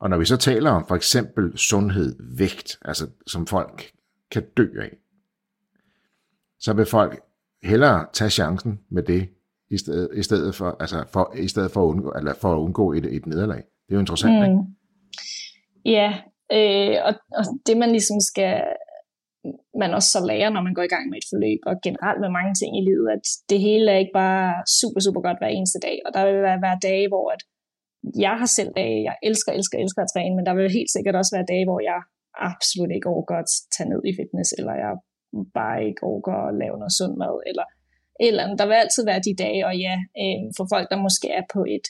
Og 0.00 0.10
når 0.10 0.18
vi 0.18 0.24
så 0.24 0.36
taler 0.36 0.70
om 0.70 0.86
for 0.88 0.96
eksempel 0.96 1.58
sundhed, 1.58 2.16
vægt, 2.20 2.78
altså 2.84 3.06
som 3.26 3.46
folk 3.46 3.92
kan 4.30 4.44
dø 4.56 4.68
af, 4.80 4.96
så 6.58 6.72
vil 6.72 6.86
folk 6.86 7.20
hellere 7.62 8.06
tage 8.12 8.30
chancen 8.30 8.80
med 8.88 9.02
det, 9.02 9.28
i 9.70 9.78
stedet, 9.78 10.08
i 10.14 10.22
stedet 10.22 10.54
for, 10.54 10.76
altså 10.80 11.04
for, 11.12 11.32
i 11.36 11.48
stedet 11.48 11.70
for 11.70 11.82
at 11.82 11.86
undgå, 11.86 12.12
eller 12.18 12.34
for 12.34 12.52
at 12.54 12.58
undgå 12.58 12.92
et, 12.92 13.06
et 13.16 13.26
nederlag. 13.26 13.62
Det 13.84 13.90
er 13.90 13.94
jo 13.94 14.00
interessant, 14.00 14.34
mm. 14.38 14.44
ikke? 14.44 14.58
Ja, 15.84 16.10
øh, 16.52 16.96
og, 17.06 17.14
og 17.38 17.44
det 17.66 17.76
man 17.76 17.90
ligesom 17.90 18.20
skal 18.20 18.62
man 19.82 19.94
også 19.98 20.10
så 20.14 20.20
lærer, 20.30 20.50
når 20.50 20.62
man 20.66 20.74
går 20.74 20.84
i 20.86 20.94
gang 20.94 21.04
med 21.08 21.18
et 21.18 21.30
forløb, 21.32 21.60
og 21.70 21.74
generelt 21.86 22.20
med 22.24 22.30
mange 22.38 22.54
ting 22.60 22.70
i 22.80 22.86
livet, 22.88 23.08
at 23.16 23.24
det 23.50 23.60
hele 23.66 23.86
er 23.92 23.98
ikke 24.02 24.18
bare 24.24 24.46
super, 24.80 25.00
super 25.06 25.20
godt 25.26 25.40
hver 25.40 25.52
eneste 25.56 25.78
dag, 25.86 25.98
og 26.06 26.10
der 26.16 26.22
vil 26.28 26.40
være, 26.48 26.60
være 26.66 26.78
dage, 26.88 27.08
hvor 27.12 27.26
at 27.34 27.42
jeg 28.26 28.34
har 28.40 28.50
selv 28.58 28.70
dage, 28.80 28.98
jeg 29.08 29.16
elsker, 29.28 29.52
elsker, 29.58 29.76
elsker 29.84 30.02
at 30.02 30.10
træne, 30.14 30.36
men 30.36 30.46
der 30.46 30.54
vil 30.54 30.76
helt 30.78 30.92
sikkert 30.96 31.16
også 31.20 31.32
være 31.36 31.50
dage, 31.52 31.66
hvor 31.68 31.80
jeg 31.90 32.00
absolut 32.50 32.90
ikke 32.96 33.08
overgår 33.12 33.38
at 33.44 33.50
tage 33.74 33.90
ned 33.92 34.02
i 34.10 34.12
fitness, 34.20 34.48
eller 34.58 34.74
jeg 34.84 34.92
bare 35.58 35.78
ikke 35.88 36.02
overgår 36.10 36.40
at 36.48 36.54
lave 36.62 36.76
noget 36.80 36.96
sund 36.98 37.14
mad, 37.22 37.34
eller 37.50 37.66
eller. 38.20 38.56
Der 38.56 38.66
vil 38.66 38.74
altid 38.74 39.04
være 39.04 39.26
de 39.26 39.34
dage, 39.44 39.66
og 39.66 39.74
ja, 39.86 39.96
øh, 40.22 40.40
for 40.56 40.66
folk, 40.72 40.86
der 40.90 41.04
måske 41.06 41.28
er 41.40 41.44
på 41.54 41.60
et, 41.76 41.86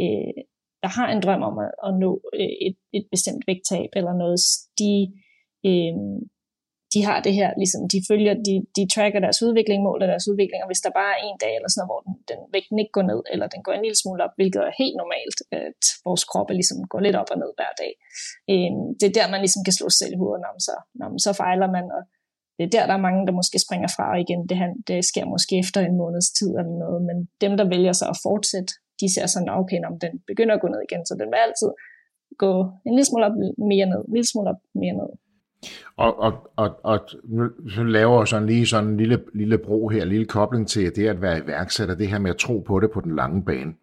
øh, 0.00 0.38
der 0.82 0.90
har 0.98 1.08
en 1.10 1.22
drøm 1.22 1.42
om 1.50 1.56
at, 1.64 1.70
at 1.86 1.92
nå 2.04 2.10
øh, 2.40 2.54
et, 2.66 2.76
et 2.98 3.06
bestemt 3.14 3.42
vægttab 3.46 3.90
eller 3.98 4.14
noget, 4.22 4.40
de, 4.80 4.92
øh, 5.68 5.96
de 6.94 7.00
har 7.08 7.18
det 7.26 7.34
her, 7.40 7.48
ligesom 7.62 7.82
de 7.92 7.98
følger, 8.10 8.34
de, 8.48 8.54
de 8.76 8.82
tracker 8.94 9.20
deres 9.24 9.40
udvikling, 9.46 9.80
måler 9.88 10.06
deres 10.12 10.28
udvikling, 10.30 10.60
og 10.62 10.68
hvis 10.70 10.84
der 10.86 10.98
bare 11.00 11.12
er 11.16 11.22
en 11.28 11.38
dag 11.44 11.52
eller 11.56 11.70
sådan 11.70 11.80
noget, 11.80 11.92
hvor 11.92 12.00
den, 12.06 12.14
den 12.30 12.40
vægten 12.54 12.78
ikke 12.82 12.96
går 12.98 13.06
ned, 13.10 13.20
eller 13.32 13.46
den 13.54 13.62
går 13.64 13.72
en 13.74 13.84
lille 13.86 14.00
smule 14.02 14.24
op, 14.26 14.34
hvilket 14.38 14.60
er 14.68 14.80
helt 14.82 14.96
normalt, 15.02 15.38
at 15.62 15.82
vores 16.06 16.24
krop 16.30 16.50
ligesom 16.58 16.78
går 16.92 17.00
lidt 17.06 17.16
op 17.20 17.30
og 17.34 17.38
ned 17.42 17.52
hver 17.58 17.72
dag. 17.82 17.92
Øh, 18.52 18.72
det 18.98 19.06
er 19.08 19.16
der, 19.18 19.32
man 19.34 19.42
ligesom 19.44 19.62
kan 19.66 19.76
slå 19.76 19.86
sig 19.90 20.00
selv 20.00 20.14
i 20.14 20.20
hovedet, 20.22 20.40
når 20.44 20.52
man 20.56 20.64
så, 20.68 20.76
når 21.00 21.08
man 21.14 21.20
så 21.26 21.32
fejler 21.42 21.68
man, 21.76 21.86
og 21.96 22.02
det 22.58 22.64
er 22.66 22.72
der, 22.76 22.86
der 22.86 22.94
er 22.94 23.06
mange, 23.06 23.26
der 23.26 23.32
måske 23.40 23.58
springer 23.66 23.88
fra 23.96 24.04
og 24.12 24.20
igen. 24.20 24.40
Det, 24.48 24.56
her, 24.60 24.70
det 24.88 25.04
sker 25.10 25.24
måske 25.34 25.58
efter 25.58 25.80
en 25.80 25.96
måneds 26.02 26.28
tid 26.38 26.50
eller 26.60 26.76
noget, 26.84 27.00
men 27.08 27.16
dem, 27.40 27.52
der 27.56 27.66
vælger 27.74 27.92
sig 27.92 28.08
at 28.08 28.20
fortsætte, 28.26 28.72
de 29.00 29.06
ser 29.14 29.26
sådan, 29.26 29.48
okay, 29.60 29.80
om 29.90 29.98
den 30.04 30.12
begynder 30.30 30.54
at 30.54 30.60
gå 30.60 30.68
ned 30.68 30.80
igen, 30.88 31.06
så 31.06 31.14
den 31.20 31.28
vil 31.32 31.40
altid 31.46 31.70
gå 32.42 32.52
en 32.86 32.92
lille 32.96 33.08
smule 33.08 33.26
op, 33.26 33.36
mere 33.72 33.86
ned, 33.92 34.02
en 34.08 34.14
lille 34.16 34.28
smule 34.32 34.48
op, 34.52 34.60
mere 34.82 34.94
ned. 35.00 35.10
Og, 35.96 36.18
og, 36.26 36.32
og, 36.56 36.70
og 36.82 36.98
nu 37.76 37.84
laver 37.84 38.24
sådan 38.24 38.46
lige 38.46 38.66
sådan 38.66 38.88
en 38.88 38.96
lille, 38.96 39.18
lille 39.34 39.58
bro 39.58 39.88
her, 39.88 40.02
en 40.02 40.08
lille 40.08 40.26
kobling 40.26 40.68
til 40.68 40.96
det 40.96 41.08
at 41.08 41.22
være 41.22 41.38
iværksætter, 41.38 41.94
det 41.94 42.08
her 42.08 42.18
med 42.18 42.30
at 42.30 42.36
tro 42.36 42.58
på 42.58 42.80
det 42.80 42.90
på 42.90 43.00
den 43.00 43.16
lange 43.16 43.44
bane. 43.44 43.74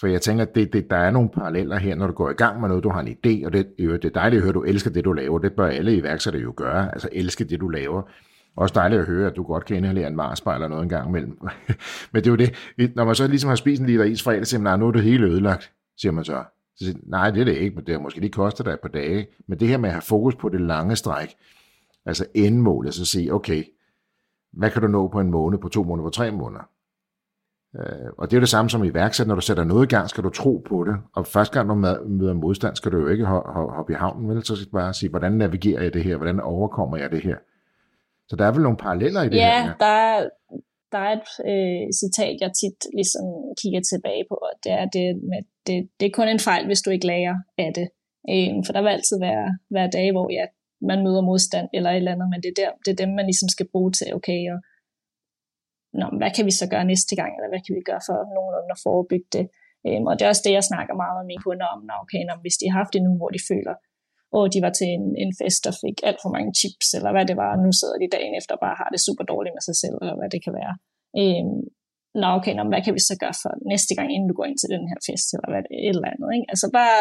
For 0.00 0.06
jeg 0.06 0.22
tænker, 0.22 0.44
at 0.44 0.54
det, 0.54 0.72
det, 0.72 0.90
der 0.90 0.96
er 0.96 1.10
nogle 1.10 1.28
paralleller 1.28 1.78
her, 1.78 1.94
når 1.94 2.06
du 2.06 2.12
går 2.12 2.30
i 2.30 2.34
gang 2.34 2.60
med 2.60 2.68
noget, 2.68 2.84
du 2.84 2.88
har 2.88 3.00
en 3.00 3.08
idé, 3.08 3.46
og 3.46 3.52
det, 3.52 3.66
det 3.78 4.04
er 4.04 4.08
dejligt 4.08 4.38
at 4.38 4.42
høre, 4.42 4.48
at 4.48 4.54
du 4.54 4.62
elsker 4.62 4.90
det, 4.90 5.04
du 5.04 5.12
laver. 5.12 5.38
Det 5.38 5.52
bør 5.52 5.66
alle 5.66 5.96
iværksættere 5.96 6.42
jo 6.42 6.52
gøre, 6.56 6.92
altså 6.92 7.08
elske 7.12 7.44
det, 7.44 7.60
du 7.60 7.68
laver. 7.68 8.02
Også 8.56 8.72
dejligt 8.74 9.00
at 9.00 9.06
høre, 9.06 9.26
at 9.30 9.36
du 9.36 9.42
godt 9.42 9.64
kan 9.64 9.76
inhalere 9.76 10.08
en 10.08 10.16
Marsbar 10.16 10.54
eller 10.54 10.68
noget 10.68 10.82
en 10.82 10.88
gang 10.88 11.08
imellem. 11.08 11.38
Men 12.12 12.24
det 12.24 12.26
er 12.26 12.30
jo 12.30 12.36
det, 12.36 12.96
når 12.96 13.04
man 13.04 13.14
så 13.14 13.26
ligesom 13.26 13.48
har 13.48 13.54
spist 13.54 13.80
en 13.80 13.86
liter 13.86 14.04
is 14.04 14.22
fredag, 14.22 14.46
så 14.46 14.50
siger 14.50 14.60
man, 14.60 14.78
nu 14.78 14.88
er 14.88 14.92
det 14.92 15.02
hele 15.02 15.26
ødelagt, 15.26 15.72
siger 15.96 16.12
man 16.12 16.24
så. 16.24 16.44
så 16.76 16.84
siger, 16.84 16.98
nej, 17.02 17.30
det 17.30 17.40
er 17.40 17.44
det 17.44 17.56
ikke, 17.56 17.76
men 17.76 17.84
det 17.84 17.94
har 17.94 18.00
måske 18.00 18.20
lige 18.20 18.30
kostet 18.30 18.66
dig 18.66 18.72
et 18.72 18.80
par 18.80 18.88
dage. 18.88 19.26
Men 19.46 19.60
det 19.60 19.68
her 19.68 19.78
med 19.78 19.88
at 19.88 19.94
have 19.94 20.02
fokus 20.02 20.34
på 20.34 20.48
det 20.48 20.60
lange 20.60 20.96
stræk, 20.96 21.34
altså 22.06 22.26
endmålet, 22.34 22.94
så 22.94 23.04
sige, 23.04 23.34
okay, 23.34 23.64
hvad 24.52 24.70
kan 24.70 24.82
du 24.82 24.88
nå 24.88 25.08
på 25.08 25.20
en 25.20 25.30
måned, 25.30 25.58
på 25.58 25.68
to 25.68 25.84
måneder, 25.84 26.06
på 26.06 26.10
tre 26.10 26.30
måneder? 26.30 26.62
Øh, 27.78 28.10
og 28.18 28.30
det 28.30 28.36
er 28.36 28.40
det 28.40 28.48
samme 28.48 28.70
som 28.70 28.84
i 28.84 28.94
værksæt. 28.94 29.26
Når 29.26 29.34
du 29.34 29.40
sætter 29.40 29.64
noget 29.64 29.86
i 29.86 29.94
gang, 29.94 30.08
skal 30.08 30.24
du 30.24 30.30
tro 30.30 30.62
på 30.68 30.84
det. 30.84 30.96
Og 31.16 31.26
første 31.26 31.54
gang 31.58 31.68
du 31.68 31.74
møder 32.08 32.34
modstand, 32.34 32.76
skal 32.76 32.92
du 32.92 32.98
jo 32.98 33.08
ikke 33.08 33.24
hoppe 33.76 33.92
i 33.92 33.96
havnen, 33.96 34.28
vel? 34.28 34.44
Så 34.44 34.56
skal 34.56 34.66
du 34.66 34.76
bare 34.76 34.94
sige, 34.94 35.10
hvordan 35.10 35.32
navigerer 35.32 35.82
jeg 35.82 35.94
det 35.94 36.04
her? 36.04 36.16
Hvordan 36.16 36.40
overkommer 36.40 36.96
jeg 36.96 37.10
det 37.10 37.22
her? 37.22 37.36
Så 38.28 38.36
der 38.36 38.44
er 38.46 38.52
vel 38.52 38.62
nogle 38.62 38.78
paralleller 38.78 39.22
i 39.22 39.28
det 39.28 39.36
ja, 39.36 39.62
her? 39.62 39.68
Ja, 39.68 39.72
der 39.80 39.94
er, 40.10 40.28
der 40.92 40.98
er 40.98 41.12
et 41.20 41.30
øh, 41.50 41.84
citat, 42.00 42.36
jeg 42.40 42.50
tit 42.60 42.78
ligesom 42.98 43.26
kigger 43.62 43.82
tilbage 43.90 44.24
på, 44.30 44.34
og 44.48 44.52
det 44.64 44.72
er, 44.80 44.86
det, 44.96 45.06
med, 45.30 45.40
det, 45.66 45.76
det 46.00 46.06
er 46.06 46.16
kun 46.18 46.28
en 46.28 46.46
fejl, 46.48 46.66
hvis 46.66 46.82
du 46.82 46.90
ikke 46.90 47.06
lærer 47.06 47.36
af 47.58 47.70
det. 47.78 47.88
Øh, 48.32 48.54
for 48.64 48.72
der 48.72 48.82
vil 48.82 48.96
altid 48.96 49.16
være, 49.28 49.46
være 49.76 49.90
dage, 49.96 50.12
hvor 50.12 50.26
ja, 50.38 50.44
man 50.90 50.98
møder 51.06 51.22
modstand 51.30 51.68
eller 51.74 51.90
et 51.90 51.96
eller 51.96 52.12
andet, 52.12 52.28
men 52.32 52.40
det 52.42 52.50
er, 52.50 52.58
der, 52.62 52.70
det 52.84 52.90
er 52.92 53.04
dem, 53.04 53.10
man 53.18 53.26
ligesom 53.30 53.48
skal 53.54 53.66
bruge 53.72 53.92
til, 53.98 54.08
okay, 54.18 54.40
og 54.52 54.58
Nå, 55.98 56.06
hvad 56.20 56.30
kan 56.36 56.44
vi 56.48 56.54
så 56.60 56.66
gøre 56.72 56.90
næste 56.92 57.14
gang, 57.20 57.30
eller 57.36 57.50
hvad 57.52 57.62
kan 57.64 57.74
vi 57.78 57.82
gøre 57.90 58.02
for 58.08 58.16
nogenlunde 58.34 58.74
at 58.76 58.82
forebygge 58.86 59.30
det? 59.36 59.46
Øhm, 59.86 60.06
og 60.08 60.14
det 60.14 60.22
er 60.24 60.32
også 60.32 60.44
det, 60.46 60.56
jeg 60.58 60.68
snakker 60.70 60.94
meget 61.02 61.16
med 61.18 61.26
mine 61.30 61.44
kunder 61.46 61.66
om, 61.74 61.80
når, 61.88 61.96
okay, 62.04 62.22
når, 62.28 62.36
hvis 62.44 62.56
de 62.60 62.66
har 62.70 62.76
haft 62.80 62.94
det 62.94 63.02
nu, 63.06 63.12
hvor 63.20 63.30
de 63.36 63.40
føler, 63.50 63.74
og 64.36 64.42
de 64.54 64.58
var 64.66 64.72
til 64.78 64.88
en, 64.96 65.06
en 65.24 65.32
fest 65.40 65.62
og 65.70 65.74
fik 65.84 65.96
alt 66.08 66.20
for 66.22 66.30
mange 66.36 66.50
chips, 66.60 66.88
eller 66.96 67.10
hvad 67.14 67.24
det 67.30 67.36
var, 67.42 67.50
og 67.54 67.60
nu 67.64 67.70
sidder 67.80 67.98
de 68.02 68.14
dagen 68.16 68.34
efter 68.38 68.52
og 68.56 68.62
bare 68.66 68.76
har 68.80 68.88
det 68.94 69.00
super 69.06 69.24
dårligt 69.32 69.54
med 69.56 69.64
sig 69.68 69.76
selv, 69.82 69.96
eller 70.02 70.16
hvad 70.18 70.30
det 70.34 70.40
kan 70.46 70.54
være. 70.60 70.74
Øhm, 71.20 71.60
nå, 72.20 72.26
okay, 72.38 72.54
nå, 72.56 72.62
hvad 72.72 72.82
kan 72.86 72.94
vi 72.98 73.02
så 73.10 73.14
gøre 73.22 73.36
for 73.42 73.52
næste 73.72 73.92
gang, 73.96 74.08
inden 74.14 74.28
du 74.30 74.34
går 74.38 74.46
ind 74.48 74.58
til 74.60 74.72
den 74.74 74.84
her 74.90 74.98
fest, 75.08 75.28
eller 75.34 75.48
hvad 75.52 75.62
det, 75.64 75.72
et 75.88 75.94
eller 75.96 76.12
andet. 76.12 76.28
Ikke? 76.36 76.48
Altså 76.52 76.66
bare 76.80 77.00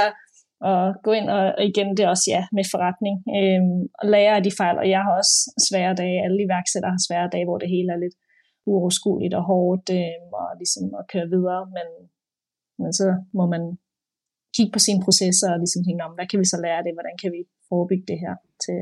at 0.71 0.85
gå 1.05 1.11
ind, 1.19 1.27
og, 1.37 1.43
og 1.57 1.63
igen, 1.71 1.89
det 1.95 2.03
er 2.03 2.11
også 2.15 2.27
ja, 2.35 2.41
med 2.57 2.65
forretning, 2.73 3.15
øhm, 3.37 3.81
og 3.99 4.05
lære 4.13 4.33
af 4.39 4.43
de 4.47 4.53
fejl, 4.61 4.75
og 4.83 4.87
jeg 4.93 5.01
har 5.05 5.13
også 5.21 5.35
svære 5.67 5.93
dage, 6.01 6.17
alle 6.25 6.39
iværksættere 6.45 6.95
har 6.95 7.03
svære 7.07 7.31
dage, 7.33 7.47
hvor 7.47 7.59
det 7.63 7.69
hele 7.75 7.89
er 7.95 7.99
lidt 8.05 8.17
uoverskueligt 8.71 9.33
og 9.39 9.43
hårdt, 9.51 9.85
øh, 9.99 10.21
og 10.39 10.47
ligesom 10.61 10.85
at 10.99 11.05
køre 11.13 11.27
videre, 11.35 11.61
men, 11.75 11.87
men 12.81 12.91
så 12.99 13.07
må 13.37 13.43
man 13.53 13.63
kigge 14.55 14.71
på 14.75 14.79
sine 14.87 15.01
processer 15.05 15.47
og 15.53 15.59
ligesom 15.59 15.83
tænke 15.83 16.03
om, 16.07 16.13
hvad 16.17 16.27
kan 16.27 16.39
vi 16.39 16.47
så 16.53 16.57
lære 16.63 16.77
af 16.79 16.83
det, 16.85 16.93
hvordan 16.97 17.17
kan 17.21 17.31
vi 17.35 17.41
forebygge 17.69 18.05
det 18.11 18.19
her 18.23 18.35
til 18.65 18.79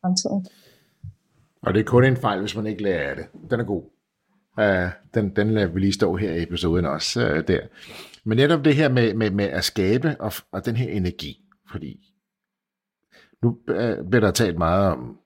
fremtiden. 0.00 0.42
Og 1.62 1.74
det 1.74 1.80
er 1.80 1.84
kun 1.84 2.04
en 2.04 2.16
fejl, 2.16 2.40
hvis 2.40 2.56
man 2.56 2.66
ikke 2.66 2.82
lærer 2.82 3.10
af 3.10 3.16
det. 3.16 3.26
Den 3.50 3.60
er 3.60 3.64
god. 3.64 3.84
Uh, 4.58 4.90
den, 5.14 5.36
den 5.36 5.50
lader 5.50 5.72
vi 5.72 5.80
lige 5.80 5.92
stå 5.92 6.16
her 6.16 6.32
i 6.32 6.42
episoden 6.42 6.84
også 6.84 7.20
uh, 7.20 7.38
der. 7.48 7.60
Men 8.24 8.36
netop 8.36 8.64
det 8.64 8.76
her 8.76 8.88
med, 8.88 9.14
med, 9.14 9.30
med 9.30 9.44
at 9.44 9.64
skabe 9.64 10.16
og, 10.20 10.32
og 10.52 10.66
den 10.66 10.76
her 10.76 10.90
energi, 10.90 11.44
fordi 11.72 12.14
nu 13.42 13.48
uh, 13.48 14.08
bliver 14.08 14.20
der 14.20 14.30
talt 14.30 14.58
meget 14.58 14.92
om 14.92 15.18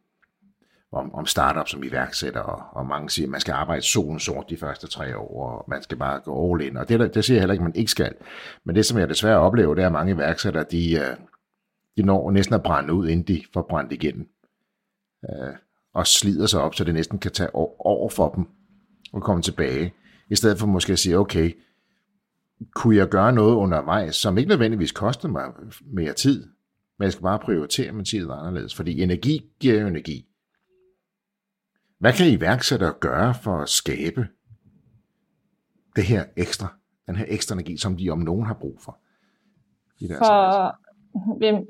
om, 0.94 1.14
om 1.14 1.26
startup 1.26 1.68
som 1.68 1.84
iværksætter, 1.84 2.40
og, 2.40 2.62
og 2.72 2.86
mange 2.86 3.10
siger, 3.10 3.26
at 3.26 3.30
man 3.30 3.40
skal 3.40 3.52
arbejde 3.52 3.82
solen 3.82 4.20
sort 4.20 4.50
de 4.50 4.56
første 4.56 4.86
tre 4.86 5.16
år, 5.16 5.48
og 5.48 5.64
man 5.68 5.82
skal 5.82 5.98
bare 5.98 6.20
gå 6.20 6.52
all 6.52 6.62
in, 6.62 6.76
og 6.76 6.88
det, 6.88 7.14
det 7.14 7.24
siger 7.24 7.36
jeg 7.36 7.42
heller 7.42 7.52
ikke, 7.52 7.62
at 7.62 7.68
man 7.68 7.76
ikke 7.76 7.90
skal. 7.90 8.14
Men 8.64 8.74
det, 8.74 8.86
som 8.86 8.98
jeg 8.98 9.08
desværre 9.08 9.38
oplever, 9.38 9.74
det 9.74 9.82
er, 9.82 9.86
at 9.86 9.92
mange 9.92 10.12
iværksættere, 10.12 10.64
de, 10.70 10.94
øh, 10.94 11.16
de 11.96 12.02
når 12.02 12.30
næsten 12.30 12.54
at 12.54 12.62
brænde 12.62 12.92
ud, 12.92 13.08
inden 13.08 13.26
de 13.26 13.42
får 13.52 13.66
brændt 13.70 13.92
igennem. 13.92 14.28
Øh, 15.24 15.54
og 15.94 16.06
slider 16.06 16.46
sig 16.46 16.60
op, 16.60 16.74
så 16.74 16.84
det 16.84 16.94
næsten 16.94 17.18
kan 17.18 17.30
tage 17.30 17.54
over 17.54 18.08
for 18.08 18.28
dem 18.28 18.44
og 19.12 19.22
komme 19.22 19.42
tilbage. 19.42 19.94
I 20.30 20.36
stedet 20.36 20.58
for 20.58 20.66
måske 20.66 20.92
at 20.92 20.98
sige, 20.98 21.18
okay, 21.18 21.52
kunne 22.74 22.96
jeg 22.96 23.08
gøre 23.08 23.32
noget 23.32 23.54
undervejs, 23.54 24.16
som 24.16 24.38
ikke 24.38 24.48
nødvendigvis 24.48 24.92
kostede 24.92 25.32
mig 25.32 25.44
mere 25.80 26.12
tid, 26.12 26.46
men 26.98 27.04
jeg 27.04 27.12
skal 27.12 27.22
bare 27.22 27.38
prioritere 27.38 27.92
min 27.92 28.04
tid 28.04 28.28
anderledes, 28.30 28.74
fordi 28.74 29.02
energi 29.02 29.50
giver 29.60 29.80
jo 29.80 29.86
energi. 29.86 30.26
Hvad 32.04 32.14
kan 32.18 32.26
iværksættere 32.38 32.94
gøre 33.06 33.34
for 33.44 33.54
at 33.64 33.68
skabe 33.68 34.22
det 35.96 36.04
her 36.12 36.22
ekstra, 36.44 36.68
den 37.06 37.16
her 37.16 37.26
ekstra 37.36 37.52
energi, 37.54 37.74
som 37.84 37.96
de 37.96 38.10
om 38.10 38.18
nogen 38.18 38.46
har 38.50 38.56
brug 38.62 38.76
for? 38.84 38.94
I 40.02 40.04
deres 40.08 40.18
for 40.18 40.34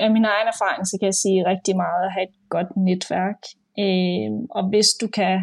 af 0.04 0.10
min 0.16 0.26
egen 0.34 0.48
erfaring, 0.54 0.82
så 0.90 0.94
kan 1.00 1.06
jeg 1.10 1.18
sige 1.24 1.48
rigtig 1.52 1.74
meget 1.84 2.02
at 2.06 2.12
have 2.16 2.26
et 2.30 2.36
godt 2.54 2.70
netværk. 2.88 3.40
Øh, 3.84 4.30
og 4.56 4.62
hvis 4.70 4.88
du 5.02 5.06
kan 5.18 5.34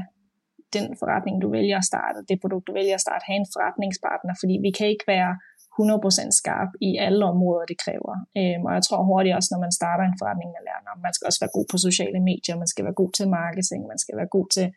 den 0.76 0.86
forretning, 1.02 1.36
du 1.44 1.48
vælger 1.58 1.78
at 1.82 1.90
starte, 1.92 2.18
det 2.30 2.42
produkt, 2.44 2.68
du 2.68 2.74
vælger 2.80 2.96
at 3.00 3.06
starte, 3.08 3.24
have 3.30 3.40
en 3.44 3.52
forretningspartner, 3.56 4.34
fordi 4.42 4.56
vi 4.66 4.72
kan 4.78 4.88
ikke 4.94 5.08
være 5.16 5.32
100% 5.80 6.40
skarp 6.42 6.72
i 6.88 6.90
alle 7.06 7.22
områder, 7.34 7.66
det 7.72 7.78
kræver. 7.86 8.14
Øhm, 8.40 8.64
og 8.68 8.74
jeg 8.78 8.84
tror 8.84 9.10
hurtigt 9.12 9.36
også, 9.38 9.50
når 9.54 9.62
man 9.66 9.78
starter 9.80 10.04
en 10.06 10.20
forretning, 10.20 10.50
man 10.56 10.64
lærer, 10.68 10.82
at 10.96 11.02
man 11.08 11.14
skal 11.16 11.28
også 11.30 11.42
være 11.44 11.56
god 11.58 11.66
på 11.72 11.78
sociale 11.88 12.20
medier, 12.32 12.56
man 12.64 12.72
skal 12.74 12.86
være 12.88 13.00
god 13.02 13.12
til 13.18 13.26
marketing, 13.42 13.82
man 13.94 14.00
skal 14.04 14.16
være 14.20 14.30
god 14.38 14.48
til 14.56 14.68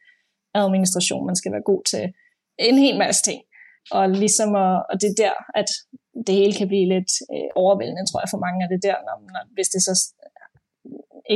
administration, 0.63 1.27
man 1.31 1.39
skal 1.41 1.53
være 1.55 1.67
god 1.73 1.83
til 1.93 2.05
en 2.69 2.79
hel 2.85 2.97
masse 3.05 3.23
ting. 3.29 3.41
Og 3.97 4.05
ligesom 4.25 4.51
at, 4.65 4.75
og 4.91 4.95
det 5.01 5.09
er 5.13 5.19
der, 5.25 5.37
at 5.61 5.69
det 6.27 6.35
hele 6.41 6.55
kan 6.61 6.69
blive 6.73 6.89
lidt 6.95 7.13
øh, 7.35 7.51
overvældende, 7.63 8.07
tror 8.07 8.21
jeg, 8.23 8.31
for 8.35 8.45
mange 8.47 8.61
af 8.65 8.69
det 8.73 8.81
der, 8.89 8.97
når, 9.07 9.17
når, 9.35 9.43
hvis 9.57 9.69
det 9.75 9.83
så 9.89 9.95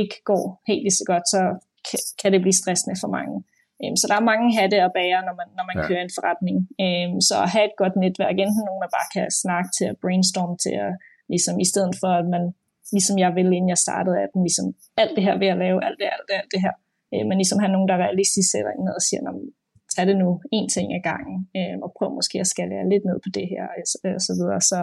ikke 0.01 0.17
går 0.31 0.43
helt 0.69 0.83
lige 0.85 0.99
så 1.01 1.05
godt, 1.11 1.25
så 1.33 1.41
kan, 1.87 1.99
kan 2.21 2.31
det 2.33 2.41
blive 2.41 2.59
stressende 2.61 2.95
for 3.03 3.09
mange. 3.17 3.35
Øhm, 3.81 3.97
så 3.99 4.05
der 4.09 4.15
er 4.17 4.29
mange 4.31 4.47
hatte 4.59 4.77
at 4.87 4.91
bære, 4.99 5.19
når 5.27 5.35
man, 5.39 5.47
når 5.57 5.65
man 5.69 5.77
ja. 5.79 5.83
kører 5.87 6.03
en 6.03 6.15
forretning. 6.17 6.57
Øhm, 6.83 7.17
så 7.27 7.35
at 7.45 7.49
have 7.55 7.65
et 7.71 7.77
godt 7.81 7.95
netværk, 8.03 8.35
enten 8.43 8.63
nogen, 8.67 8.83
man 8.83 8.95
bare 8.97 9.09
kan 9.15 9.25
snakke 9.43 9.69
til 9.77 9.85
at 9.91 9.99
brainstorm 10.03 10.53
til, 10.63 10.75
at, 10.85 10.93
ligesom 11.33 11.55
i 11.65 11.67
stedet 11.71 11.93
for, 12.01 12.11
at 12.21 12.27
man, 12.35 12.43
ligesom 12.97 13.15
jeg 13.23 13.31
ville, 13.37 13.53
inden 13.57 13.73
jeg 13.75 13.81
startede, 13.87 14.17
at 14.23 14.29
den, 14.33 14.41
ligesom 14.47 14.67
alt 15.01 15.13
det 15.15 15.23
her 15.27 15.35
ved 15.41 15.49
at 15.53 15.59
lave, 15.65 15.77
alt 15.87 15.97
det, 16.01 16.07
alt 16.15 16.27
det, 16.29 16.35
alt 16.41 16.51
det 16.53 16.61
her. 16.65 16.75
Øh, 17.13 17.23
men 17.27 17.35
ligesom 17.41 17.59
have 17.63 17.73
nogen, 17.75 17.89
der 17.91 18.03
realistisk 18.05 18.47
sætter 18.53 18.71
ind 18.77 18.87
og 18.99 19.01
siger, 19.07 19.21
tag 19.93 20.05
det 20.09 20.17
nu 20.23 20.29
en 20.57 20.67
ting 20.75 20.87
ad 20.97 21.03
gangen, 21.11 21.37
og 21.83 21.89
prøv 21.97 22.09
måske 22.19 22.37
at 22.43 22.51
skalere 22.53 22.89
lidt 22.91 23.05
ned 23.09 23.17
på 23.25 23.29
det 23.37 23.47
her, 23.53 23.63
og, 23.71 23.77
og 24.17 24.21
så 24.27 24.33
videre. 24.39 24.61
Så 24.71 24.79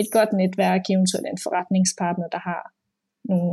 et 0.00 0.08
godt 0.16 0.32
netværk, 0.40 0.82
eventuelt 0.94 1.26
en 1.26 1.44
forretningspartner, 1.46 2.28
der 2.36 2.42
har 2.50 2.62
nogle 3.32 3.52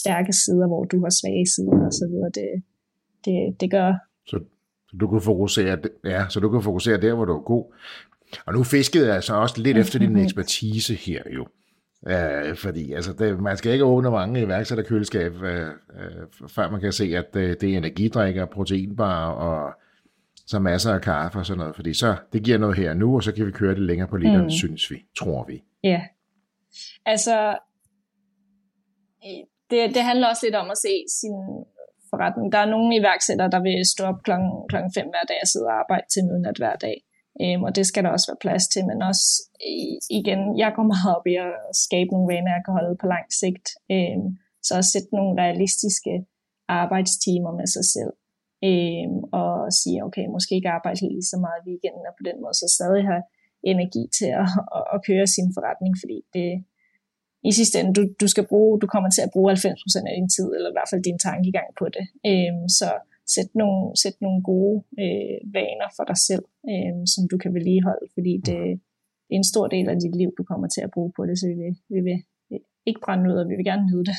stærke 0.00 0.32
sider, 0.42 0.66
hvor 0.70 0.84
du 0.92 0.98
har 1.04 1.12
svage 1.20 1.46
sider 1.54 1.78
og 1.88 1.94
så 2.00 2.04
videre, 2.12 2.30
det, 2.38 2.50
det, 3.24 3.38
det 3.60 3.68
gør 3.76 3.90
så, 4.26 4.40
så 4.88 4.96
du 4.96 5.08
kan 5.08 5.20
fokusere, 5.20 5.78
ja, 6.04 6.26
så 6.28 6.40
du 6.40 6.50
kan 6.50 6.62
fokusere 6.62 7.00
der, 7.00 7.14
hvor 7.14 7.24
du 7.24 7.36
er 7.36 7.42
god. 7.42 7.74
Og 8.46 8.52
nu 8.52 8.64
fiskede 8.64 9.06
jeg 9.06 9.14
altså 9.14 9.34
også 9.34 9.60
lidt 9.60 9.78
efter 9.78 9.98
din 9.98 10.16
ekspertise 10.16 10.94
her 10.94 11.22
jo. 11.34 11.46
Uh, 12.06 12.56
fordi 12.56 12.92
altså, 12.92 13.12
det, 13.12 13.40
man 13.40 13.56
skal 13.56 13.72
ikke 13.72 13.84
åbne 13.84 14.10
mange 14.10 14.42
iværksætterkøleskab, 14.42 15.34
uh, 15.34 15.42
uh, 15.42 16.48
før 16.48 16.70
man 16.70 16.80
kan 16.80 16.92
se, 16.92 17.04
at 17.04 17.36
uh, 17.36 17.42
det 17.42 17.62
er 17.62 17.76
energidrikker, 17.76 18.46
proteinbar 18.46 19.30
og 19.30 19.72
så 20.46 20.58
masser 20.58 20.94
af 20.94 21.00
kaffe 21.00 21.38
og 21.38 21.46
sådan 21.46 21.58
noget. 21.58 21.76
Fordi 21.76 21.94
så, 21.94 22.16
det 22.32 22.42
giver 22.42 22.58
noget 22.58 22.76
her 22.76 22.94
nu, 22.94 23.14
og 23.14 23.22
så 23.22 23.32
kan 23.32 23.46
vi 23.46 23.50
køre 23.50 23.74
det 23.74 23.82
længere 23.82 24.08
på 24.08 24.16
literen, 24.16 24.42
mm. 24.42 24.50
synes 24.50 24.90
vi, 24.90 24.96
tror 25.18 25.44
vi. 25.44 25.62
Ja, 25.84 26.02
altså 27.06 27.58
det, 29.70 29.94
det 29.94 30.02
handler 30.02 30.28
også 30.28 30.46
lidt 30.46 30.54
om 30.54 30.70
at 30.70 30.78
se 30.78 31.04
sin 31.20 31.64
forretning. 32.12 32.46
Der 32.54 32.60
er 32.62 32.72
nogle 32.74 32.90
iværksættere, 33.00 33.50
der 33.54 33.60
vil 33.66 33.78
stå 33.94 34.02
op 34.10 34.18
klokken, 34.26 34.50
klokken 34.70 34.90
5 34.98 35.12
hver 35.12 35.26
dag 35.30 35.38
og 35.44 35.48
sidde 35.52 35.68
og 35.70 35.78
arbejde 35.82 36.06
til 36.12 36.22
midnat 36.28 36.58
hver 36.62 36.76
dag. 36.86 36.96
Øhm, 37.42 37.62
og 37.66 37.70
det 37.76 37.84
skal 37.86 38.02
der 38.04 38.10
også 38.14 38.28
være 38.30 38.44
plads 38.44 38.64
til, 38.72 38.82
men 38.90 38.98
også 39.10 39.26
igen, 40.20 40.40
jeg 40.62 40.70
går 40.76 40.86
meget 40.92 41.10
op 41.16 41.26
i 41.32 41.34
at 41.46 41.54
skabe 41.86 42.10
nogle 42.12 42.30
vaner, 42.32 42.56
jeg 42.56 42.64
kan 42.64 42.76
holde 42.78 43.00
på 43.02 43.06
lang 43.14 43.26
sigt. 43.42 43.66
Øhm, 43.94 44.26
så 44.66 44.72
at 44.82 44.90
sætte 44.92 45.10
nogle 45.18 45.32
realistiske 45.42 46.14
arbejdstimer 46.82 47.52
med 47.60 47.68
sig 47.76 47.86
selv. 47.96 48.12
Øhm, 48.68 49.18
og 49.40 49.52
sige, 49.80 49.98
okay, 50.06 50.26
måske 50.34 50.52
ikke 50.58 50.74
arbejde 50.76 51.00
lige 51.14 51.30
så 51.32 51.36
meget 51.44 51.58
i 51.60 51.66
weekenden, 51.68 52.04
og 52.10 52.14
på 52.18 52.24
den 52.28 52.36
måde 52.42 52.56
så 52.62 52.68
stadig 52.76 53.02
have 53.10 53.24
energi 53.72 54.02
til 54.18 54.30
at, 54.40 54.48
at, 54.76 54.84
at 54.94 54.98
køre 55.08 55.26
sin 55.36 55.48
forretning, 55.56 55.92
fordi 56.02 56.18
det, 56.36 56.48
i 57.48 57.52
sidste 57.52 57.80
ende, 57.80 57.92
du, 57.98 58.02
du, 58.22 58.26
skal 58.34 58.46
bruge, 58.52 58.80
du 58.80 58.86
kommer 58.94 59.10
til 59.10 59.22
at 59.26 59.30
bruge 59.34 59.52
90% 59.52 60.08
af 60.08 60.14
din 60.18 60.28
tid, 60.36 60.48
eller 60.56 60.70
i 60.70 60.76
hvert 60.76 60.90
fald 60.90 61.02
din 61.08 61.18
tankegang 61.28 61.68
på 61.80 61.86
det. 61.96 62.04
Øhm, 62.30 62.64
så 62.78 62.88
sæt 63.34 63.50
nogle, 63.62 63.80
sæt 64.02 64.16
nogle 64.24 64.40
gode 64.50 64.76
øh, 65.02 65.36
vaner 65.56 65.88
for 65.96 66.04
dig 66.10 66.18
selv, 66.28 66.44
øh, 66.70 66.94
som 67.12 67.22
du 67.32 67.36
kan 67.42 67.54
vedligeholde, 67.56 68.06
fordi 68.16 68.32
det, 68.48 68.58
det 69.26 69.32
er 69.36 69.40
en 69.42 69.52
stor 69.52 69.66
del 69.74 69.86
af 69.92 69.96
dit 70.04 70.16
liv, 70.20 70.30
du 70.38 70.44
kommer 70.50 70.68
til 70.68 70.82
at 70.86 70.90
bruge 70.94 71.12
på 71.16 71.22
det, 71.28 71.34
så 71.40 71.46
vi 71.52 71.56
vil, 71.62 71.74
vi 71.94 72.00
vil 72.08 72.18
ikke 72.88 73.00
brænde 73.04 73.24
ud, 73.30 73.36
og 73.42 73.48
vi 73.50 73.54
vil 73.56 73.64
gerne 73.64 73.86
nyde 73.90 74.04
det. 74.10 74.18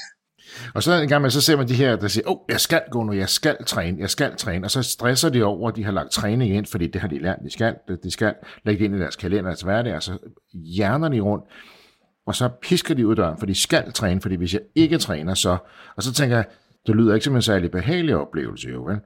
Og 0.75 0.83
så 0.83 0.91
en 0.93 1.09
gang 1.09 1.21
med, 1.21 1.29
så 1.29 1.41
ser 1.41 1.57
man 1.57 1.67
de 1.67 1.73
her, 1.73 1.95
der 1.95 2.07
siger, 2.07 2.27
åh, 2.27 2.31
oh, 2.31 2.39
jeg 2.49 2.59
skal 2.59 2.81
gå 2.91 3.03
nu, 3.03 3.13
jeg 3.13 3.29
skal 3.29 3.57
træne, 3.65 3.99
jeg 3.99 4.09
skal 4.09 4.35
træne, 4.35 4.65
og 4.65 4.71
så 4.71 4.81
stresser 4.83 5.29
de 5.29 5.43
over, 5.43 5.69
at 5.69 5.75
de 5.75 5.83
har 5.83 5.91
lagt 5.91 6.11
træning 6.11 6.55
ind, 6.55 6.65
fordi 6.65 6.87
det 6.87 7.01
har 7.01 7.07
de 7.07 7.19
lært, 7.19 7.39
de 7.43 7.49
skal, 7.49 7.75
de 8.03 8.11
skal 8.11 8.33
lægge 8.65 8.79
det 8.79 8.85
ind 8.85 8.95
i 8.95 8.99
deres 8.99 9.15
kalender, 9.15 9.49
deres 9.49 9.61
hverdag, 9.61 9.95
og 9.95 10.03
så 10.03 10.17
hjerner 10.53 11.09
de 11.09 11.19
rundt 11.19 11.45
og 12.25 12.35
så 12.35 12.49
pisker 12.61 12.95
de 12.95 13.07
ud 13.07 13.15
døren, 13.15 13.37
for 13.37 13.45
de 13.45 13.55
skal 13.55 13.91
træne, 13.91 14.21
fordi 14.21 14.35
hvis 14.35 14.53
jeg 14.53 14.61
ikke 14.75 14.97
træner, 14.97 15.33
så... 15.33 15.57
Og 15.95 16.03
så 16.03 16.13
tænker 16.13 16.35
jeg, 16.35 16.45
det 16.87 16.95
lyder 16.95 17.13
ikke 17.13 17.25
som 17.25 17.35
en 17.35 17.41
særlig 17.41 17.71
behagelig 17.71 18.15
oplevelse, 18.15 18.69
jo, 18.69 18.83
vel? 18.83 18.99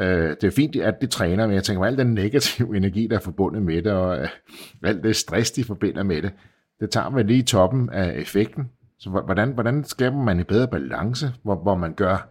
Øh, 0.00 0.30
det 0.30 0.44
er 0.44 0.50
fint, 0.50 0.76
at 0.76 1.00
det 1.00 1.10
træner, 1.10 1.46
men 1.46 1.54
jeg 1.54 1.64
tænker, 1.64 1.84
al 1.84 1.98
den 1.98 2.14
negative 2.14 2.76
energi, 2.76 3.06
der 3.06 3.16
er 3.16 3.20
forbundet 3.20 3.62
med 3.62 3.82
det, 3.82 3.92
og 3.92 4.18
øh, 4.18 4.28
alt 4.84 5.04
det 5.04 5.16
stress, 5.16 5.50
de 5.50 5.64
forbinder 5.64 6.02
med 6.02 6.22
det, 6.22 6.32
det 6.80 6.90
tager 6.90 7.08
man 7.08 7.26
lige 7.26 7.42
toppen 7.42 7.90
af 7.90 8.12
effekten. 8.20 8.70
Så 8.98 9.10
hvordan, 9.10 9.52
hvordan 9.52 9.84
skaber 9.84 10.16
man 10.16 10.38
en 10.38 10.44
bedre 10.44 10.68
balance, 10.68 11.26
hvor, 11.42 11.62
hvor 11.62 11.74
man 11.74 11.94
gør 11.94 12.28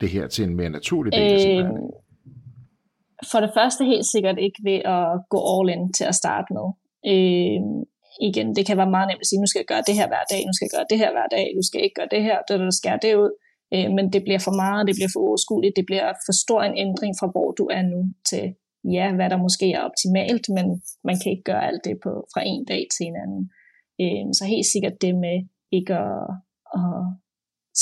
det 0.00 0.08
her 0.08 0.26
til 0.26 0.44
en 0.44 0.56
mere 0.56 0.70
naturlig 0.70 1.12
del 1.12 1.32
af 1.32 1.40
sin 1.40 1.58
øh, 1.58 1.72
For 3.32 3.40
det 3.40 3.50
første 3.54 3.84
helt 3.84 4.06
sikkert 4.06 4.38
ikke 4.38 4.60
ved 4.64 4.80
at 4.84 5.20
gå 5.30 5.38
all 5.52 5.70
in 5.70 5.92
til 5.92 6.04
at 6.04 6.14
starte 6.14 6.46
med. 6.56 6.66
Øh, 7.12 7.60
igen, 8.20 8.56
det 8.56 8.66
kan 8.66 8.76
være 8.76 8.94
meget 8.96 9.08
nemt 9.08 9.24
at 9.24 9.26
sige, 9.26 9.40
nu 9.40 9.46
skal 9.46 9.60
jeg 9.62 9.70
gøre 9.72 9.84
det 9.88 9.94
her 10.00 10.08
hver 10.12 10.24
dag, 10.32 10.40
nu 10.48 10.52
skal 10.54 10.66
jeg 10.66 10.74
gøre 10.76 10.90
det 10.90 10.98
her 11.02 11.10
hver 11.16 11.28
dag, 11.36 11.46
du 11.58 11.62
skal 11.68 11.80
ikke 11.84 11.98
gøre 12.00 12.12
det 12.14 12.22
her, 12.28 12.38
der 12.48 12.70
skærer 12.70 13.00
det 13.06 13.14
ud. 13.24 13.32
Øh, 13.74 13.88
men 13.96 14.04
det 14.14 14.22
bliver 14.26 14.42
for 14.46 14.54
meget, 14.62 14.86
det 14.88 14.94
bliver 14.98 15.12
for 15.14 15.20
overskueligt, 15.26 15.76
det 15.78 15.86
bliver 15.90 16.06
for 16.26 16.34
stor 16.44 16.60
en 16.62 16.76
ændring 16.86 17.12
fra 17.20 17.28
hvor 17.34 17.48
du 17.58 17.64
er 17.76 17.82
nu 17.92 18.00
til, 18.30 18.44
ja, 18.96 19.06
hvad 19.16 19.28
der 19.30 19.44
måske 19.46 19.66
er 19.76 19.86
optimalt, 19.88 20.44
men 20.56 20.66
man 21.08 21.16
kan 21.20 21.28
ikke 21.32 21.48
gøre 21.50 21.66
alt 21.70 21.84
det 21.88 21.96
på, 22.04 22.12
fra 22.32 22.42
en 22.52 22.64
dag 22.72 22.82
til 22.94 23.04
en 23.10 23.16
anden. 23.24 23.44
Øh, 24.02 24.24
så 24.38 24.44
helt 24.52 24.68
sikkert 24.74 24.96
det 25.04 25.14
med 25.24 25.36
ikke 25.78 25.94
at, 26.06 26.24
at 26.80 27.00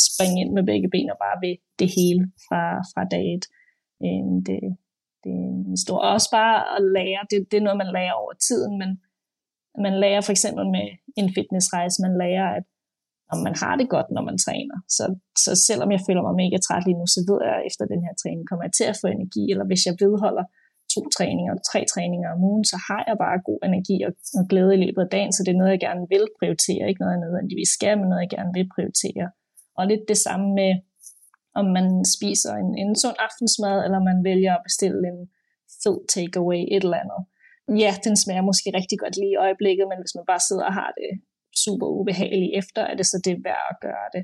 springe 0.07 0.41
ind 0.43 0.53
med 0.57 0.65
begge 0.71 0.89
ben 0.95 1.11
og 1.15 1.19
bare 1.27 1.39
ved 1.45 1.55
det 1.81 1.89
hele 1.99 2.23
fra, 2.47 2.63
fra 2.93 3.03
dag 3.15 3.27
et. 3.37 3.45
Øh, 4.05 4.29
det, 4.49 4.61
det 5.25 5.35
er 5.73 5.81
stor. 5.85 5.99
Også 6.15 6.29
bare 6.41 6.57
at 6.77 6.83
lære, 6.97 7.23
det, 7.31 7.39
det 7.51 7.57
er 7.57 7.67
noget, 7.67 7.83
man 7.83 7.95
lærer 7.97 8.15
over 8.23 8.33
tiden, 8.49 8.73
men 8.83 8.91
man 9.79 9.95
lærer 10.03 10.21
for 10.21 10.33
eksempel 10.37 10.65
med 10.77 10.87
en 11.21 11.29
fitnessrejse, 11.37 12.03
man 12.07 12.15
lærer, 12.23 12.49
at 12.59 12.65
om 13.33 13.39
man 13.47 13.57
har 13.63 13.75
det 13.81 13.89
godt, 13.95 14.09
når 14.17 14.25
man 14.29 14.39
træner. 14.45 14.77
Så, 14.97 15.05
så 15.45 15.53
selvom 15.69 15.91
jeg 15.95 16.01
føler 16.07 16.23
mig 16.25 16.35
mega 16.43 16.59
træt 16.67 16.85
lige 16.87 17.01
nu, 17.01 17.07
så 17.15 17.21
ved 17.31 17.39
jeg, 17.47 17.55
at 17.59 17.67
efter 17.69 17.85
den 17.93 18.01
her 18.07 18.15
træning 18.23 18.45
kommer 18.49 18.65
jeg 18.67 18.75
til 18.79 18.87
at 18.93 18.99
få 19.01 19.07
energi, 19.07 19.43
eller 19.53 19.67
hvis 19.69 19.83
jeg 19.89 19.95
vedholder 20.03 20.45
to 20.95 21.01
træninger, 21.17 21.53
tre 21.71 21.81
træninger 21.93 22.29
om 22.35 22.41
ugen, 22.51 22.65
så 22.73 22.77
har 22.89 23.03
jeg 23.09 23.17
bare 23.25 23.47
god 23.49 23.61
energi 23.69 23.97
og, 24.07 24.13
og 24.39 24.45
glæde 24.51 24.73
i 24.77 24.83
løbet 24.85 25.03
af 25.07 25.11
dagen, 25.17 25.33
så 25.33 25.41
det 25.45 25.53
er 25.53 25.61
noget, 25.61 25.75
jeg 25.75 25.85
gerne 25.89 26.05
vil 26.15 26.25
prioritere, 26.39 26.89
ikke 26.89 27.03
noget, 27.03 27.15
jeg 27.15 27.25
nødvendigvis 27.27 27.71
skal, 27.77 27.95
men 27.99 28.07
noget, 28.09 28.25
jeg 28.25 28.33
gerne 28.37 28.53
vil 28.57 28.73
prioritere. 28.75 29.27
Og 29.79 29.83
lidt 29.91 30.05
det 30.13 30.19
samme 30.27 30.47
med, 30.61 30.73
om 31.61 31.67
man 31.77 31.87
spiser 32.17 32.53
en, 32.63 32.71
en 32.83 32.93
sund 33.03 33.19
aftensmad, 33.27 33.77
eller 33.85 34.01
man 34.11 34.19
vælger 34.31 34.53
at 34.55 34.65
bestille 34.69 35.03
en 35.13 35.21
fed 35.83 35.99
takeaway, 36.15 36.63
et 36.75 36.85
eller 36.85 37.03
andet. 37.05 37.21
Ja, 37.69 37.93
den 38.05 38.17
smager 38.17 38.45
måske 38.51 38.69
rigtig 38.79 38.99
godt 38.99 39.17
lige 39.17 39.35
i 39.35 39.43
øjeblikket, 39.47 39.87
men 39.91 39.99
hvis 40.03 40.15
man 40.19 40.27
bare 40.31 40.43
sidder 40.49 40.65
og 40.71 40.75
har 40.81 40.91
det 41.01 41.11
super 41.65 41.87
ubehageligt 41.99 42.53
efter, 42.61 42.83
er 42.91 42.97
det 43.01 43.07
så 43.07 43.19
det 43.27 43.37
værd 43.45 43.67
at 43.73 43.77
gøre 43.87 44.09
det. 44.15 44.23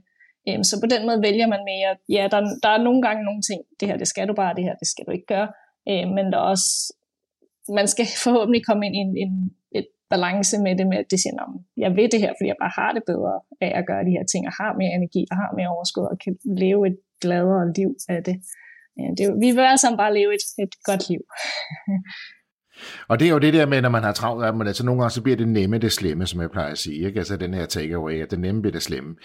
Øhm, 0.48 0.64
så 0.70 0.74
på 0.82 0.88
den 0.94 1.02
måde 1.06 1.20
vælger 1.28 1.48
man 1.54 1.62
mere, 1.72 1.90
ja, 2.16 2.24
der, 2.32 2.40
der 2.64 2.70
er 2.76 2.86
nogle 2.86 3.02
gange 3.06 3.22
nogle 3.28 3.42
ting, 3.48 3.60
det 3.78 3.88
her 3.88 3.96
det 4.02 4.08
skal 4.12 4.28
du 4.28 4.34
bare, 4.42 4.56
det 4.58 4.64
her 4.64 4.76
det 4.82 4.88
skal 4.92 5.04
du 5.06 5.10
ikke 5.16 5.30
gøre, 5.34 5.48
øhm, 5.90 6.10
men 6.16 6.24
der 6.32 6.38
er 6.38 6.48
også, 6.54 6.70
man 7.78 7.88
skal 7.92 8.06
forhåbentlig 8.26 8.62
komme 8.68 8.82
ind 8.86 8.94
i 8.98 9.02
en, 9.06 9.14
en 9.24 9.34
et 9.78 9.88
balance 10.10 10.54
med 10.66 10.72
det, 10.78 10.86
med 10.86 10.98
at 11.02 11.10
det 11.10 11.18
siger, 11.20 11.62
jeg 11.84 11.90
ved 11.98 12.08
det 12.12 12.20
her, 12.24 12.32
fordi 12.36 12.48
jeg 12.52 12.60
bare 12.64 12.76
har 12.80 12.90
det 12.96 13.02
bedre 13.12 13.34
af 13.66 13.72
at 13.78 13.86
gøre 13.90 14.04
de 14.08 14.16
her 14.16 14.24
ting, 14.32 14.42
og 14.48 14.54
har 14.60 14.72
mere 14.80 14.92
energi, 14.98 15.22
og 15.30 15.36
har 15.42 15.50
mere 15.58 15.68
overskud, 15.74 16.06
og 16.12 16.18
kan 16.24 16.34
leve 16.64 16.80
et 16.90 16.96
gladere 17.24 17.64
liv 17.78 17.90
af 18.08 18.20
det. 18.28 18.36
Ja, 19.00 19.08
det 19.18 19.24
vi 19.44 19.48
vil 19.56 19.64
alle 19.70 19.82
sammen 19.82 19.98
bare 20.04 20.14
leve 20.18 20.30
et, 20.38 20.44
et 20.64 20.74
godt 20.88 21.02
liv. 21.10 21.22
Og 23.08 23.20
det 23.20 23.28
er 23.28 23.32
jo 23.32 23.38
det 23.38 23.54
der 23.54 23.66
med, 23.66 23.82
når 23.82 23.88
man 23.88 24.02
har 24.02 24.12
travlt 24.12 24.44
af 24.44 24.52
dem, 24.52 24.60
altså 24.60 24.84
nogle 24.84 25.00
gange 25.00 25.10
så 25.10 25.22
bliver 25.22 25.36
det 25.36 25.48
nemme 25.48 25.78
det 25.78 25.92
slemme, 25.92 26.26
som 26.26 26.40
jeg 26.40 26.50
plejer 26.50 26.70
at 26.70 26.78
sige. 26.78 27.06
Ikke? 27.06 27.18
Altså 27.18 27.36
den 27.36 27.54
her 27.54 27.66
takeaway, 27.66 28.22
at 28.22 28.30
det 28.30 28.40
nemme 28.40 28.62
bliver 28.62 28.72
det 28.72 28.82
slemme. 28.82 29.16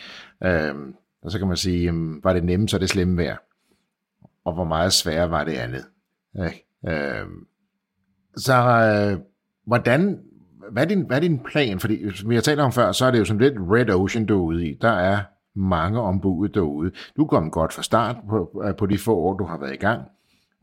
Øhm, 0.44 0.94
og 1.22 1.32
så 1.32 1.40
kan 1.40 1.48
man 1.48 1.58
sige, 1.58 1.84
jamen, 1.84 2.20
var 2.24 2.34
det 2.34 2.44
nemme, 2.44 2.70
så 2.70 2.78
er 2.78 2.80
det 2.80 2.90
slemme 2.90 3.18
værd. 3.18 3.38
Og 4.46 4.54
hvor 4.54 4.64
meget 4.64 4.94
sværere 4.94 5.30
var 5.30 5.44
det 5.44 5.54
andet. 5.54 5.86
Ikke? 6.36 6.66
Øhm, 6.88 7.46
så 8.36 8.54
øh, 8.54 9.20
hvordan, 9.66 10.20
hvad 10.72 10.84
er, 10.84 10.88
din, 10.88 11.02
hvad 11.02 11.18
er 11.18 11.22
din 11.22 11.40
plan? 11.40 11.80
Fordi 11.80 12.16
som 12.16 12.30
vi 12.30 12.36
har 12.36 12.42
talt 12.42 12.60
om 12.60 12.72
før, 12.72 12.92
så 12.92 13.06
er 13.06 13.12
det 13.12 13.20
jo 13.20 13.26
sådan 13.26 13.42
lidt 13.42 13.54
red 13.58 13.90
ocean 13.90 14.28
derude 14.28 14.68
i. 14.68 14.78
Der 14.82 14.92
er 14.92 15.20
mange 15.56 16.02
ombud 16.02 16.50
derude. 16.50 16.92
Du 17.18 17.26
kom 17.26 17.52
godt 17.52 17.74
fra 17.74 17.84
start 17.84 18.16
på, 18.30 18.64
øh, 18.66 18.76
på 18.76 18.86
de 18.86 18.98
få 18.98 19.16
år, 19.16 19.38
du 19.38 19.46
har 19.46 19.58
været 19.58 19.74
i 19.74 19.78
gang. 19.78 20.02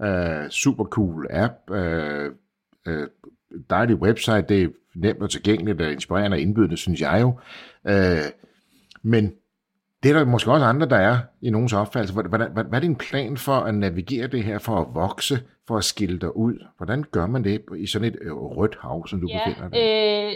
Øh, 0.02 0.50
super 0.50 0.84
cool 0.84 1.26
app. 1.30 1.70
Øh, 1.70 2.30
øh, 2.86 3.08
dejlig 3.70 3.96
website, 3.96 4.44
det 4.48 4.62
er 4.62 4.68
nemt 4.94 5.22
og 5.22 5.30
tilgængeligt 5.30 5.80
og 5.80 5.92
inspirerende 5.92 6.34
og 6.34 6.40
indbydende, 6.40 6.76
synes 6.76 7.00
jeg 7.00 7.18
jo. 7.20 7.38
Øh, 7.84 8.24
men 9.02 9.32
det 10.02 10.10
er 10.10 10.18
der 10.18 10.24
måske 10.24 10.52
også 10.52 10.66
andre, 10.66 10.88
der 10.88 10.96
er 10.96 11.18
i 11.42 11.50
nogens 11.50 11.72
opfattelse. 11.72 12.14
Hvad, 12.14 12.24
hvad, 12.24 12.64
hvad, 12.64 12.78
er 12.78 12.86
din 12.88 12.96
plan 12.96 13.36
for 13.36 13.58
at 13.68 13.74
navigere 13.74 14.26
det 14.26 14.44
her, 14.44 14.58
for 14.58 14.76
at 14.82 14.86
vokse, 14.94 15.36
for 15.68 15.76
at 15.76 15.84
skille 15.84 16.18
dig 16.18 16.36
ud? 16.36 16.54
Hvordan 16.76 17.04
gør 17.16 17.26
man 17.26 17.44
det 17.44 17.64
i 17.78 17.86
sådan 17.86 18.08
et 18.08 18.16
øh, 18.22 18.32
rødt 18.32 18.76
hav, 18.82 19.06
som 19.06 19.20
du 19.20 19.26
ja, 19.28 19.38
befinder 19.38 19.68
dig 19.68 19.78
øh, 19.80 20.32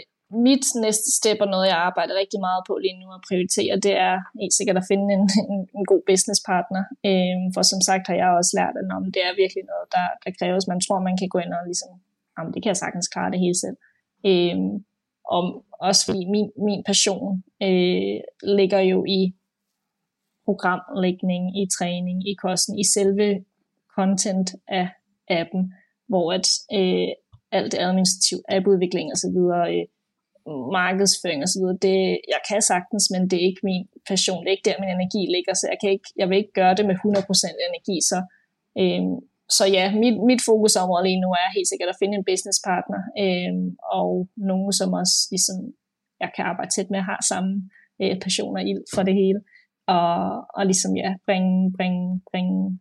Mit 0.47 0.65
næste 0.85 1.09
step 1.17 1.39
og 1.45 1.49
noget, 1.53 1.67
jeg 1.73 1.79
arbejder 1.89 2.13
rigtig 2.23 2.39
meget 2.47 2.61
på 2.67 2.73
lige 2.83 2.99
nu 3.01 3.07
at 3.17 3.21
prioritere, 3.27 3.73
det 3.85 3.93
er 4.07 4.15
helt 4.41 4.55
sikkert 4.57 4.77
at 4.81 4.87
finde 4.91 5.07
en, 5.15 5.23
en, 5.51 5.59
en 5.77 5.85
god 5.91 6.01
businesspartner. 6.09 6.83
Øh, 7.09 7.37
for 7.53 7.61
som 7.71 7.81
sagt 7.87 8.05
har 8.09 8.17
jeg 8.21 8.29
også 8.39 8.53
lært, 8.59 8.75
at 8.79 8.85
det 9.15 9.21
er 9.27 9.41
virkelig 9.43 9.63
noget, 9.71 9.85
der, 9.95 10.07
der 10.23 10.31
kræves. 10.39 10.63
Man 10.71 10.81
tror, 10.85 11.07
man 11.09 11.17
kan 11.19 11.29
gå 11.33 11.37
ind 11.43 11.53
og 11.57 11.63
ligesom 11.69 11.91
jamen, 12.37 12.53
det 12.53 12.63
kan 12.63 12.69
jeg 12.69 12.77
sagtens 12.77 13.07
klare 13.07 13.31
det 13.31 13.39
hele 13.39 13.59
selv. 13.63 13.77
Øh, 14.29 14.57
og 15.35 15.65
også 15.79 16.05
fordi 16.05 16.25
min, 16.35 16.51
min 16.67 16.83
passion 16.83 17.43
øh, 17.63 18.19
ligger 18.57 18.79
jo 18.79 19.05
i 19.19 19.21
programlægning, 20.45 21.43
i 21.61 21.63
træning, 21.77 22.17
i 22.31 22.33
kosten, 22.45 22.79
i 22.79 22.85
selve 22.95 23.45
content 23.97 24.49
af 24.67 24.87
appen, 25.29 25.73
hvor 26.07 26.33
at 26.37 26.47
øh, 26.77 27.11
alt 27.57 27.71
det 27.71 27.79
administrative, 27.87 28.41
appudvikling 28.55 29.07
og 29.13 29.17
så 29.23 29.29
videre, 29.35 29.63
øh, 29.75 29.85
markedsføring 30.79 31.41
og 31.45 31.49
så 31.53 31.57
videre, 31.61 31.77
det, 31.87 31.99
jeg 32.33 32.41
kan 32.49 32.61
sagtens, 32.71 33.05
men 33.13 33.21
det 33.29 33.37
er 33.37 33.45
ikke 33.49 33.67
min 33.69 33.83
passion, 34.11 34.41
det 34.41 34.49
er 34.49 34.57
ikke 34.57 34.69
der, 34.69 34.81
min 34.83 34.95
energi 34.97 35.21
ligger, 35.35 35.53
så 35.53 35.65
jeg, 35.71 35.77
kan 35.81 35.89
ikke, 35.95 36.09
jeg 36.19 36.27
vil 36.29 36.37
ikke 36.41 36.57
gøre 36.61 36.75
det 36.77 36.85
med 36.89 36.95
100% 36.95 37.67
energi, 37.69 37.97
så 38.11 38.17
øh, 38.81 39.03
så 39.49 39.65
ja, 39.65 39.85
mit, 40.03 40.17
mit 40.29 40.41
fokusområde 40.45 41.03
lige 41.03 41.21
nu 41.21 41.29
er 41.31 41.55
helt 41.55 41.69
sikkert 41.71 41.89
at 41.89 41.99
finde 42.01 42.15
en 42.17 42.27
businesspartner, 42.29 43.01
øh, 43.23 43.53
og 43.99 44.09
nogen, 44.37 44.73
som 44.79 44.93
også 44.93 45.15
ligesom, 45.33 45.57
jeg 46.19 46.29
kan 46.35 46.45
arbejde 46.45 46.71
tæt 46.71 46.89
med, 46.89 47.01
har 47.01 47.19
samme 47.31 47.51
øh, 48.01 48.19
passion 48.23 48.57
og 48.57 48.63
ild 48.69 48.83
for 48.95 49.03
det 49.03 49.15
hele, 49.21 49.39
og, 49.87 50.15
og 50.57 50.65
ligesom 50.65 50.91
ja, 51.03 51.11
bringe, 51.25 51.73
bringe, 51.77 52.21
bringe 52.31 52.79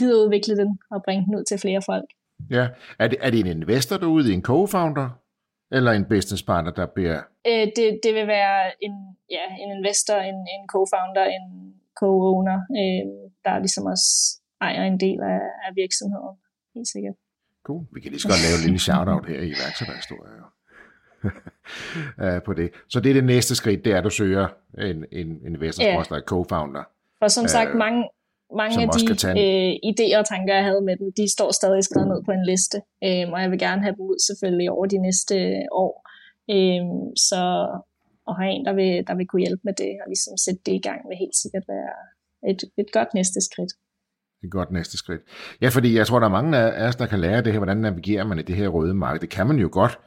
videreudvikle 0.00 0.56
den 0.56 0.78
og 0.90 1.02
bringe 1.04 1.24
den 1.26 1.34
ud 1.38 1.44
til 1.44 1.58
flere 1.58 1.82
folk. 1.86 2.08
Ja, 2.50 2.68
er 2.98 3.08
det, 3.08 3.18
er 3.20 3.30
det 3.30 3.40
en 3.40 3.46
investor 3.46 3.96
derude, 3.96 4.32
en 4.32 4.44
co-founder, 4.48 5.08
eller 5.72 5.92
en 5.92 6.04
businesspartner, 6.08 6.72
der 6.72 6.86
bliver... 6.86 7.18
Øh, 7.46 7.66
det, 7.76 8.00
det 8.04 8.14
vil 8.14 8.26
være 8.26 8.84
en, 8.86 8.94
ja, 9.30 9.44
en 9.62 9.70
investor, 9.78 10.14
en, 10.30 10.38
en 10.54 10.64
co-founder, 10.74 11.24
en 11.36 11.46
co-owner, 12.00 12.58
øh, 12.80 13.04
der 13.44 13.50
er 13.50 13.58
ligesom 13.58 13.84
også 13.86 14.37
ejer 14.60 14.84
en 14.84 15.00
del 15.00 15.20
af, 15.22 15.40
af 15.66 15.70
virksomheden, 15.74 16.36
helt 16.74 16.88
sikkert. 16.88 17.14
Cool. 17.66 17.84
Vi 17.94 18.00
kan 18.00 18.10
lige 18.10 18.20
så 18.20 18.28
godt 18.28 18.42
lave 18.46 18.56
en 18.58 18.64
lille 18.66 18.78
shout-out 18.78 19.26
her 19.30 19.40
i 19.46 19.48
iværksætterhistorie. 19.54 20.32
uh, 22.24 22.42
på 22.46 22.52
det. 22.60 22.68
Så 22.88 23.00
det 23.00 23.10
er 23.10 23.14
det 23.14 23.24
næste 23.24 23.54
skridt, 23.54 23.84
det 23.84 23.92
er, 23.92 23.98
at 23.98 24.04
du 24.04 24.10
søger 24.10 24.46
en, 24.78 25.04
en 25.12 25.28
investor, 25.46 25.84
yeah. 25.84 26.22
co-founder. 26.32 26.84
For 27.18 27.28
som 27.28 27.46
sagt, 27.56 27.70
uh, 27.70 27.76
mange, 27.76 28.00
mange 28.60 28.76
af 28.82 28.88
de 28.94 29.00
øh, 29.42 29.72
idéer 29.90 30.18
og 30.22 30.26
tanker, 30.32 30.54
jeg 30.54 30.64
havde 30.64 30.82
med 30.88 30.96
dem, 31.00 31.12
de 31.20 31.32
står 31.36 31.50
stadig 31.52 31.84
skrevet 31.84 32.08
ned 32.08 32.20
på 32.24 32.32
en 32.38 32.44
liste, 32.46 32.78
øh, 33.06 33.24
og 33.32 33.38
jeg 33.42 33.50
vil 33.50 33.58
gerne 33.58 33.82
have 33.82 33.94
dem 33.96 34.04
ud 34.10 34.18
selvfølgelig 34.28 34.70
over 34.70 34.86
de 34.86 34.98
næste 35.06 35.34
år. 35.84 35.94
Øh, 36.54 36.84
så 37.28 37.42
at 38.28 38.34
have 38.40 38.52
en, 38.56 38.64
der 38.68 38.74
vil, 38.80 39.06
der 39.06 39.14
vil 39.14 39.26
kunne 39.26 39.44
hjælpe 39.46 39.62
med 39.64 39.74
det, 39.82 39.92
og 40.02 40.06
ligesom 40.12 40.36
sætte 40.36 40.60
det 40.66 40.74
i 40.80 40.84
gang, 40.88 41.08
vil 41.08 41.22
helt 41.24 41.36
sikkert 41.42 41.64
være 41.74 41.92
et, 42.50 42.60
et 42.82 42.90
godt 42.92 43.10
næste 43.14 43.40
skridt 43.48 43.72
et 44.44 44.50
godt 44.50 44.70
næste 44.70 44.96
skridt. 44.96 45.20
Ja, 45.62 45.68
fordi 45.68 45.96
jeg 45.96 46.06
tror, 46.06 46.18
der 46.18 46.26
er 46.26 46.30
mange 46.30 46.58
af 46.58 46.88
os, 46.88 46.96
der 46.96 47.06
kan 47.06 47.20
lære 47.20 47.42
det 47.42 47.52
her, 47.52 47.58
hvordan 47.58 47.76
navigerer 47.76 48.24
man 48.24 48.38
i 48.38 48.42
det 48.42 48.56
her 48.56 48.68
røde 48.68 48.94
marked. 48.94 49.20
Det 49.20 49.30
kan 49.30 49.46
man 49.46 49.58
jo 49.58 49.68
godt, 49.72 49.98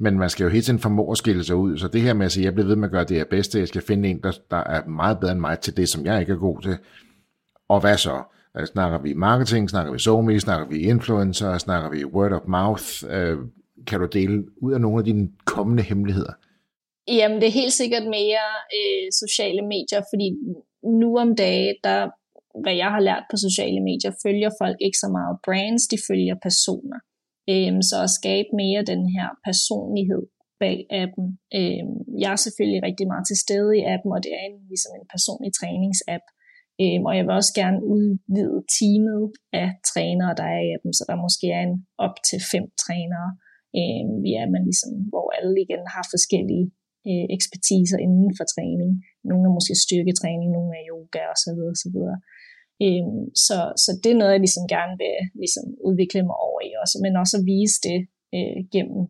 men 0.00 0.18
man 0.18 0.30
skal 0.30 0.44
jo 0.44 0.50
hele 0.50 0.62
tiden 0.62 0.78
formå 0.78 1.10
at 1.10 1.18
skille 1.18 1.44
sig 1.44 1.56
ud. 1.56 1.78
Så 1.78 1.88
det 1.88 2.00
her 2.00 2.14
med 2.14 2.26
at 2.26 2.32
sige, 2.32 2.44
jeg 2.44 2.54
bliver 2.54 2.66
ved 2.66 2.76
med 2.76 2.84
at 2.84 2.92
gøre 2.92 3.04
det 3.04 3.16
her 3.16 3.24
bedste, 3.24 3.58
jeg 3.58 3.68
skal 3.68 3.82
finde 3.82 4.08
en, 4.08 4.22
der, 4.22 4.32
der 4.50 4.56
er 4.56 4.86
meget 4.86 5.20
bedre 5.20 5.32
end 5.32 5.40
mig 5.40 5.58
til 5.58 5.76
det, 5.76 5.88
som 5.88 6.06
jeg 6.06 6.20
ikke 6.20 6.32
er 6.32 6.36
god 6.36 6.62
til. 6.62 6.78
Og 7.68 7.80
hvad 7.80 7.96
så? 7.96 8.22
Altså, 8.54 8.72
snakker 8.72 8.98
vi 8.98 9.14
marketing, 9.14 9.70
snakker 9.70 9.92
vi 9.92 9.98
SoMe, 9.98 10.40
snakker 10.40 10.68
vi 10.68 10.78
influencer, 10.78 11.58
snakker 11.58 11.90
vi 11.90 12.04
word 12.04 12.32
of 12.32 12.40
mouth? 12.46 12.84
Øh, 13.10 13.38
kan 13.86 14.00
du 14.00 14.06
dele 14.06 14.44
ud 14.62 14.72
af 14.72 14.80
nogle 14.80 14.98
af 14.98 15.04
dine 15.04 15.28
kommende 15.44 15.82
hemmeligheder? 15.82 16.32
Jamen, 17.08 17.40
det 17.40 17.46
er 17.46 17.60
helt 17.62 17.72
sikkert 17.72 18.02
mere 18.02 18.46
øh, 18.76 19.06
sociale 19.12 19.62
medier, 19.62 20.02
fordi 20.12 20.28
nu 20.84 21.18
om 21.18 21.36
dagen, 21.36 21.74
der 21.84 22.10
hvad 22.62 22.74
jeg 22.82 22.90
har 22.94 23.02
lært 23.08 23.24
på 23.30 23.36
sociale 23.46 23.80
medier, 23.88 24.12
følger 24.24 24.50
folk 24.62 24.78
ikke 24.86 24.98
så 25.04 25.08
meget 25.18 25.34
brands, 25.46 25.84
de 25.92 25.98
følger 26.08 26.36
personer. 26.46 27.00
Øhm, 27.52 27.82
så 27.90 27.96
at 28.06 28.14
skabe 28.20 28.50
mere 28.62 28.90
den 28.92 29.02
her 29.14 29.28
personlighed 29.48 30.24
bag 30.62 30.78
appen. 31.02 31.26
Øhm, 31.58 31.96
jeg 32.22 32.30
er 32.32 32.40
selvfølgelig 32.46 32.82
rigtig 32.88 33.06
meget 33.12 33.26
til 33.26 33.38
stede 33.44 33.70
i 33.78 33.82
appen, 33.94 34.10
og 34.16 34.20
det 34.24 34.32
er 34.38 34.44
en, 34.50 34.58
ligesom 34.72 34.92
en 34.98 35.06
personlig 35.14 35.50
træningsapp. 35.58 36.26
Øhm, 36.82 37.04
og 37.08 37.12
jeg 37.16 37.24
vil 37.24 37.38
også 37.40 37.54
gerne 37.60 37.78
udvide 37.94 38.58
teamet 38.76 39.22
af 39.62 39.68
trænere, 39.90 40.32
der 40.40 40.46
er 40.56 40.60
i 40.66 40.72
appen, 40.76 40.92
så 40.98 41.02
der 41.08 41.24
måske 41.26 41.46
er 41.58 41.62
en 41.68 41.76
op 42.06 42.16
til 42.28 42.40
fem 42.52 42.66
trænere, 42.84 43.30
øhm, 43.80 44.18
ja, 44.34 44.42
man 44.54 44.62
ligesom, 44.68 44.92
hvor 45.12 45.26
alle 45.36 45.56
igen 45.64 45.84
har 45.94 46.04
forskellige 46.14 46.66
øh, 47.10 47.26
ekspertiser 47.36 47.98
inden 48.06 48.30
for 48.38 48.44
træning. 48.54 48.90
Nogle 49.28 49.44
er 49.48 49.56
måske 49.58 49.74
styrketræning, 49.86 50.48
nogle 50.52 50.72
er 50.78 50.84
yoga 50.90 51.22
osv. 51.34 51.58
osv. 51.72 51.98
Øhm, 52.84 53.22
så, 53.46 53.58
så 53.84 53.90
det 54.02 54.10
er 54.12 54.20
noget, 54.20 54.32
jeg 54.36 54.44
ligesom 54.44 54.66
gerne 54.76 54.94
vil 55.02 55.16
ligesom 55.42 55.66
udvikle 55.88 56.22
mig 56.28 56.36
over 56.48 56.60
i 56.68 56.70
også, 56.82 56.96
men 57.04 57.12
også 57.22 57.34
at 57.38 57.46
vise 57.54 57.78
det 57.88 58.00
øh, 58.36 58.58
gennem 58.74 59.02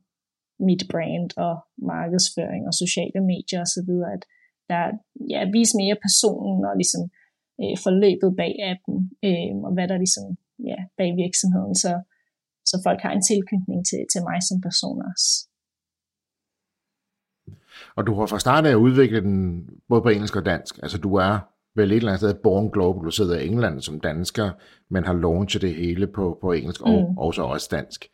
mit 0.69 0.83
brand 0.93 1.29
og 1.47 1.55
markedsføring 1.93 2.63
og 2.71 2.75
sociale 2.83 3.21
medier 3.33 3.61
osv., 3.67 3.91
at 4.15 4.23
der 4.71 4.83
ja, 5.33 5.41
vise 5.57 5.75
mere 5.83 6.03
personen 6.07 6.61
og 6.69 6.75
ligesom 6.81 7.03
øh, 7.63 7.77
forløbet 7.85 8.31
bag 8.41 8.53
appen, 8.71 8.97
øh, 9.27 9.55
og 9.67 9.73
hvad 9.75 9.87
der 9.89 10.03
ligesom 10.05 10.27
ja, 10.71 10.79
bag 10.99 11.11
virksomheden, 11.25 11.75
så, 11.85 11.93
så 12.71 12.75
folk 12.87 13.01
har 13.05 13.13
en 13.15 13.27
tilknytning 13.31 13.81
til, 13.91 14.01
til 14.13 14.21
mig 14.29 14.39
som 14.49 14.59
person 14.67 14.99
også. 15.11 15.31
Og 17.97 18.07
du 18.07 18.13
har 18.15 18.27
fra 18.27 18.39
start 18.39 18.67
af 18.67 18.75
udviklet 18.75 19.23
den 19.23 19.69
både 19.89 20.03
på 20.03 20.09
engelsk 20.09 20.37
og 20.37 20.45
dansk. 20.47 20.79
Altså 20.83 20.99
du 20.99 21.15
er 21.15 21.52
vel 21.77 21.93
et 21.93 21.97
eller 21.97 22.13
andet 22.13 22.21
sted 22.21 22.35
born 22.43 22.71
global, 22.71 23.05
du 23.05 23.11
sidder 23.11 23.39
i 23.39 23.47
England 23.47 23.81
som 23.81 24.01
dansker, 24.01 24.51
men 24.91 25.05
har 25.05 25.15
launchet 25.15 25.63
det 25.63 25.75
hele 25.75 26.07
på, 26.07 26.39
på 26.41 26.53
engelsk 26.53 26.81
og 26.81 27.11
mm. 27.11 27.19
også 27.19 27.43
også 27.43 27.69
dansk. 27.71 28.09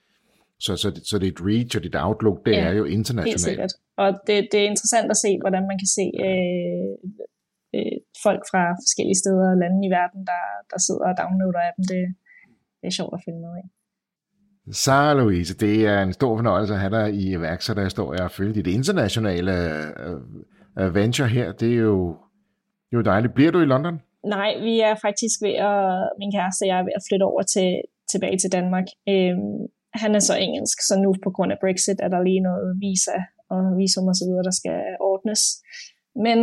Så, 0.61 0.77
så, 0.77 1.01
så 1.11 1.19
dit 1.19 1.41
reach 1.41 1.77
og 1.77 1.83
dit 1.83 1.97
outlook, 2.07 2.39
det 2.47 2.53
ja, 2.53 2.65
er 2.69 2.73
jo 2.73 2.85
internationalt. 2.85 3.31
Helt 3.31 3.41
sikkert. 3.41 3.73
Og 4.03 4.09
det, 4.27 4.37
det 4.53 4.61
er 4.61 4.69
interessant 4.73 5.11
at 5.11 5.19
se, 5.25 5.31
hvordan 5.43 5.65
man 5.71 5.79
kan 5.83 5.91
se 5.99 6.07
øh, 6.29 6.93
øh, 7.77 7.97
folk 8.25 8.43
fra 8.51 8.63
forskellige 8.85 9.21
steder 9.23 9.47
og 9.53 9.59
lande 9.63 9.81
i 9.89 9.91
verden, 9.99 10.21
der, 10.31 10.45
der 10.71 10.79
sidder 10.87 11.05
og 11.11 11.15
downloader 11.21 11.63
appen. 11.69 11.85
Det, 11.93 12.03
det 12.81 12.87
er 12.91 12.95
sjovt 12.99 13.15
at 13.17 13.23
følge 13.27 13.41
med 13.47 13.55
i. 13.63 13.65
Så 14.73 15.15
Louise, 15.15 15.55
det 15.57 15.87
er 15.87 16.03
en 16.03 16.13
stor 16.13 16.37
fornøjelse 16.37 16.75
at 16.75 16.81
have 16.81 16.95
dig 16.99 17.15
i 17.15 17.33
iværksætterhistorie 17.33 18.23
og 18.23 18.31
følge 18.31 18.55
dit 18.55 18.67
internationale 18.67 19.55
uh, 20.81 20.95
venture 20.95 21.29
her. 21.29 21.53
Det 21.53 21.73
er 21.73 21.77
jo, 21.77 22.17
det 22.89 22.95
er 22.97 23.01
jo 23.03 23.11
dejligt. 23.13 23.35
Bliver 23.35 23.53
du 23.53 23.61
i 23.61 23.73
London? 23.75 24.01
Nej, 24.37 24.51
vi 24.67 24.81
er 24.81 24.95
faktisk 25.07 25.37
ved 25.47 25.57
at, 25.71 25.81
min 26.21 26.33
kæreste 26.37 26.63
og 26.65 26.69
jeg 26.71 26.79
er 26.79 26.87
ved 26.89 26.99
at 27.01 27.07
flytte 27.09 27.25
over 27.31 27.43
til, 27.43 27.69
tilbage 28.13 28.39
til 28.39 28.53
Danmark. 28.53 28.87
Øhm, 29.09 29.59
han 30.03 30.11
er 30.15 30.23
så 30.29 30.35
engelsk, 30.47 30.79
så 30.89 30.95
nu 31.05 31.11
på 31.25 31.31
grund 31.31 31.53
af 31.53 31.59
Brexit 31.65 32.01
er 32.07 32.09
der 32.15 32.23
lige 32.29 32.41
noget 32.41 32.69
visa 32.85 33.19
og 33.55 33.63
visum 33.79 34.09
og 34.13 34.17
så 34.21 34.25
videre, 34.29 34.49
der 34.49 34.57
skal 34.61 34.81
ordnes. 35.01 35.43
Men 36.27 36.39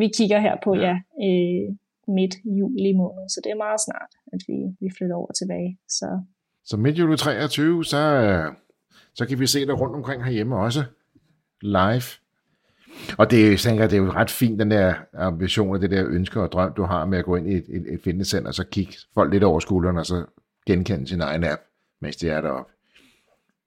vi 0.00 0.06
kigger 0.18 0.38
her 0.46 0.56
på, 0.64 0.70
ja, 0.86 0.94
øh, 1.26 1.66
midt 2.18 2.34
juli 2.58 2.92
måned, 3.02 3.24
så 3.32 3.38
det 3.44 3.50
er 3.52 3.64
meget 3.66 3.80
snart, 3.86 4.12
at 4.34 4.40
vi, 4.48 4.56
vi 4.82 4.88
flytter 4.96 5.16
over 5.16 5.32
tilbage. 5.40 5.78
Så 5.98 6.08
så 6.64 6.76
midt 6.76 6.98
juli 6.98 7.16
23, 7.16 7.84
så, 7.84 7.96
øh, 7.96 8.52
så 9.14 9.26
kan 9.26 9.40
vi 9.40 9.46
se 9.46 9.66
dig 9.66 9.80
rundt 9.80 9.96
omkring 9.96 10.24
herhjemme 10.24 10.56
også, 10.56 10.84
live. 11.62 12.08
Og 13.18 13.30
det, 13.30 13.50
jeg 13.50 13.58
tænker, 13.58 13.86
det 13.86 13.96
er 13.98 14.02
jo 14.02 14.10
ret 14.10 14.30
fint, 14.30 14.60
den 14.60 14.70
der 14.70 14.94
ambition 15.14 15.74
og 15.74 15.80
det 15.80 15.90
der 15.90 16.06
ønske 16.08 16.40
og 16.40 16.52
drøm, 16.52 16.72
du 16.76 16.82
har 16.82 17.06
med 17.06 17.18
at 17.18 17.24
gå 17.24 17.36
ind 17.36 17.46
i 17.50 17.54
et, 17.54 17.64
et, 17.68 17.94
et 17.94 18.00
fitnesscenter, 18.04 18.48
og 18.48 18.54
så 18.54 18.64
kigge 18.66 18.92
folk 19.14 19.32
lidt 19.32 19.44
over 19.44 19.60
skulderen, 19.60 19.98
og 19.98 20.06
så 20.06 20.24
genkende 20.66 21.06
sin 21.06 21.20
egen 21.20 21.44
app, 21.44 21.62
mens 22.00 22.16
de 22.16 22.28
er 22.28 22.40
deroppe. 22.40 22.72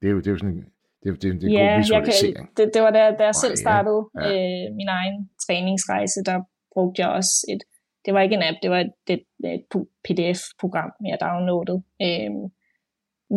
Det 0.02 0.08
er 0.08 0.12
jo, 0.12 0.18
det 0.18 0.28
er 0.28 0.32
jo 0.32 0.38
sådan 0.38 0.66
det, 1.04 1.22
det, 1.22 1.42
det 1.42 1.44
er 1.44 1.48
en 1.48 1.54
ja, 1.54 1.72
god 1.72 1.78
visualisering. 1.78 2.48
Kan, 2.56 2.66
det, 2.66 2.74
det 2.74 2.82
var 2.82 2.92
da, 2.92 3.12
da 3.20 3.24
jeg 3.32 3.36
selv 3.36 3.56
startede 3.56 4.02
ja. 4.22 4.28
øh, 4.32 4.66
min 4.80 4.90
egen 5.00 5.30
træningsrejse, 5.46 6.20
der 6.30 6.38
brugte 6.74 7.02
jeg 7.02 7.10
også 7.10 7.34
et, 7.54 7.62
det 8.06 8.14
var 8.14 8.22
ikke 8.22 8.36
en 8.36 8.48
app, 8.50 8.58
det 8.64 8.70
var 8.72 8.80
et, 8.86 8.94
et, 9.16 9.26
et 9.56 9.66
pdf-program, 10.06 10.92
jeg 11.12 11.18
downloadede. 11.26 11.82
Øh, 12.06 12.32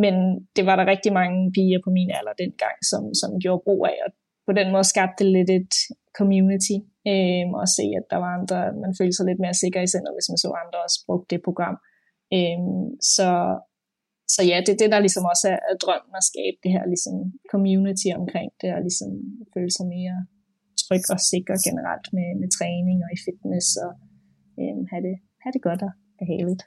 men 0.02 0.14
det 0.56 0.66
var 0.68 0.76
der 0.76 0.86
rigtig 0.86 1.12
mange 1.12 1.52
piger 1.56 1.80
på 1.84 1.90
min 1.90 2.10
alder 2.18 2.34
dengang, 2.42 2.76
som, 2.90 3.02
som 3.20 3.30
gjorde 3.42 3.62
brug 3.66 3.86
af, 3.92 3.98
og 4.06 4.10
på 4.46 4.52
den 4.58 4.68
måde 4.72 4.86
skabte 4.92 5.18
det 5.20 5.30
lidt 5.36 5.50
et 5.60 5.74
community, 6.18 6.78
øh, 7.10 7.44
og 7.60 7.66
se, 7.76 7.84
at 8.00 8.06
der 8.12 8.18
var 8.24 8.30
andre, 8.38 8.58
man 8.84 8.92
følte 8.98 9.16
sig 9.16 9.26
lidt 9.26 9.42
mere 9.44 9.60
sikker 9.62 9.80
i 9.82 9.90
sindet, 9.92 10.12
hvis 10.16 10.30
man 10.30 10.40
så 10.42 10.48
andre 10.62 10.78
også 10.86 10.98
brugte 11.06 11.30
det 11.32 11.40
program. 11.48 11.76
Øh, 12.36 12.60
så, 13.14 13.28
så 14.34 14.40
ja, 14.50 14.56
det 14.64 14.72
er 14.72 14.80
det, 14.82 14.90
der 14.94 15.04
ligesom 15.04 15.24
også 15.32 15.46
er, 15.54 15.58
er 15.70 15.76
drømmen 15.84 16.14
at 16.20 16.28
skabe 16.30 16.58
det 16.64 16.70
her 16.74 16.84
ligesom 16.92 17.16
community 17.52 18.08
omkring 18.20 18.50
det, 18.60 18.70
og 18.76 18.80
ligesom 18.86 19.10
føle 19.54 19.72
sig 19.76 19.86
mere 19.96 20.16
tryg 20.82 21.04
og 21.14 21.20
sikker 21.32 21.56
generelt 21.66 22.06
med, 22.16 22.28
med 22.40 22.48
træning 22.58 22.98
og 23.06 23.10
i 23.16 23.18
fitness, 23.26 23.68
og 23.84 23.92
øh, 24.60 24.78
have, 24.90 25.02
det, 25.06 25.16
have 25.42 25.52
det 25.56 25.62
godt 25.68 25.82
og 25.88 25.92
behageligt. 26.20 26.62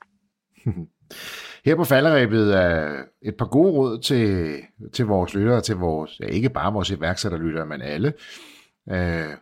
Her 1.66 1.76
på 1.76 1.84
falderæbet 1.84 2.56
er 2.56 3.04
et 3.22 3.36
par 3.38 3.46
gode 3.46 3.72
råd 3.72 4.00
til, 4.02 4.56
til 4.94 5.06
vores 5.06 5.34
lyttere, 5.34 5.62
til 5.62 5.76
vores, 5.76 6.20
ja, 6.20 6.26
ikke 6.26 6.50
bare 6.50 6.74
vores 6.74 6.90
iværksætterlyttere, 6.90 7.66
men 7.66 7.82
alle, 7.82 8.14
øh, 8.90 9.34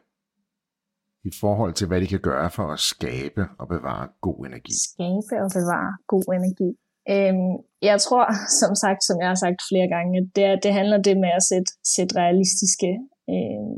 i 1.26 1.32
forhold 1.40 1.74
til, 1.74 1.88
hvad 1.88 2.02
de 2.02 2.08
kan 2.08 2.20
gøre 2.20 2.50
for 2.52 2.68
at 2.74 2.80
skabe 2.80 3.46
og 3.60 3.68
bevare 3.68 4.08
god 4.22 4.46
energi. 4.46 4.74
Skabe 4.90 5.44
og 5.44 5.50
bevare 5.60 5.92
god 6.08 6.26
energi. 6.40 6.70
Øhm, 7.14 7.54
jeg 7.82 7.98
tror, 8.02 8.26
som 8.62 8.76
sagt, 8.84 9.02
som 9.04 9.18
jeg 9.22 9.28
har 9.28 9.40
sagt 9.46 9.60
flere 9.70 9.90
gange, 9.96 10.32
det, 10.36 10.64
det 10.64 10.74
handler 10.74 10.98
det 11.08 11.18
med 11.18 11.32
at 11.40 11.44
sætte, 11.52 11.72
sætte 11.96 12.16
realistiske 12.22 12.92
øh, 13.34 13.78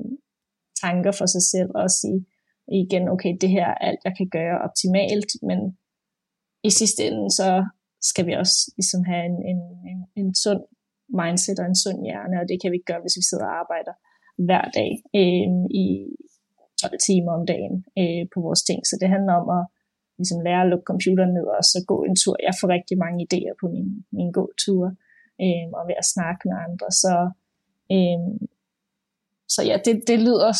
tanker 0.84 1.12
for 1.20 1.26
sig 1.26 1.44
selv 1.54 1.72
og 1.76 1.90
sige 2.00 2.20
igen, 2.84 3.10
okay, 3.10 3.34
det 3.42 3.50
her 3.50 3.68
er 3.68 3.78
alt, 3.88 4.00
jeg 4.06 4.14
kan 4.18 4.30
gøre 4.38 4.62
optimalt, 4.68 5.32
men 5.50 5.60
i 6.64 6.70
sidste 6.70 7.02
ende, 7.08 7.30
så 7.40 7.66
skal 8.02 8.26
vi 8.28 8.34
også 8.34 8.58
ligesom 8.78 9.04
have 9.12 9.26
en, 9.32 9.38
en, 9.52 9.62
en, 9.92 10.00
en 10.20 10.36
sund 10.36 10.64
mindset 11.22 11.60
og 11.60 11.66
en 11.66 11.82
sund 11.84 12.00
hjerne, 12.06 12.36
og 12.42 12.46
det 12.50 12.58
kan 12.62 12.72
vi 12.72 12.76
ikke 12.78 12.92
gøre, 12.92 13.04
hvis 13.04 13.20
vi 13.20 13.24
sidder 13.30 13.48
og 13.52 13.60
arbejder 13.64 13.94
hver 14.48 14.66
dag 14.80 14.92
øh, 15.20 15.50
i 15.84 15.86
12 16.82 17.00
timer 17.08 17.32
om 17.40 17.46
dagen 17.54 17.76
øh, 18.00 18.24
på 18.34 18.38
vores 18.46 18.62
ting. 18.70 18.80
Så 18.90 18.96
det 19.02 19.10
handler 19.16 19.34
om 19.42 19.48
at 19.58 19.64
ligesom 20.20 20.40
lære 20.48 20.62
at 20.64 20.70
lukke 20.72 20.90
computeren 20.92 21.34
ned 21.38 21.48
og 21.58 21.64
så 21.72 21.80
gå 21.92 21.98
en 22.08 22.16
tur. 22.22 22.36
Jeg 22.48 22.56
får 22.60 22.68
rigtig 22.78 22.98
mange 23.04 23.20
idéer 23.28 23.54
på 23.62 23.66
min, 23.76 23.90
min 24.18 24.32
gåture 24.38 24.90
øh, 25.44 25.66
og 25.80 25.84
ved 25.90 25.98
at 26.04 26.12
snakke 26.16 26.42
med 26.50 26.58
andre. 26.68 26.88
Så, 27.04 27.14
øh, 27.96 28.20
så 29.54 29.60
ja, 29.70 29.76
det, 29.86 29.94
det 30.10 30.20
lyder 30.28 30.52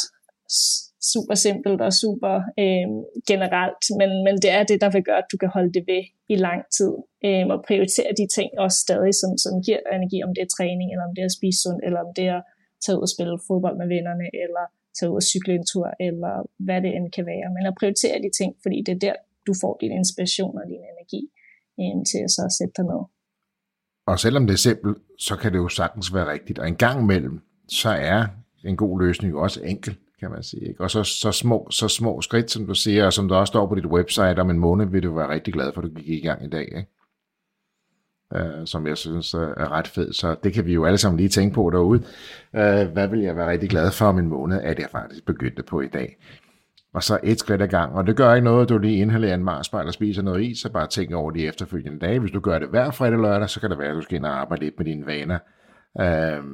super 1.14 1.36
simpelt 1.46 1.82
og 1.88 1.94
super 2.04 2.34
øh, 2.62 2.90
generelt, 3.32 3.84
men, 4.00 4.10
men 4.26 4.36
det 4.44 4.52
er 4.58 4.64
det, 4.70 4.78
der 4.84 4.90
vil 4.96 5.04
gøre, 5.10 5.22
at 5.24 5.32
du 5.32 5.38
kan 5.42 5.50
holde 5.56 5.72
det 5.78 5.84
ved 5.92 6.04
i 6.34 6.36
lang 6.48 6.62
tid, 6.78 6.94
øh, 7.28 7.46
og 7.54 7.58
prioritere 7.68 8.12
de 8.20 8.26
ting 8.38 8.50
også 8.64 8.78
stadig, 8.86 9.14
som, 9.22 9.32
som 9.44 9.54
giver 9.66 9.82
energi, 9.98 10.18
om 10.26 10.32
det 10.36 10.42
er 10.44 10.56
træning, 10.58 10.88
eller 10.92 11.06
om 11.08 11.14
det 11.16 11.22
er 11.22 11.30
at 11.32 11.38
spise 11.40 11.60
sundt, 11.64 11.82
eller 11.88 12.00
om 12.06 12.12
det 12.18 12.26
er 12.34 12.40
at 12.42 12.46
tage 12.84 12.98
ud 12.98 13.06
og 13.08 13.12
spille 13.16 13.38
fodbold 13.48 13.78
med 13.82 13.88
vennerne, 13.96 14.28
eller 14.44 14.64
tage 14.98 15.10
ud 15.12 15.20
og 15.22 15.28
cykle 15.32 15.54
en 15.60 15.66
tur, 15.72 15.88
eller 16.08 16.34
hvad 16.66 16.80
det 16.84 16.92
end 16.98 17.08
kan 17.18 17.26
være. 17.34 17.48
Men 17.56 17.64
at 17.70 17.76
prioritere 17.80 18.18
de 18.26 18.32
ting, 18.40 18.52
fordi 18.64 18.78
det 18.86 18.94
er 18.96 19.02
der, 19.08 19.16
du 19.48 19.54
får 19.62 19.74
din 19.82 19.94
inspiration 20.02 20.54
og 20.62 20.66
din 20.72 20.84
energi 20.94 21.22
øh, 21.82 21.98
til 22.10 22.20
at 22.26 22.32
så 22.38 22.44
sætte 22.58 22.76
dig 22.78 22.86
ned. 22.92 23.02
Og 24.12 24.16
selvom 24.26 24.44
det 24.48 24.54
er 24.54 24.64
simpelt, 24.68 24.98
så 25.28 25.34
kan 25.42 25.50
det 25.54 25.60
jo 25.64 25.68
sagtens 25.80 26.14
være 26.16 26.32
rigtigt. 26.32 26.60
Og 26.60 26.68
en 26.68 26.80
gang 26.86 26.98
imellem, 27.06 27.36
så 27.82 27.90
er 27.90 28.20
en 28.70 28.78
god 28.78 28.96
løsning 29.04 29.32
jo 29.34 29.42
også 29.42 29.60
enkel 29.64 29.98
kan 30.20 30.32
man 30.32 30.44
sige. 30.44 30.68
Ikke? 30.68 30.84
Og 30.84 30.92
så, 30.92 31.04
så, 31.04 31.32
små, 31.32 31.68
så 31.72 31.88
små 31.88 32.22
skridt, 32.22 32.52
som 32.52 32.66
du 32.66 32.74
siger, 32.74 33.06
og 33.06 33.14
som 33.14 33.28
der 33.28 33.36
også 33.36 33.52
står 33.52 33.68
på 33.68 33.76
dit 33.76 33.86
website, 33.86 34.40
om 34.40 34.50
en 34.50 34.60
måned 34.60 34.86
vil 34.86 35.04
du 35.04 35.16
være 35.16 35.30
rigtig 35.30 35.54
glad 35.54 35.74
for, 35.74 35.82
at 35.82 35.88
du 35.88 35.94
gik 35.94 36.24
i 36.24 36.28
gang 36.28 36.46
i 36.46 36.50
dag. 36.50 36.64
Ikke? 36.64 36.88
Uh, 38.36 38.66
som 38.66 38.88
jeg 38.88 38.98
synes 38.98 39.34
er 39.34 39.72
ret 39.72 39.88
fed. 39.88 40.14
Så 40.14 40.36
det 40.44 40.54
kan 40.54 40.66
vi 40.66 40.74
jo 40.74 40.86
alle 40.86 40.98
sammen 40.98 41.18
lige 41.18 41.30
tænke 41.30 41.56
på 41.56 41.70
derude. 41.70 42.00
Uh, 42.54 42.92
hvad 42.94 43.08
vil 43.08 43.20
jeg 43.20 43.36
være 43.36 43.50
rigtig 43.50 43.70
glad 43.70 43.92
for 43.92 44.06
om 44.06 44.20
en 44.20 44.28
måned, 44.28 44.62
at 44.62 44.80
jeg 44.80 44.88
faktisk 44.92 45.26
begyndte 45.26 45.64
på 45.64 45.82
i 45.82 45.88
dag. 45.88 46.18
Og 46.94 47.04
så 47.04 47.20
et 47.24 47.40
skridt 47.40 47.62
ad 47.62 47.68
gang. 47.68 47.94
Og 47.94 48.08
det 48.08 48.16
gør 48.16 48.34
ikke 48.34 48.46
noget, 48.46 48.64
at 48.64 48.70
du 48.70 48.78
lige 48.78 48.98
inhalerer 48.98 49.34
en 49.34 49.44
marsbar 49.44 49.80
eller 49.80 49.92
spiser 49.92 50.22
noget 50.22 50.44
is, 50.44 50.60
så 50.60 50.72
bare 50.72 50.88
tænk 50.88 51.12
over 51.12 51.32
de 51.32 51.48
efterfølgende 51.48 52.00
dage. 52.00 52.20
Hvis 52.20 52.32
du 52.32 52.40
gør 52.40 52.60
det 52.60 52.70
hver 52.70 52.92
fredag 52.92 53.20
lørdag, 53.20 53.50
så 53.50 53.60
kan 53.60 53.70
det 53.70 53.80
være, 53.80 53.90
at 53.90 53.96
du 53.96 54.02
skal 54.02 54.16
ind 54.16 54.26
og 54.26 54.40
arbejde 54.40 54.64
lidt 54.64 54.78
med 54.78 54.86
dine 54.86 55.06
vaner. 55.06 55.40
Uh, 55.94 56.46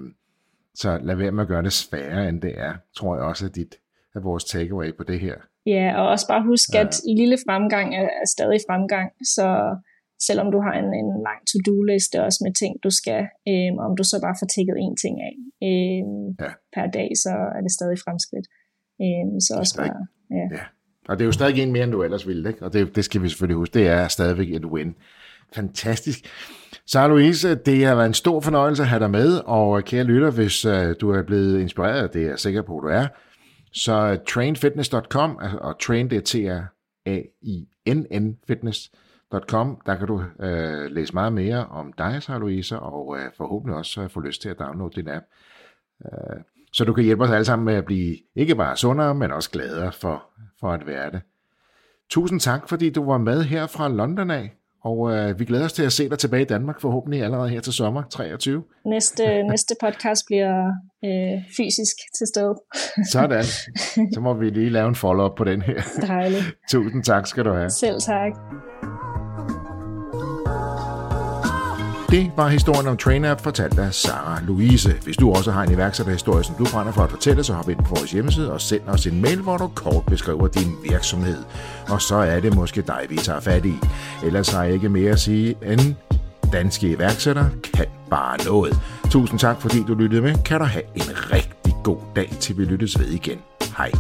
så 0.76 0.99
lad 1.03 1.15
være 1.15 1.32
med 1.32 1.43
at 1.43 1.47
gøre 1.47 1.63
det 1.63 1.73
sværere, 1.73 2.30
end 2.30 2.41
det 2.41 2.53
er, 2.57 2.73
tror 2.97 3.15
jeg 3.15 3.23
også, 3.23 3.45
at 3.45 3.55
dit, 3.55 3.76
er 4.15 4.19
vores 4.19 4.43
takeaway 4.43 4.89
på 4.97 5.03
det 5.03 5.19
her. 5.19 5.36
Ja, 5.65 5.86
og 5.99 6.07
også 6.13 6.28
bare 6.28 6.43
husk, 6.43 6.69
ja. 6.73 6.80
at 6.82 6.93
lille 7.21 7.38
fremgang 7.47 7.95
er, 7.95 8.07
er 8.21 8.28
stadig 8.36 8.59
fremgang, 8.67 9.07
så 9.36 9.47
selvom 10.28 10.47
du 10.51 10.59
har 10.65 10.73
en, 10.82 10.89
en 11.01 11.09
lang 11.28 11.39
to-do-liste 11.49 12.23
også 12.28 12.39
med 12.45 12.53
ting, 12.61 12.73
du 12.84 12.89
skal, 12.99 13.21
øh, 13.49 13.71
om 13.88 13.91
du 13.99 14.03
så 14.11 14.17
bare 14.26 14.36
får 14.41 14.47
tækket 14.55 14.76
én 14.86 14.95
ting 15.03 15.15
af 15.28 15.34
øh, 15.67 16.03
ja. 16.43 16.51
per 16.76 16.88
dag, 16.97 17.09
så 17.23 17.34
er 17.57 17.61
det 17.65 17.71
stadig 17.78 17.97
fremskridt. 18.05 18.47
Øh, 19.03 19.26
så 19.45 19.51
også 19.59 19.73
stadig, 19.76 19.91
bare, 19.91 20.05
ja. 20.38 20.45
ja. 20.57 20.63
Og 21.09 21.13
det 21.15 21.23
er 21.23 21.30
jo 21.32 21.38
stadig 21.39 21.63
en 21.63 21.71
mere, 21.71 21.84
end 21.84 21.91
du 21.91 22.03
ellers 22.03 22.28
ville, 22.28 22.49
ikke? 22.49 22.65
og 22.65 22.73
det, 22.73 22.95
det 22.95 23.05
skal 23.05 23.21
vi 23.21 23.30
selvfølgelig 23.30 23.57
huske, 23.57 23.73
det 23.80 23.88
er 23.88 24.07
stadigvæk 24.07 24.49
et 24.49 24.65
win. 24.65 24.95
Fantastisk. 25.55 26.19
Så 26.88 27.07
Louise, 27.07 27.55
det 27.55 27.86
har 27.86 27.95
været 27.95 28.07
en 28.07 28.13
stor 28.13 28.39
fornøjelse 28.41 28.83
at 28.83 28.89
have 28.89 28.99
dig 28.99 29.11
med, 29.11 29.41
og 29.45 29.77
øh, 29.77 29.83
kære 29.83 30.03
lytter, 30.03 30.31
hvis 30.31 30.65
øh, 30.65 30.95
du 31.01 31.09
er 31.09 31.23
blevet 31.23 31.59
inspireret, 31.59 32.13
det 32.13 32.23
er 32.23 32.27
jeg 32.29 32.39
sikker 32.39 32.61
på, 32.61 32.77
at 32.77 32.83
du 32.83 32.88
er, 32.88 33.07
så 33.73 33.93
øh, 33.93 34.17
trainfitness.com, 34.27 35.39
altså, 35.41 35.57
og 35.57 35.79
train 35.79 36.09
det 36.09 36.36
er 36.36 36.65
A-I-N-N 37.05 38.38
fitness.com. 38.47 39.81
Der 39.86 39.95
kan 39.95 40.07
du 40.07 40.23
øh, 40.39 40.91
læse 40.91 41.13
meget 41.13 41.33
mere 41.33 41.65
om 41.65 41.93
dig, 41.93 42.23
Sarah 42.23 42.41
Louise, 42.41 42.79
og 42.79 43.17
øh, 43.17 43.31
forhåbentlig 43.38 43.77
også 43.77 44.01
øh, 44.01 44.09
få 44.09 44.19
lyst 44.19 44.41
til 44.41 44.49
at 44.49 44.59
downloade 44.59 44.95
din 44.95 45.09
app. 45.09 45.25
Øh, 46.05 46.38
så 46.73 46.86
du 46.86 46.93
kan 46.93 47.03
hjælpe 47.03 47.23
os 47.23 47.31
alle 47.31 47.45
sammen 47.45 47.65
med 47.65 47.73
at 47.73 47.86
blive 47.86 48.17
ikke 48.36 48.55
bare 48.55 48.77
sundere, 48.77 49.15
men 49.15 49.31
også 49.31 49.49
gladere 49.49 49.91
for, 49.91 50.23
for 50.59 50.71
at 50.71 50.88
være 50.88 51.11
det. 51.11 51.21
Tusind 52.09 52.39
tak, 52.39 52.69
fordi 52.69 52.89
du 52.89 53.05
var 53.05 53.17
med 53.17 53.43
her 53.43 53.67
fra 53.67 53.89
London 53.89 54.31
af, 54.31 54.53
og 54.86 55.11
øh, 55.11 55.39
vi 55.39 55.45
glæder 55.45 55.65
os 55.65 55.73
til 55.73 55.83
at 55.83 55.93
se 55.93 56.09
dig 56.09 56.19
tilbage 56.19 56.41
i 56.41 56.45
Danmark 56.45 56.81
forhåbentlig 56.81 57.23
allerede 57.23 57.49
her 57.49 57.61
til 57.61 57.73
sommer 57.73 58.03
23. 58.11 58.63
Næste, 58.86 59.23
næste 59.51 59.75
podcast 59.81 60.25
bliver 60.27 60.67
øh, 61.05 61.41
fysisk 61.57 61.95
til 62.17 62.27
sted. 62.27 62.55
Sådan. 63.11 63.43
Så 64.13 64.19
må 64.21 64.33
vi 64.33 64.49
lige 64.49 64.69
lave 64.69 64.88
en 64.88 64.95
follow-up 64.95 65.36
på 65.38 65.43
den 65.43 65.61
her. 65.61 65.81
Dejligt. 66.07 66.43
Tusind 66.69 67.03
tak 67.03 67.27
skal 67.27 67.45
du 67.45 67.53
have. 67.53 67.69
Selv 67.69 67.99
tak. 67.99 68.31
Det 72.16 72.32
var 72.36 72.47
historien 72.47 72.88
om 72.88 72.97
TrainApp 72.97 73.41
fortalt 73.41 73.80
af 73.80 73.93
Sara 73.93 74.39
Louise. 74.43 74.93
Hvis 75.03 75.18
du 75.18 75.30
også 75.30 75.51
har 75.51 75.63
en 75.63 75.72
iværksætterhistorie, 75.72 76.43
som 76.43 76.55
du 76.55 76.66
brænder 76.72 76.91
for 76.91 77.01
at 77.01 77.09
fortælle, 77.09 77.43
så 77.43 77.53
hop 77.53 77.70
ind 77.70 77.78
på 77.78 77.95
vores 77.95 78.11
hjemmeside 78.11 78.53
og 78.53 78.61
send 78.61 78.82
os 78.88 79.07
en 79.07 79.22
mail, 79.22 79.41
hvor 79.41 79.57
du 79.57 79.68
kort 79.68 80.05
beskriver 80.05 80.47
din 80.47 80.76
virksomhed. 80.89 81.38
Og 81.89 82.01
så 82.01 82.16
er 82.16 82.39
det 82.39 82.55
måske 82.55 82.82
dig, 82.82 83.05
vi 83.09 83.16
tager 83.16 83.39
fat 83.39 83.66
i. 83.66 83.74
Ellers 84.26 84.49
har 84.49 84.63
jeg 84.63 84.74
ikke 84.74 84.89
mere 84.89 85.11
at 85.11 85.20
sige 85.20 85.55
end 85.63 85.95
danske 86.53 86.88
iværksættere 86.88 87.49
kan 87.74 87.86
bare 88.09 88.38
noget. 88.45 88.78
Tusind 89.09 89.39
tak, 89.39 89.61
fordi 89.61 89.84
du 89.88 89.93
lyttede 89.93 90.22
med. 90.22 90.36
Kan 90.45 90.59
du 90.59 90.66
have 90.66 90.84
en 90.95 91.34
rigtig 91.34 91.76
god 91.84 91.99
dag, 92.16 92.30
til 92.39 92.57
vi 92.57 92.66
lyttes 92.66 92.99
ved 92.99 93.07
igen. 93.07 93.39
Hej. 93.78 93.91